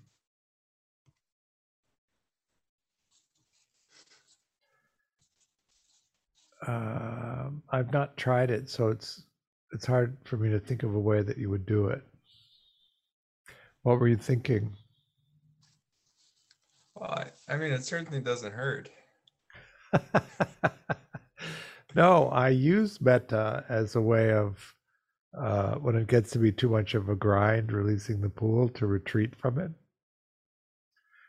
um, 6.68 7.64
I've 7.70 7.92
not 7.92 8.16
tried 8.16 8.52
it, 8.52 8.70
so 8.70 8.90
it's 8.90 9.24
it's 9.72 9.86
hard 9.86 10.16
for 10.24 10.36
me 10.36 10.50
to 10.50 10.60
think 10.60 10.84
of 10.84 10.94
a 10.94 11.00
way 11.00 11.20
that 11.22 11.36
you 11.36 11.50
would 11.50 11.66
do 11.66 11.88
it. 11.88 12.04
What 13.82 13.98
were 13.98 14.06
you 14.06 14.16
thinking? 14.16 14.76
Well, 17.00 17.10
I, 17.10 17.54
I 17.54 17.56
mean, 17.56 17.72
it 17.72 17.82
certainly 17.82 18.20
doesn't 18.20 18.52
hurt. 18.52 18.90
no, 21.96 22.28
I 22.28 22.50
use 22.50 23.00
metta 23.00 23.64
as 23.70 23.96
a 23.96 24.02
way 24.02 24.34
of 24.34 24.74
uh, 25.36 25.76
when 25.76 25.96
it 25.96 26.08
gets 26.08 26.30
to 26.32 26.38
be 26.38 26.52
too 26.52 26.68
much 26.68 26.94
of 26.94 27.08
a 27.08 27.16
grind, 27.16 27.72
releasing 27.72 28.20
the 28.20 28.28
pool 28.28 28.68
to 28.68 28.86
retreat 28.86 29.34
from 29.34 29.58
it. 29.58 29.70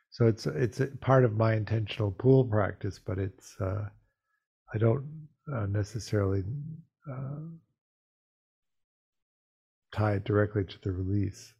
So 0.09 0.28
it's 0.28 0.45
it's 0.45 0.82
a 0.82 0.88
part 0.88 1.24
of 1.24 1.38
my 1.38 1.53
intentional 1.53 2.11
pool 2.11 2.43
practice, 2.43 2.99
but 2.99 3.17
it's 3.17 3.55
uh, 3.61 3.86
I 4.74 4.78
don't 4.78 5.05
uh, 5.55 5.67
necessarily 5.67 6.43
uh, 7.09 7.39
tie 9.93 10.15
it 10.15 10.26
directly 10.26 10.65
to 10.65 10.78
the 10.84 10.91
release. 10.91 11.53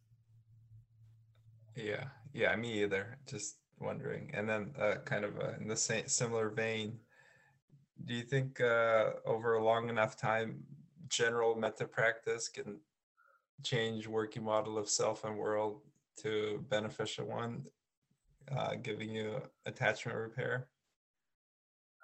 Yeah, 1.74 2.04
yeah, 2.34 2.54
me 2.56 2.82
either. 2.82 3.16
Just 3.26 3.56
wondering. 3.82 4.30
And 4.34 4.48
then, 4.48 4.74
uh, 4.80 4.96
kind 5.04 5.24
of 5.24 5.38
uh, 5.38 5.52
in 5.60 5.68
the 5.68 5.76
same 5.76 6.06
similar 6.08 6.48
vein, 6.48 6.98
do 8.04 8.14
you 8.14 8.22
think 8.22 8.60
uh, 8.60 9.10
over 9.24 9.54
a 9.54 9.64
long 9.64 9.88
enough 9.88 10.16
time, 10.16 10.62
general 11.08 11.54
metta 11.54 11.84
practice 11.84 12.48
can 12.48 12.78
change 13.62 14.06
working 14.06 14.44
model 14.44 14.78
of 14.78 14.88
self 14.88 15.24
and 15.24 15.36
world 15.36 15.82
to 16.16 16.64
beneficial 16.68 17.26
one 17.26 17.64
uh, 18.56 18.74
giving 18.82 19.10
you 19.10 19.40
attachment 19.66 20.16
repair? 20.16 20.68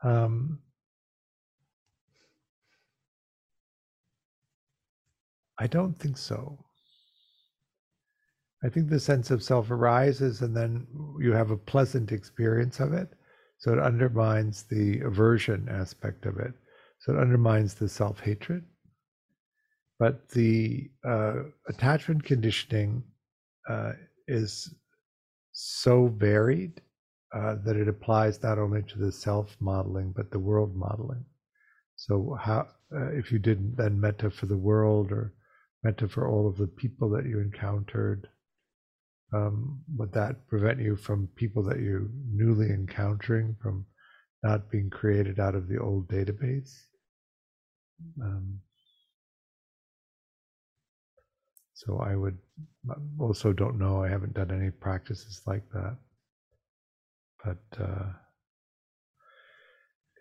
Um, 0.03 0.61
I 5.59 5.67
don't 5.67 5.99
think 5.99 6.17
so. 6.17 6.59
I 8.65 8.69
think 8.69 8.89
the 8.89 9.01
sense 9.01 9.31
of 9.31 9.43
self 9.43 9.71
arises 9.71 10.43
and 10.43 10.57
then 10.57 10.87
you 11.21 11.33
have 11.33 11.51
a 11.51 11.57
pleasant 11.57 12.13
experience 12.13 12.81
of 12.81 12.93
it. 12.93 13.09
So 13.59 13.73
it 13.73 13.79
undermines 13.79 14.65
the 14.65 15.01
aversion 15.01 15.69
aspect 15.69 16.27
of 16.27 16.39
it. 16.39 16.53
So 17.01 17.15
it 17.15 17.21
undermines 17.21 17.75
the 17.75 17.89
self 17.89 18.21
hatred. 18.21 18.65
But 19.99 20.29
the 20.31 20.91
uh, 21.05 21.45
attachment 21.69 22.25
conditioning 22.25 23.03
uh, 23.69 23.93
is 24.29 24.75
so 25.53 26.07
varied 26.07 26.81
uh, 27.35 27.57
that 27.65 27.77
it 27.77 27.89
applies 27.89 28.43
not 28.43 28.59
only 28.59 28.83
to 28.83 28.99
the 28.99 29.13
self 29.13 29.57
modeling, 29.61 30.13
but 30.17 30.31
the 30.31 30.39
world 30.39 30.75
modeling. 30.77 31.25
So, 31.97 32.37
how, 32.41 32.69
uh, 32.95 33.11
if 33.11 33.33
you 33.33 33.39
didn't 33.39 33.77
then 33.77 34.01
metta 34.01 34.31
for 34.31 34.47
the 34.47 34.57
world 34.57 35.11
or 35.11 35.35
metta 35.83 36.09
for 36.09 36.29
all 36.29 36.49
of 36.49 36.57
the 36.57 36.69
people 36.69 37.11
that 37.11 37.27
you 37.27 37.41
encountered, 37.41 38.29
um, 39.33 39.81
would 39.97 40.13
that 40.13 40.49
prevent 40.49 40.81
you 40.81 40.97
from 40.97 41.29
people 41.37 41.63
that 41.65 41.81
you're 41.81 42.09
newly 42.33 42.71
encountering 42.71 43.57
from 43.61 43.85
not 44.43 44.71
being 44.71 44.89
created 44.89 45.39
out 45.39 45.55
of 45.55 45.69
the 45.69 45.79
old 45.79 46.09
database? 46.09 46.73
Um, 48.23 48.61
so 51.75 51.99
I 51.99 52.17
would 52.17 52.39
also 53.19 53.53
don't 53.53 53.79
know. 53.79 54.03
I 54.03 54.09
haven't 54.09 54.35
done 54.35 54.51
any 54.51 54.71
practices 54.71 55.43
like 55.47 55.69
that, 55.73 55.97
but 57.45 57.83
uh, 57.83 58.13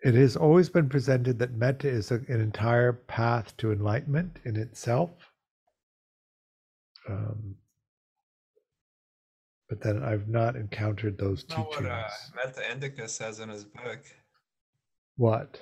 it 0.02 0.14
has 0.14 0.36
always 0.36 0.68
been 0.68 0.88
presented 0.88 1.38
that 1.38 1.54
metta 1.54 1.88
is 1.88 2.10
an 2.10 2.26
entire 2.28 2.92
path 2.92 3.56
to 3.56 3.72
enlightenment 3.72 4.38
in 4.44 4.56
itself. 4.56 5.10
Um, 7.08 7.56
but 9.68 9.80
then 9.80 10.02
I've 10.02 10.28
not 10.28 10.56
encountered 10.56 11.18
those 11.18 11.44
Not 11.48 11.70
teachings. 11.70 11.86
what 11.86 11.92
uh, 11.92 12.08
Metta 12.34 12.70
Indica 12.72 13.08
says 13.08 13.40
in 13.40 13.48
his 13.48 13.64
book. 13.64 14.00
What? 15.16 15.60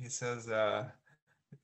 He 0.00 0.08
says 0.08 0.48
uh, 0.48 0.84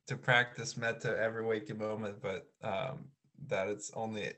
to 0.07 0.16
practice 0.16 0.76
metta 0.76 1.16
every 1.18 1.45
waking 1.45 1.78
moment, 1.78 2.16
but 2.20 2.47
um, 2.62 3.07
that 3.49 3.68
it's 3.68 3.90
only 3.95 4.32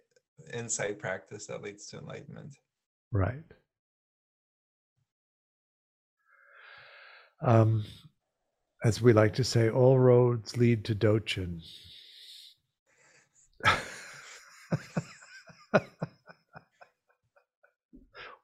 insight 0.52 0.98
practice 0.98 1.46
that 1.46 1.62
leads 1.62 1.86
to 1.88 1.98
enlightenment. 1.98 2.56
Right. 3.12 3.44
Um, 7.42 7.84
as 8.84 9.02
we 9.02 9.12
like 9.12 9.34
to 9.34 9.44
say, 9.44 9.70
all 9.70 9.98
roads 9.98 10.56
lead 10.56 10.84
to 10.84 10.94
Dochin. 10.94 11.60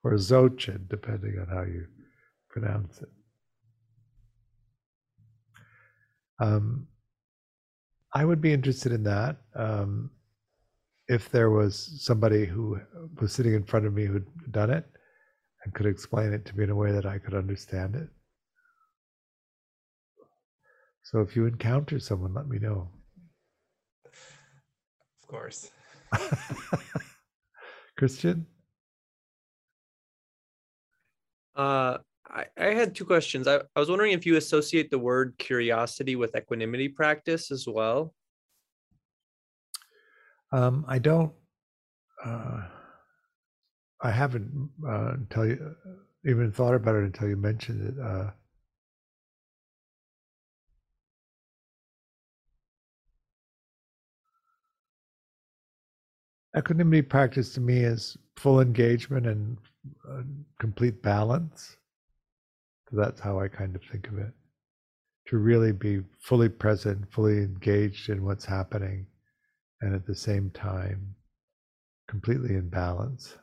or 0.03 0.13
Zochin, 0.15 0.89
depending 0.89 1.39
on 1.39 1.47
how 1.47 1.63
you 1.63 1.87
pronounce 2.49 3.01
it. 3.01 3.09
Um, 6.41 6.87
I 8.15 8.25
would 8.25 8.41
be 8.41 8.53
interested 8.53 8.93
in 8.93 9.05
that. 9.05 9.37
Um, 9.55 10.11
if 11.09 11.29
there 11.31 11.51
was 11.51 11.99
somebody 12.01 12.47
who 12.47 12.81
was 13.21 13.33
sitting 13.33 13.55
in 13.55 13.65
front 13.65 13.85
of 13.85 13.93
me 13.93 14.07
who'd 14.07 14.27
done 14.53 14.71
it 14.71 14.87
and 15.65 15.75
could 15.75 15.87
explain 15.87 16.33
it 16.33 16.47
to 16.47 16.57
me 16.57 16.65
in 16.65 16.71
a 16.71 16.75
way 16.75 16.93
that 16.93 17.05
I 17.05 17.19
could 17.19 17.35
understand 17.35 17.97
it. 17.97 18.09
So 21.03 21.21
if 21.21 21.35
you 21.35 21.47
encounter 21.47 21.99
someone, 21.99 22.33
let 22.33 22.47
me 22.47 22.59
know. 22.59 22.89
Of 24.07 25.29
course. 25.29 25.71
Christian? 27.99 28.47
Uh, 31.61 31.99
I, 32.27 32.47
I 32.59 32.67
had 32.69 32.95
two 32.95 33.05
questions. 33.05 33.47
I, 33.47 33.57
I 33.77 33.81
was 33.81 33.91
wondering 33.91 34.13
if 34.13 34.25
you 34.25 34.37
associate 34.37 34.91
the 34.91 34.99
word 34.99 35.35
curiosity 35.37 36.17
with 36.17 36.35
equanimity 36.35 36.89
practice 36.89 37.51
as 37.51 37.67
well. 37.69 38.15
Um, 40.53 40.87
I 40.89 40.99
don't. 40.99 41.33
Uh, 42.25 42.63
I 44.01 44.11
haven't 44.11 44.71
uh, 44.89 45.13
until 45.13 45.49
you 45.49 45.77
even 46.25 46.51
thought 46.51 46.75
about 46.75 46.95
it 46.95 47.05
until 47.05 47.29
you 47.29 47.37
mentioned 47.37 47.89
it. 47.89 48.03
Uh, 48.03 48.31
equanimity 56.57 57.03
practice 57.03 57.55
to 57.55 57.61
me 57.61 57.79
is 57.79 58.17
full 58.37 58.61
engagement 58.61 59.27
and 59.27 59.59
uh, 60.11 60.23
complete 60.59 61.03
balance. 61.03 61.77
So 62.91 62.97
that's 62.97 63.21
how 63.21 63.39
I 63.39 63.49
kind 63.49 63.77
of 63.77 63.83
think 63.91 64.09
of 64.09 64.19
it. 64.19 64.33
To 65.29 65.39
really 65.39 65.73
be 65.73 66.01
fully 66.19 66.49
present, 66.49 67.13
fully 67.13 67.39
engaged 67.39 68.09
in 68.09 68.25
what's 68.25 68.45
happening, 68.45 69.07
and 69.81 69.95
at 69.95 70.07
the 70.07 70.15
same 70.15 70.51
time, 70.51 71.15
completely 72.09 72.57
in 72.57 72.69
balance. 72.69 73.37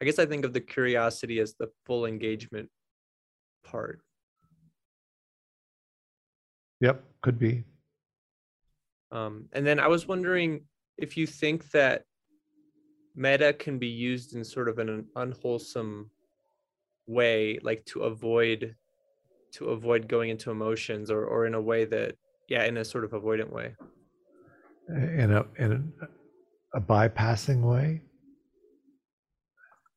I 0.00 0.04
guess 0.04 0.18
I 0.18 0.26
think 0.26 0.44
of 0.44 0.52
the 0.52 0.60
curiosity 0.60 1.40
as 1.40 1.54
the 1.58 1.68
full 1.84 2.06
engagement 2.06 2.68
part. 3.64 4.00
Yep, 6.80 7.02
could 7.22 7.38
be. 7.38 7.64
Um, 9.10 9.46
and 9.52 9.66
then 9.66 9.80
I 9.80 9.88
was 9.88 10.06
wondering 10.06 10.60
if 10.98 11.16
you 11.16 11.26
think 11.26 11.70
that 11.70 12.04
metta 13.14 13.52
can 13.52 13.78
be 13.78 13.88
used 13.88 14.34
in 14.34 14.44
sort 14.44 14.68
of 14.68 14.78
an 14.78 15.06
unwholesome 15.16 16.10
way, 17.06 17.58
like 17.62 17.84
to 17.86 18.02
avoid 18.02 18.74
to 19.52 19.70
avoid 19.70 20.08
going 20.08 20.30
into 20.30 20.50
emotions 20.50 21.10
or 21.10 21.24
or 21.24 21.46
in 21.46 21.54
a 21.54 21.60
way 21.60 21.84
that 21.84 22.14
yeah, 22.48 22.64
in 22.64 22.76
a 22.76 22.84
sort 22.84 23.04
of 23.04 23.10
avoidant 23.10 23.50
way. 23.50 23.74
In 24.88 25.32
a 25.32 25.44
in 25.58 25.94
a, 26.02 26.78
a 26.78 26.80
bypassing 26.80 27.62
way. 27.62 28.02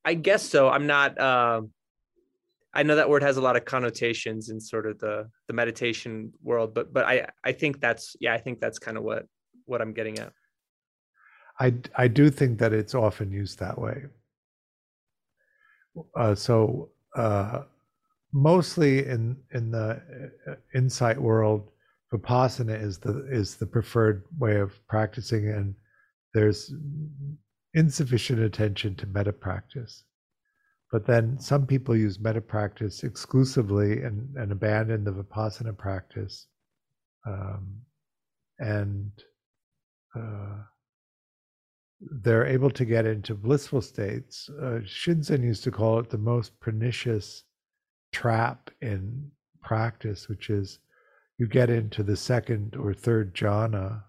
I 0.04 0.14
guess 0.16 0.44
so. 0.44 0.70
I'm 0.70 0.88
not. 0.88 1.20
Uh, 1.20 1.62
I 2.74 2.84
know 2.84 2.96
that 2.96 3.10
word 3.10 3.24
has 3.24 3.38
a 3.38 3.42
lot 3.42 3.56
of 3.56 3.66
connotations 3.66 4.50
in 4.50 4.60
sort 4.60 4.88
of 4.88 5.00
the 5.00 5.30
the 5.48 5.54
meditation 5.54 6.34
world, 6.42 6.74
but 6.74 6.92
but 6.92 7.06
I 7.06 7.28
I 7.44 7.52
think 7.52 7.80
that's 7.80 8.16
yeah 8.20 8.34
I 8.34 8.40
think 8.40 8.60
that's 8.60 8.80
kind 8.80 8.98
of 8.98 9.04
what 9.04 9.26
what 9.66 9.82
I'm 9.82 9.94
getting 9.94 10.18
at. 10.20 10.34
I 11.60 11.74
I 11.96 12.08
do 12.08 12.30
think 12.30 12.60
that 12.60 12.74
it's 12.74 12.96
often 12.96 13.32
used 13.32 13.60
that 13.60 13.78
way. 13.78 14.06
Uh, 16.16 16.36
so 16.36 16.90
uh, 17.16 17.64
mostly 18.32 19.06
in 19.06 19.38
in 19.54 19.72
the 19.72 20.02
uh, 20.48 20.56
insight 20.74 21.20
world, 21.20 21.70
vipassana 22.14 22.82
is 22.82 23.00
the 23.00 23.28
is 23.32 23.56
the 23.56 23.66
preferred 23.66 24.24
way 24.38 24.58
of 24.60 24.86
practicing, 24.88 25.50
and 25.50 25.76
there's 26.34 26.72
insufficient 27.74 28.40
attention 28.40 28.96
to 28.96 29.08
metta 29.08 29.34
practice. 29.34 30.04
But 30.92 31.06
then 31.06 31.40
some 31.40 31.68
people 31.68 31.96
use 31.96 32.20
metta 32.20 32.42
practice 32.42 33.04
exclusively 33.04 34.02
and, 34.02 34.36
and 34.38 34.52
abandon 34.52 35.04
the 35.04 35.12
vipassana 35.12 35.78
practice. 35.78 36.48
Um, 37.28 37.82
and 38.58 39.12
uh, 40.16 40.64
they're 42.00 42.46
able 42.46 42.70
to 42.72 42.86
get 42.86 43.06
into 43.06 43.36
blissful 43.36 43.82
states. 43.82 44.50
Uh, 44.62 44.80
Shinzen 44.86 45.44
used 45.44 45.64
to 45.66 45.72
call 45.72 46.00
it 46.00 46.10
the 46.10 46.18
most 46.18 46.60
pernicious 46.60 47.44
trap 48.12 48.72
in 48.82 49.32
practice, 49.62 50.30
which 50.30 50.50
is 50.50 50.80
you 51.38 51.48
get 51.48 51.70
into 51.70 52.04
the 52.04 52.18
second 52.18 52.76
or 52.76 52.94
third 52.94 53.36
jhana 53.36 54.04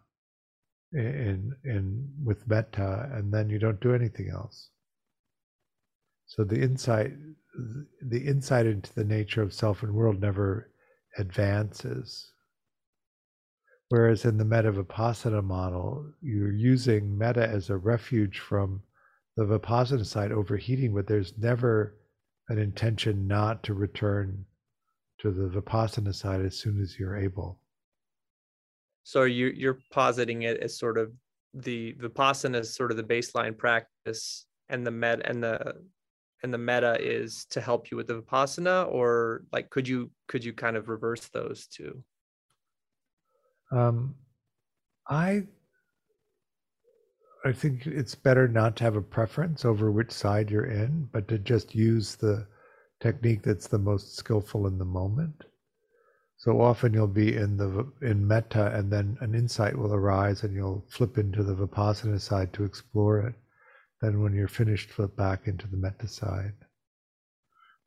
in 0.93 1.55
in 1.65 2.09
with 2.25 2.49
metta, 2.49 3.09
and 3.13 3.33
then 3.33 3.49
you 3.49 3.59
don't 3.59 3.81
do 3.81 3.95
anything 3.95 4.29
else. 4.31 4.71
So 6.27 6.45
the 6.45 6.61
insight, 6.61 7.13
the 8.03 8.25
insight 8.27 8.67
into 8.67 8.93
the 8.95 9.05
nature 9.05 9.43
of 9.43 9.53
self 9.53 9.83
and 9.83 9.95
world 9.95 10.21
never 10.21 10.71
advances. 11.19 12.33
Whereas 13.91 14.25
in 14.25 14.39
the 14.39 14.45
metta 14.45 14.71
vipassana 14.71 15.43
model, 15.43 16.07
you're 16.23 16.53
using 16.53 17.19
metta 17.19 17.47
as 17.47 17.71
a 17.71 17.77
refuge 17.77 18.39
from 18.39 18.81
the 19.37 19.45
vipassana 19.45 20.07
side 20.07 20.31
overheating, 20.31 20.95
but 20.95 21.09
there's 21.09 21.37
never 21.37 21.97
an 22.49 22.59
intention 22.59 23.27
not 23.27 23.65
to 23.65 23.75
return 23.75 24.45
to 25.19 25.33
the 25.33 25.49
vipassana 25.49 26.15
side 26.15 26.41
as 26.41 26.57
soon 26.57 26.81
as 26.81 27.01
you're 27.01 27.17
able. 27.17 27.59
So 29.03 29.25
you 29.25 29.49
you're 29.49 29.81
positing 29.91 30.43
it 30.43 30.59
as 30.59 30.79
sort 30.79 30.97
of 30.97 31.13
the 31.53 31.95
vipassana 31.95 32.61
is 32.61 32.73
sort 32.73 32.93
of 32.93 32.97
the 32.97 33.03
baseline 33.03 33.59
practice, 33.59 34.47
and 34.69 34.87
the 34.87 34.93
med 34.93 35.23
and 35.25 35.43
the 35.43 35.75
and 36.45 36.55
the 36.55 36.59
metta 36.59 36.97
is 37.01 37.45
to 37.47 37.61
help 37.61 37.91
you 37.91 37.97
with 37.97 38.07
the 38.07 38.23
vipassana 38.23 38.89
or 38.89 39.43
like 39.53 39.69
could 39.69 39.89
you 39.89 40.13
could 40.29 40.45
you 40.45 40.53
kind 40.53 40.77
of 40.77 40.89
reverse 40.89 41.29
those 41.31 41.67
two 41.67 42.05
um 43.73 44.15
i 45.09 45.43
i 47.45 47.53
think 47.53 47.87
it's 47.87 48.15
better 48.15 48.49
not 48.49 48.77
to 48.77 48.85
have 48.85 48.97
a 48.97 49.03
preference 49.03 49.65
over 49.65 49.91
which 49.91 50.11
side 50.11 50.51
you're 50.51 50.67
in 50.67 51.09
but 51.13 51.29
to 51.29 51.39
just 51.39 51.75
use 51.75 52.17
the 52.17 52.47
technique 53.01 53.43
that's 53.43 53.69
the 53.69 53.79
most 53.79 54.17
skillful 54.17 54.67
in 54.67 54.79
the 54.79 54.85
moment 54.85 55.45
so 56.37 56.61
often 56.61 56.95
you'll 56.95 57.07
be 57.07 57.37
in 57.37 57.57
the 57.57 57.87
in 58.03 58.27
metta 58.27 58.75
and 58.75 58.91
then 58.91 59.17
an 59.21 59.35
insight 59.35 59.77
will 59.77 59.95
arise 59.95 60.43
and 60.43 60.55
you'll 60.55 60.85
flip 60.89 61.19
into 61.19 61.43
the 61.43 61.55
vipassana 61.55 62.21
side 62.21 62.53
to 62.53 62.65
explore 62.65 63.21
it 63.21 63.35
then 64.01 64.23
when 64.23 64.35
you're 64.35 64.49
finished, 64.49 64.91
flip 64.91 65.15
back 65.17 65.47
into 65.47 65.69
the 65.69 65.77
metta 65.77 66.09
side. 66.09 66.55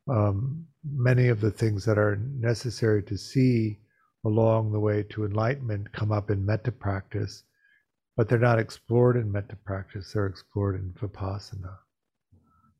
Um, 0.08 0.66
many 0.84 1.28
of 1.28 1.40
the 1.40 1.50
things 1.50 1.84
that 1.86 1.98
are 1.98 2.16
necessary 2.16 3.02
to 3.04 3.16
see 3.16 3.80
along 4.24 4.72
the 4.72 4.80
way 4.80 5.02
to 5.02 5.24
enlightenment 5.24 5.92
come 5.92 6.10
up 6.10 6.30
in 6.30 6.44
metta 6.44 6.72
practice, 6.72 7.44
but 8.16 8.28
they're 8.28 8.38
not 8.38 8.58
explored 8.58 9.16
in 9.16 9.30
metta 9.30 9.56
practice, 9.64 10.12
they're 10.12 10.26
explored 10.26 10.76
in 10.76 10.92
vipassana. 10.92 11.76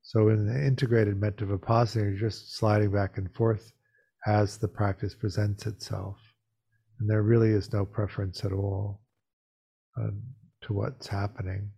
So 0.02 0.28
in 0.28 0.46
the 0.46 0.66
integrated 0.66 1.20
metta 1.20 1.46
vipassana, 1.46 2.02
you're 2.02 2.30
just 2.30 2.56
sliding 2.56 2.90
back 2.90 3.18
and 3.18 3.32
forth 3.34 3.72
as 4.26 4.58
the 4.58 4.68
practice 4.68 5.14
presents 5.14 5.66
itself. 5.66 6.18
And 6.98 7.08
there 7.08 7.22
really 7.22 7.50
is 7.50 7.72
no 7.72 7.84
preference 7.84 8.44
at 8.44 8.52
all 8.52 9.00
um, 9.96 10.22
to 10.62 10.72
what's 10.72 11.06
happening. 11.06 11.70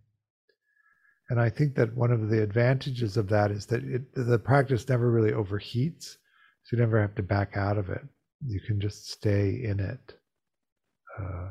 And 1.29 1.41
I 1.41 1.49
think 1.49 1.75
that 1.75 1.95
one 1.95 2.11
of 2.11 2.29
the 2.29 2.41
advantages 2.41 3.17
of 3.17 3.27
that 3.29 3.51
is 3.51 3.65
that 3.67 3.83
it, 3.83 4.13
the 4.13 4.39
practice 4.39 4.87
never 4.87 5.11
really 5.11 5.31
overheats. 5.31 6.15
So 6.63 6.75
you 6.75 6.79
never 6.79 7.01
have 7.01 7.15
to 7.15 7.23
back 7.23 7.57
out 7.57 7.77
of 7.77 7.89
it. 7.89 8.05
You 8.45 8.59
can 8.61 8.79
just 8.79 9.09
stay 9.09 9.63
in 9.63 9.79
it. 9.79 10.15
Uh, 11.19 11.49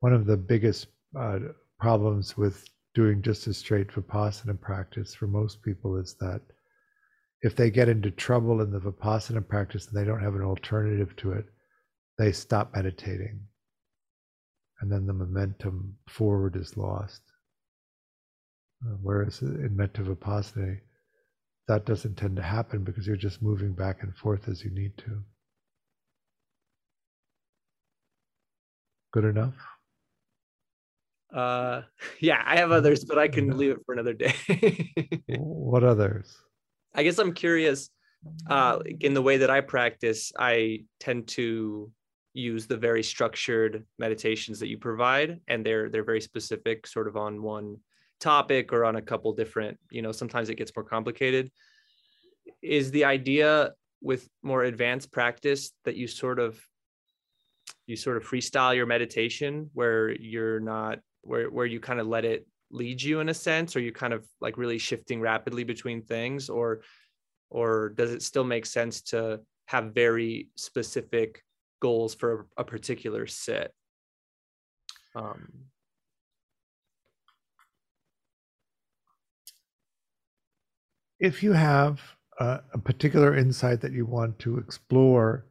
one 0.00 0.12
of 0.12 0.26
the 0.26 0.36
biggest 0.36 0.88
uh, 1.18 1.38
problems 1.78 2.36
with 2.36 2.64
doing 2.94 3.22
just 3.22 3.46
a 3.46 3.54
straight 3.54 3.88
vipassana 3.88 4.58
practice 4.60 5.14
for 5.14 5.26
most 5.26 5.62
people 5.62 5.96
is 5.96 6.14
that 6.20 6.40
if 7.42 7.56
they 7.56 7.70
get 7.70 7.88
into 7.88 8.10
trouble 8.10 8.60
in 8.60 8.70
the 8.70 8.80
vipassana 8.80 9.46
practice 9.46 9.88
and 9.88 9.96
they 9.96 10.04
don't 10.04 10.22
have 10.22 10.34
an 10.34 10.42
alternative 10.42 11.14
to 11.16 11.32
it, 11.32 11.46
they 12.18 12.32
stop 12.32 12.74
meditating. 12.74 13.40
And 14.80 14.90
then 14.90 15.06
the 15.06 15.12
momentum 15.12 15.96
forward 16.08 16.56
is 16.56 16.76
lost. 16.76 17.22
Uh, 18.84 18.96
whereas 19.02 19.40
in 19.42 19.76
metta 19.76 20.02
vipassana, 20.02 20.80
that 21.68 21.86
doesn't 21.86 22.16
tend 22.16 22.36
to 22.36 22.42
happen 22.42 22.84
because 22.84 23.06
you're 23.06 23.16
just 23.16 23.42
moving 23.42 23.72
back 23.72 24.02
and 24.02 24.14
forth 24.16 24.48
as 24.48 24.64
you 24.64 24.70
need 24.70 24.96
to. 24.98 25.22
Good 29.12 29.24
enough? 29.24 29.54
Uh, 31.32 31.82
yeah, 32.20 32.42
I 32.44 32.56
have 32.56 32.72
others, 32.72 33.04
but 33.04 33.18
I 33.18 33.28
can 33.28 33.56
leave 33.56 33.70
it 33.70 33.78
for 33.86 33.92
another 33.92 34.14
day. 34.14 34.34
what 35.38 35.84
others? 35.84 36.36
I 36.94 37.02
guess 37.02 37.18
I'm 37.18 37.32
curious. 37.32 37.88
Uh, 38.48 38.78
in 39.00 39.14
the 39.14 39.22
way 39.22 39.38
that 39.38 39.50
I 39.50 39.60
practice, 39.60 40.30
I 40.38 40.84
tend 41.00 41.26
to 41.28 41.90
use 42.34 42.66
the 42.66 42.76
very 42.76 43.02
structured 43.02 43.84
meditations 43.98 44.60
that 44.60 44.68
you 44.68 44.78
provide, 44.78 45.40
and 45.48 45.66
they're 45.66 45.90
they're 45.90 46.04
very 46.04 46.20
specific, 46.20 46.86
sort 46.86 47.08
of 47.08 47.16
on 47.16 47.42
one 47.42 47.78
topic 48.22 48.72
or 48.72 48.84
on 48.84 48.94
a 48.94 49.02
couple 49.02 49.32
different 49.32 49.76
you 49.90 50.00
know 50.00 50.12
sometimes 50.12 50.48
it 50.48 50.54
gets 50.54 50.70
more 50.76 50.84
complicated 50.84 51.50
is 52.62 52.92
the 52.92 53.04
idea 53.04 53.72
with 54.00 54.28
more 54.44 54.62
advanced 54.62 55.10
practice 55.10 55.72
that 55.84 55.96
you 55.96 56.06
sort 56.06 56.38
of 56.38 56.60
you 57.86 57.96
sort 57.96 58.16
of 58.16 58.24
freestyle 58.24 58.76
your 58.76 58.86
meditation 58.86 59.68
where 59.74 60.10
you're 60.10 60.60
not 60.60 61.00
where 61.22 61.50
where 61.50 61.66
you 61.66 61.80
kind 61.80 61.98
of 61.98 62.06
let 62.06 62.24
it 62.24 62.46
lead 62.70 63.02
you 63.02 63.18
in 63.18 63.28
a 63.28 63.34
sense 63.34 63.74
or 63.74 63.80
you 63.80 63.92
kind 63.92 64.12
of 64.12 64.24
like 64.40 64.56
really 64.56 64.78
shifting 64.78 65.20
rapidly 65.20 65.64
between 65.64 66.00
things 66.00 66.48
or 66.48 66.82
or 67.50 67.90
does 67.90 68.12
it 68.12 68.22
still 68.22 68.44
make 68.44 68.64
sense 68.64 69.02
to 69.02 69.40
have 69.66 69.92
very 69.94 70.48
specific 70.56 71.42
goals 71.80 72.14
for 72.14 72.46
a 72.56 72.62
particular 72.64 73.26
sit? 73.26 73.72
Um 75.16 75.71
if 81.22 81.40
you 81.40 81.52
have 81.52 82.00
a, 82.40 82.60
a 82.74 82.78
particular 82.78 83.36
insight 83.36 83.80
that 83.80 83.92
you 83.92 84.04
want 84.04 84.40
to 84.40 84.58
explore, 84.58 85.46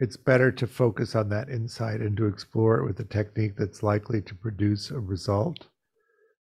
it's 0.00 0.18
better 0.18 0.52
to 0.52 0.66
focus 0.66 1.16
on 1.16 1.30
that 1.30 1.48
insight 1.48 2.00
and 2.00 2.14
to 2.18 2.26
explore 2.26 2.78
it 2.78 2.84
with 2.84 3.00
a 3.00 3.04
technique 3.04 3.56
that's 3.56 3.82
likely 3.82 4.20
to 4.20 4.34
produce 4.34 4.90
a 4.90 5.00
result 5.00 5.66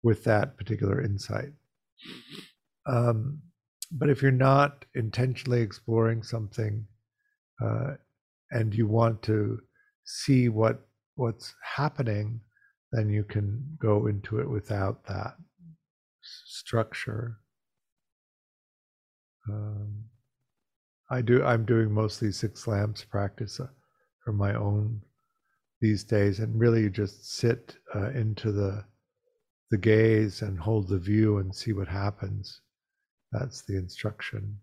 with 0.03 0.25
that 0.25 0.57
particular 0.57 1.03
insight. 1.03 1.53
Um, 2.87 3.41
but 3.93 4.11
if 4.11 4.23
you're 4.23 4.33
not 4.33 4.85
intentionally 4.97 5.63
exploring 5.63 6.25
something 6.25 6.85
uh, 7.65 7.93
and 8.51 8.75
you 8.75 8.89
want 8.89 9.23
to 9.23 9.61
see 10.05 10.49
what 10.49 10.81
what's 11.15 11.55
happening, 11.77 12.41
then 12.93 13.09
you 13.09 13.23
can 13.23 13.77
go 13.81 14.09
into 14.09 14.41
it 14.41 14.51
without 14.51 15.05
that 15.07 15.37
structure. 16.23 17.39
Um, 19.51 20.05
I 21.11 21.23
do. 21.23 21.43
I'm 21.43 21.65
doing 21.65 21.93
mostly 21.93 22.33
six 22.33 22.67
lamps 22.67 23.05
practice 23.05 23.61
uh, 23.61 23.69
for 24.25 24.33
my 24.33 24.55
own 24.55 25.01
these 25.81 26.05
days, 26.05 26.41
and 26.41 26.59
really 26.59 26.91
just 26.91 27.37
sit 27.37 27.77
uh, 27.95 28.11
into 28.11 28.53
the 28.53 28.85
the 29.71 29.79
gaze 29.79 30.43
and 30.43 30.59
hold 30.59 30.89
the 30.89 30.99
view 30.99 31.39
and 31.39 31.55
see 31.55 31.73
what 31.73 31.89
happens. 31.89 32.61
That's 33.33 33.63
the 33.63 33.77
instruction. 33.77 34.59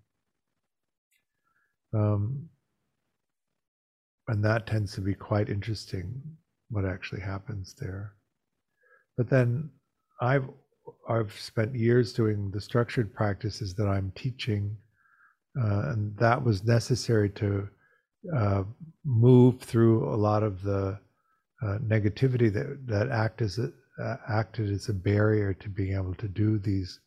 Um, 1.94 2.50
and 4.28 4.44
that 4.44 4.66
tends 4.66 4.94
to 4.96 5.02
be 5.02 5.14
quite 5.14 5.50
interesting 5.50 6.22
what 6.70 6.86
actually 6.86 7.22
happens 7.22 7.76
there. 7.80 8.14
But 9.18 9.30
then 9.30 9.70
I've 10.20 10.50
I've 11.08 11.34
spent 11.34 11.76
years 11.76 12.14
doing 12.14 12.52
the 12.52 12.62
structured 12.62 13.14
practices 13.14 13.74
that 13.76 13.88
I'm 13.88 14.12
teaching, 14.16 14.76
uh, 15.60 15.92
and 15.92 16.16
that 16.18 16.44
was 16.44 16.64
necessary 16.64 17.30
to 17.32 17.68
uh, 18.36 18.64
move 19.04 19.60
through 19.60 20.08
a 20.14 20.16
lot 20.16 20.44
of 20.44 20.62
the 20.64 21.00
uh, 21.64 21.78
negativity 21.80 22.52
that 22.54 22.86
that 22.88 23.10
act 23.10 23.42
as 23.42 23.60
a, 23.60 23.72
uh, 24.04 24.18
acted 24.30 24.72
as 24.72 24.90
a 24.90 24.94
barrier 24.94 25.54
to 25.54 25.70
being 25.70 25.96
able 25.96 26.16
to 26.16 26.28
do 26.28 26.58
these 26.60 27.00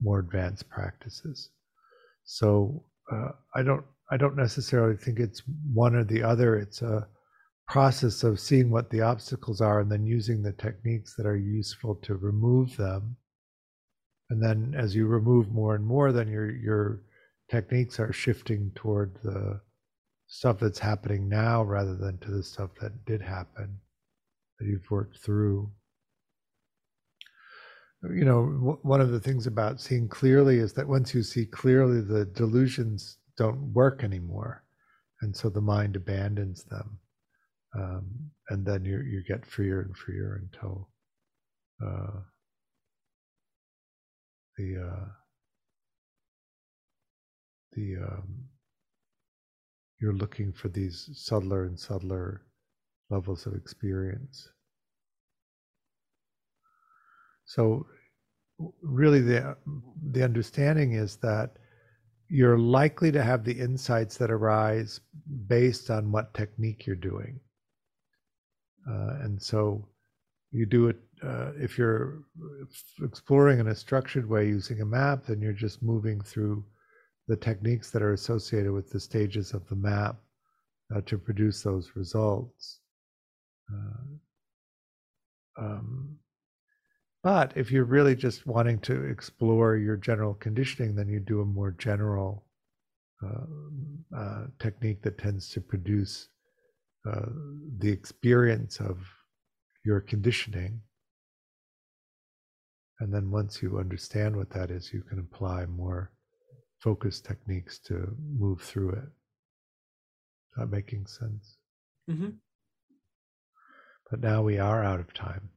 more 0.00 0.18
advanced 0.18 0.68
practices. 0.68 1.50
So 2.24 2.84
uh, 3.10 3.30
I 3.54 3.62
don't 3.62 3.84
I 4.10 4.16
don't 4.16 4.36
necessarily 4.36 4.96
think 4.96 5.18
it's 5.18 5.42
one 5.72 5.94
or 5.94 6.04
the 6.04 6.22
other. 6.22 6.56
It's 6.56 6.82
a 6.82 7.06
process 7.66 8.22
of 8.24 8.38
seeing 8.38 8.70
what 8.70 8.90
the 8.90 9.00
obstacles 9.00 9.60
are 9.60 9.80
and 9.80 9.90
then 9.90 10.06
using 10.06 10.42
the 10.42 10.52
techniques 10.52 11.14
that 11.16 11.26
are 11.26 11.36
useful 11.36 11.94
to 11.96 12.16
remove 12.16 12.76
them 12.76 13.16
and 14.30 14.42
then 14.42 14.74
as 14.76 14.94
you 14.94 15.06
remove 15.06 15.52
more 15.52 15.74
and 15.74 15.84
more 15.86 16.12
then 16.12 16.28
your 16.28 16.50
your 16.50 17.02
techniques 17.50 18.00
are 18.00 18.12
shifting 18.12 18.72
toward 18.74 19.14
the 19.22 19.60
stuff 20.26 20.58
that's 20.58 20.78
happening 20.78 21.28
now 21.28 21.62
rather 21.62 21.94
than 21.96 22.18
to 22.18 22.30
the 22.30 22.42
stuff 22.42 22.70
that 22.80 23.04
did 23.04 23.20
happen 23.22 23.78
that 24.58 24.66
you've 24.66 24.90
worked 24.90 25.18
through. 25.18 25.70
You 28.02 28.24
know 28.24 28.46
w- 28.46 28.78
one 28.82 29.00
of 29.00 29.10
the 29.10 29.20
things 29.20 29.46
about 29.46 29.80
seeing 29.80 30.08
clearly 30.08 30.58
is 30.58 30.72
that 30.74 30.88
once 30.88 31.14
you 31.14 31.22
see 31.22 31.46
clearly 31.46 32.00
the 32.00 32.24
delusions 32.26 33.18
don't 33.36 33.72
work 33.72 34.04
anymore. 34.04 34.64
And 35.22 35.36
so 35.36 35.48
the 35.48 35.60
mind 35.60 35.96
abandons 35.96 36.64
them 36.64 36.98
um, 37.74 38.30
and 38.50 38.64
then 38.64 38.84
you 38.84 39.00
you 39.00 39.22
get 39.26 39.46
freer 39.46 39.82
and 39.82 39.96
freer 39.96 40.42
until 40.42 40.88
uh, 41.84 42.20
the 44.56 44.76
uh, 44.78 45.06
the 47.72 47.96
um, 48.02 48.48
you're 50.00 50.14
looking 50.14 50.52
for 50.52 50.68
these 50.68 51.08
subtler 51.14 51.64
and 51.64 51.78
subtler 51.78 52.42
levels 53.10 53.46
of 53.46 53.54
experience. 53.54 54.48
So, 57.46 57.86
really, 58.82 59.20
the 59.20 59.56
the 60.10 60.22
understanding 60.22 60.92
is 60.92 61.16
that 61.16 61.58
you're 62.28 62.58
likely 62.58 63.12
to 63.12 63.22
have 63.22 63.44
the 63.44 63.52
insights 63.52 64.16
that 64.16 64.30
arise 64.30 65.00
based 65.46 65.90
on 65.90 66.10
what 66.10 66.34
technique 66.34 66.86
you're 66.86 66.96
doing, 66.96 67.40
uh, 68.88 69.18
and 69.22 69.40
so 69.40 69.88
you 70.50 70.66
do 70.66 70.88
it 70.88 70.96
uh, 71.24 71.52
if 71.56 71.78
you're 71.78 72.22
exploring 73.02 73.60
in 73.60 73.68
a 73.68 73.74
structured 73.74 74.28
way 74.28 74.46
using 74.46 74.80
a 74.80 74.86
map, 74.86 75.26
then 75.26 75.40
you're 75.40 75.52
just 75.52 75.82
moving 75.82 76.20
through 76.20 76.64
the 77.28 77.36
techniques 77.36 77.90
that 77.90 78.02
are 78.02 78.12
associated 78.12 78.72
with 78.72 78.90
the 78.90 79.00
stages 79.00 79.52
of 79.52 79.66
the 79.68 79.76
map 79.76 80.16
uh, 80.94 81.00
to 81.06 81.16
produce 81.16 81.62
those 81.62 81.92
results. 81.94 82.80
Uh, 83.72 84.04
um, 85.58 86.18
but 87.22 87.52
if 87.56 87.70
you're 87.72 87.84
really 87.84 88.14
just 88.14 88.46
wanting 88.46 88.78
to 88.80 89.04
explore 89.04 89.76
your 89.76 89.96
general 89.96 90.34
conditioning, 90.34 90.94
then 90.94 91.08
you 91.08 91.20
do 91.20 91.40
a 91.40 91.46
more 91.46 91.70
general 91.70 92.44
uh, 93.22 94.16
uh, 94.16 94.46
technique 94.58 95.00
that 95.02 95.16
tends 95.16 95.48
to 95.48 95.60
produce 95.60 96.28
uh, 97.10 97.30
the 97.78 97.90
experience 97.90 98.78
of 98.78 98.98
your 99.84 100.00
conditioning. 100.00 100.80
And 103.00 103.12
then 103.12 103.30
once 103.30 103.60
you 103.60 103.78
understand 103.78 104.36
what 104.36 104.50
that 104.50 104.70
is, 104.70 104.92
you 104.92 105.02
can 105.02 105.18
apply 105.18 105.66
more 105.66 106.12
focused 106.78 107.24
techniques 107.24 107.78
to 107.80 108.14
move 108.38 108.60
through 108.60 108.90
it. 108.90 109.04
Is 109.04 110.58
that 110.58 110.70
making 110.70 111.06
sense? 111.06 111.56
Mm-hmm. 112.08 112.30
But 114.10 114.20
now 114.20 114.42
we 114.42 114.58
are 114.58 114.84
out 114.84 115.00
of 115.00 115.12
time. 115.12 115.50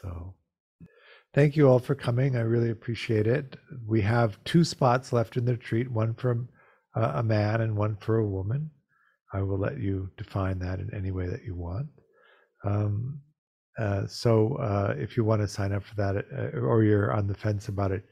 So 0.00 0.34
thank 1.34 1.56
you 1.56 1.68
all 1.68 1.78
for 1.78 1.94
coming. 1.94 2.36
I 2.36 2.40
really 2.40 2.70
appreciate 2.70 3.26
it. 3.26 3.56
We 3.86 4.00
have 4.02 4.42
two 4.44 4.64
spots 4.64 5.12
left 5.12 5.36
in 5.36 5.44
the 5.44 5.52
retreat 5.52 5.90
one 5.90 6.14
for 6.14 6.46
a 6.94 7.22
man 7.22 7.60
and 7.60 7.76
one 7.76 7.96
for 7.96 8.18
a 8.18 8.26
woman. 8.26 8.70
I 9.34 9.42
will 9.42 9.58
let 9.58 9.78
you 9.78 10.10
define 10.16 10.60
that 10.60 10.78
in 10.80 10.94
any 10.94 11.10
way 11.10 11.26
that 11.26 11.44
you 11.44 11.54
want. 11.54 11.88
Um, 12.64 13.20
uh, 13.78 14.06
so 14.06 14.56
uh, 14.56 14.94
if 14.96 15.16
you 15.16 15.24
want 15.24 15.42
to 15.42 15.48
sign 15.48 15.72
up 15.72 15.84
for 15.84 15.94
that 15.96 16.16
uh, 16.16 16.58
or 16.58 16.82
you're 16.82 17.12
on 17.12 17.26
the 17.26 17.34
fence 17.34 17.68
about 17.68 17.92
it, 17.92 18.04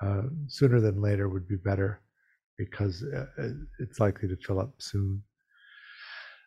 uh, 0.00 0.22
sooner 0.46 0.80
than 0.80 1.02
later 1.02 1.28
would 1.28 1.48
be 1.48 1.56
better 1.56 2.00
because 2.56 3.04
uh, 3.14 3.26
uh, 3.40 3.48
it's 3.80 3.98
likely 3.98 4.28
to 4.28 4.36
fill 4.36 4.60
up 4.60 4.72
soon. 4.78 5.22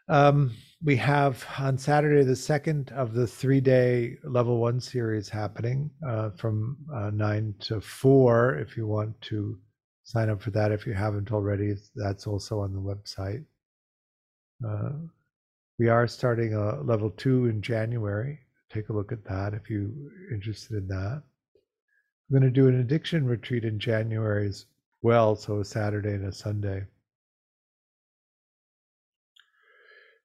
Um, 0.07 0.51
we 0.83 0.95
have 0.97 1.45
on 1.59 1.77
Saturday 1.77 2.23
the 2.23 2.35
second 2.35 2.91
of 2.91 3.13
the 3.13 3.27
three-day 3.27 4.17
level 4.23 4.57
one 4.57 4.79
series 4.79 5.29
happening 5.29 5.89
from 6.37 6.77
nine 7.13 7.53
to 7.59 7.79
four. 7.79 8.57
If 8.57 8.75
you 8.75 8.87
want 8.87 9.19
to 9.21 9.57
sign 10.03 10.29
up 10.29 10.41
for 10.41 10.51
that, 10.51 10.71
if 10.71 10.85
you 10.85 10.93
haven't 10.93 11.31
already, 11.31 11.75
that's 11.95 12.27
also 12.27 12.59
on 12.59 12.73
the 12.73 12.81
website. 12.81 13.45
We 15.79 15.87
are 15.87 16.07
starting 16.07 16.55
a 16.55 16.81
level 16.81 17.09
two 17.11 17.45
in 17.45 17.61
January. 17.61 18.39
Take 18.73 18.89
a 18.89 18.93
look 18.93 19.11
at 19.11 19.25
that 19.25 19.53
if 19.53 19.69
you're 19.69 19.89
interested 20.31 20.77
in 20.77 20.87
that. 20.87 21.21
I'm 22.29 22.39
going 22.39 22.43
to 22.43 22.49
do 22.49 22.67
an 22.67 22.79
addiction 22.79 23.25
retreat 23.25 23.65
in 23.65 23.79
January 23.79 24.47
as 24.47 24.65
well, 25.01 25.35
so 25.35 25.59
a 25.59 25.65
Saturday 25.65 26.13
and 26.13 26.25
a 26.25 26.31
Sunday. 26.31 26.85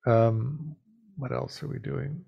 Um, 0.07 0.77
what 1.17 1.33
else 1.33 1.63
are 1.63 1.69
we 1.69 1.81
doing? 1.81 2.25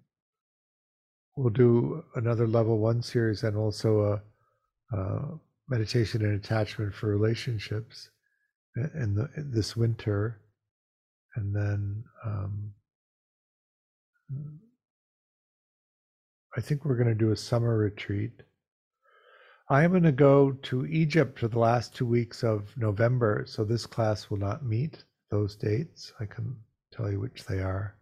We'll 1.37 1.51
do 1.51 2.05
another 2.17 2.49
level 2.49 2.79
one 2.79 3.03
series 3.03 3.45
and 3.45 3.57
also 3.57 4.21
a, 4.93 4.97
a 4.97 5.39
meditation 5.69 6.25
and 6.25 6.35
attachment 6.35 6.95
for 6.95 7.07
relationships 7.07 8.11
in 8.77 9.15
the 9.15 9.29
in 9.37 9.53
this 9.53 9.77
winter, 9.77 10.41
and 11.37 11.55
then 11.55 12.05
um, 12.25 12.73
I 16.59 16.61
think 16.61 16.85
we're 16.85 16.97
going 16.97 17.07
to 17.07 17.15
do 17.15 17.31
a 17.31 17.37
summer 17.37 17.79
retreat. 17.79 18.43
I'm 19.71 19.93
going 19.93 20.03
to 20.03 20.11
go 20.11 20.51
to 20.63 20.87
Egypt 20.87 21.39
for 21.39 21.47
the 21.47 21.61
last 21.61 21.95
two 21.95 22.05
weeks 22.05 22.43
of 22.43 22.77
November, 22.77 23.45
so 23.47 23.63
this 23.63 23.87
class 23.87 24.29
will 24.29 24.39
not 24.39 24.65
meet 24.65 25.05
those 25.31 25.55
dates. 25.55 26.13
I 26.19 26.25
can 26.25 26.57
tell 26.91 27.13
you 27.13 27.21
which 27.21 27.45
they 27.45 27.61
are, 27.61 27.95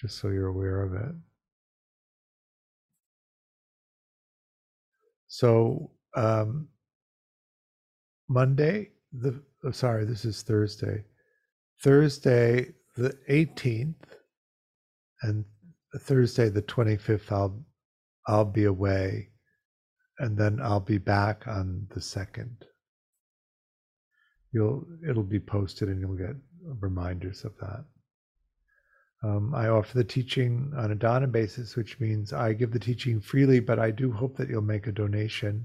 just 0.00 0.16
so 0.16 0.28
you're 0.28 0.46
aware 0.46 0.80
of 0.80 0.94
it. 0.94 1.14
So, 5.28 5.90
um, 6.14 6.68
Monday, 8.26 8.92
the 9.12 9.38
oh, 9.64 9.70
sorry, 9.70 10.06
this 10.06 10.24
is 10.24 10.40
Thursday. 10.40 11.04
Thursday, 11.82 12.72
the 12.96 13.18
18th, 13.28 14.16
and 15.20 15.44
Thursday 15.98 16.48
the 16.48 16.62
25th 16.62 17.30
I'll 17.30 17.62
I'll 18.26 18.44
be 18.44 18.64
away 18.64 19.28
and 20.18 20.36
then 20.36 20.60
I'll 20.62 20.80
be 20.80 20.98
back 20.98 21.46
on 21.46 21.86
the 21.90 22.00
2nd. 22.00 22.50
You'll 24.52 24.86
it'll 25.08 25.22
be 25.22 25.40
posted 25.40 25.88
and 25.88 26.00
you'll 26.00 26.16
get 26.16 26.36
reminders 26.80 27.44
of 27.44 27.52
that. 27.60 27.84
Um, 29.24 29.54
I 29.54 29.68
offer 29.68 29.96
the 29.96 30.04
teaching 30.04 30.72
on 30.76 30.90
a 30.90 30.96
dana 30.96 31.28
basis, 31.28 31.76
which 31.76 32.00
means 32.00 32.32
I 32.32 32.52
give 32.52 32.72
the 32.72 32.78
teaching 32.78 33.20
freely, 33.20 33.60
but 33.60 33.78
I 33.78 33.90
do 33.90 34.12
hope 34.12 34.36
that 34.36 34.48
you'll 34.48 34.62
make 34.62 34.88
a 34.88 34.92
donation. 34.92 35.64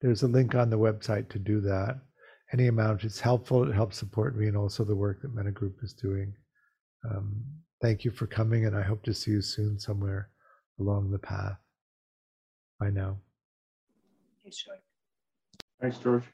There's 0.00 0.22
a 0.22 0.28
link 0.28 0.54
on 0.54 0.70
the 0.70 0.78
website 0.78 1.28
to 1.30 1.38
do 1.38 1.60
that. 1.62 2.00
Any 2.52 2.66
amount 2.66 3.04
is 3.04 3.20
helpful. 3.20 3.68
It 3.68 3.74
helps 3.74 3.98
support 3.98 4.36
me 4.36 4.48
and 4.48 4.56
also 4.56 4.84
the 4.84 4.96
work 4.96 5.22
that 5.22 5.34
Metta 5.34 5.50
Group 5.50 5.78
is 5.82 5.92
doing. 5.92 6.34
Um, 7.08 7.44
Thank 7.84 8.02
you 8.02 8.10
for 8.10 8.26
coming, 8.26 8.64
and 8.64 8.74
I 8.74 8.80
hope 8.80 9.02
to 9.02 9.12
see 9.12 9.32
you 9.32 9.42
soon 9.42 9.78
somewhere 9.78 10.30
along 10.80 11.10
the 11.10 11.18
path. 11.18 11.58
Bye 12.78 12.90
now. 12.90 13.18
Thanks, 14.42 14.62
George. 14.62 14.78
Thanks, 15.80 15.98
George. 15.98 16.24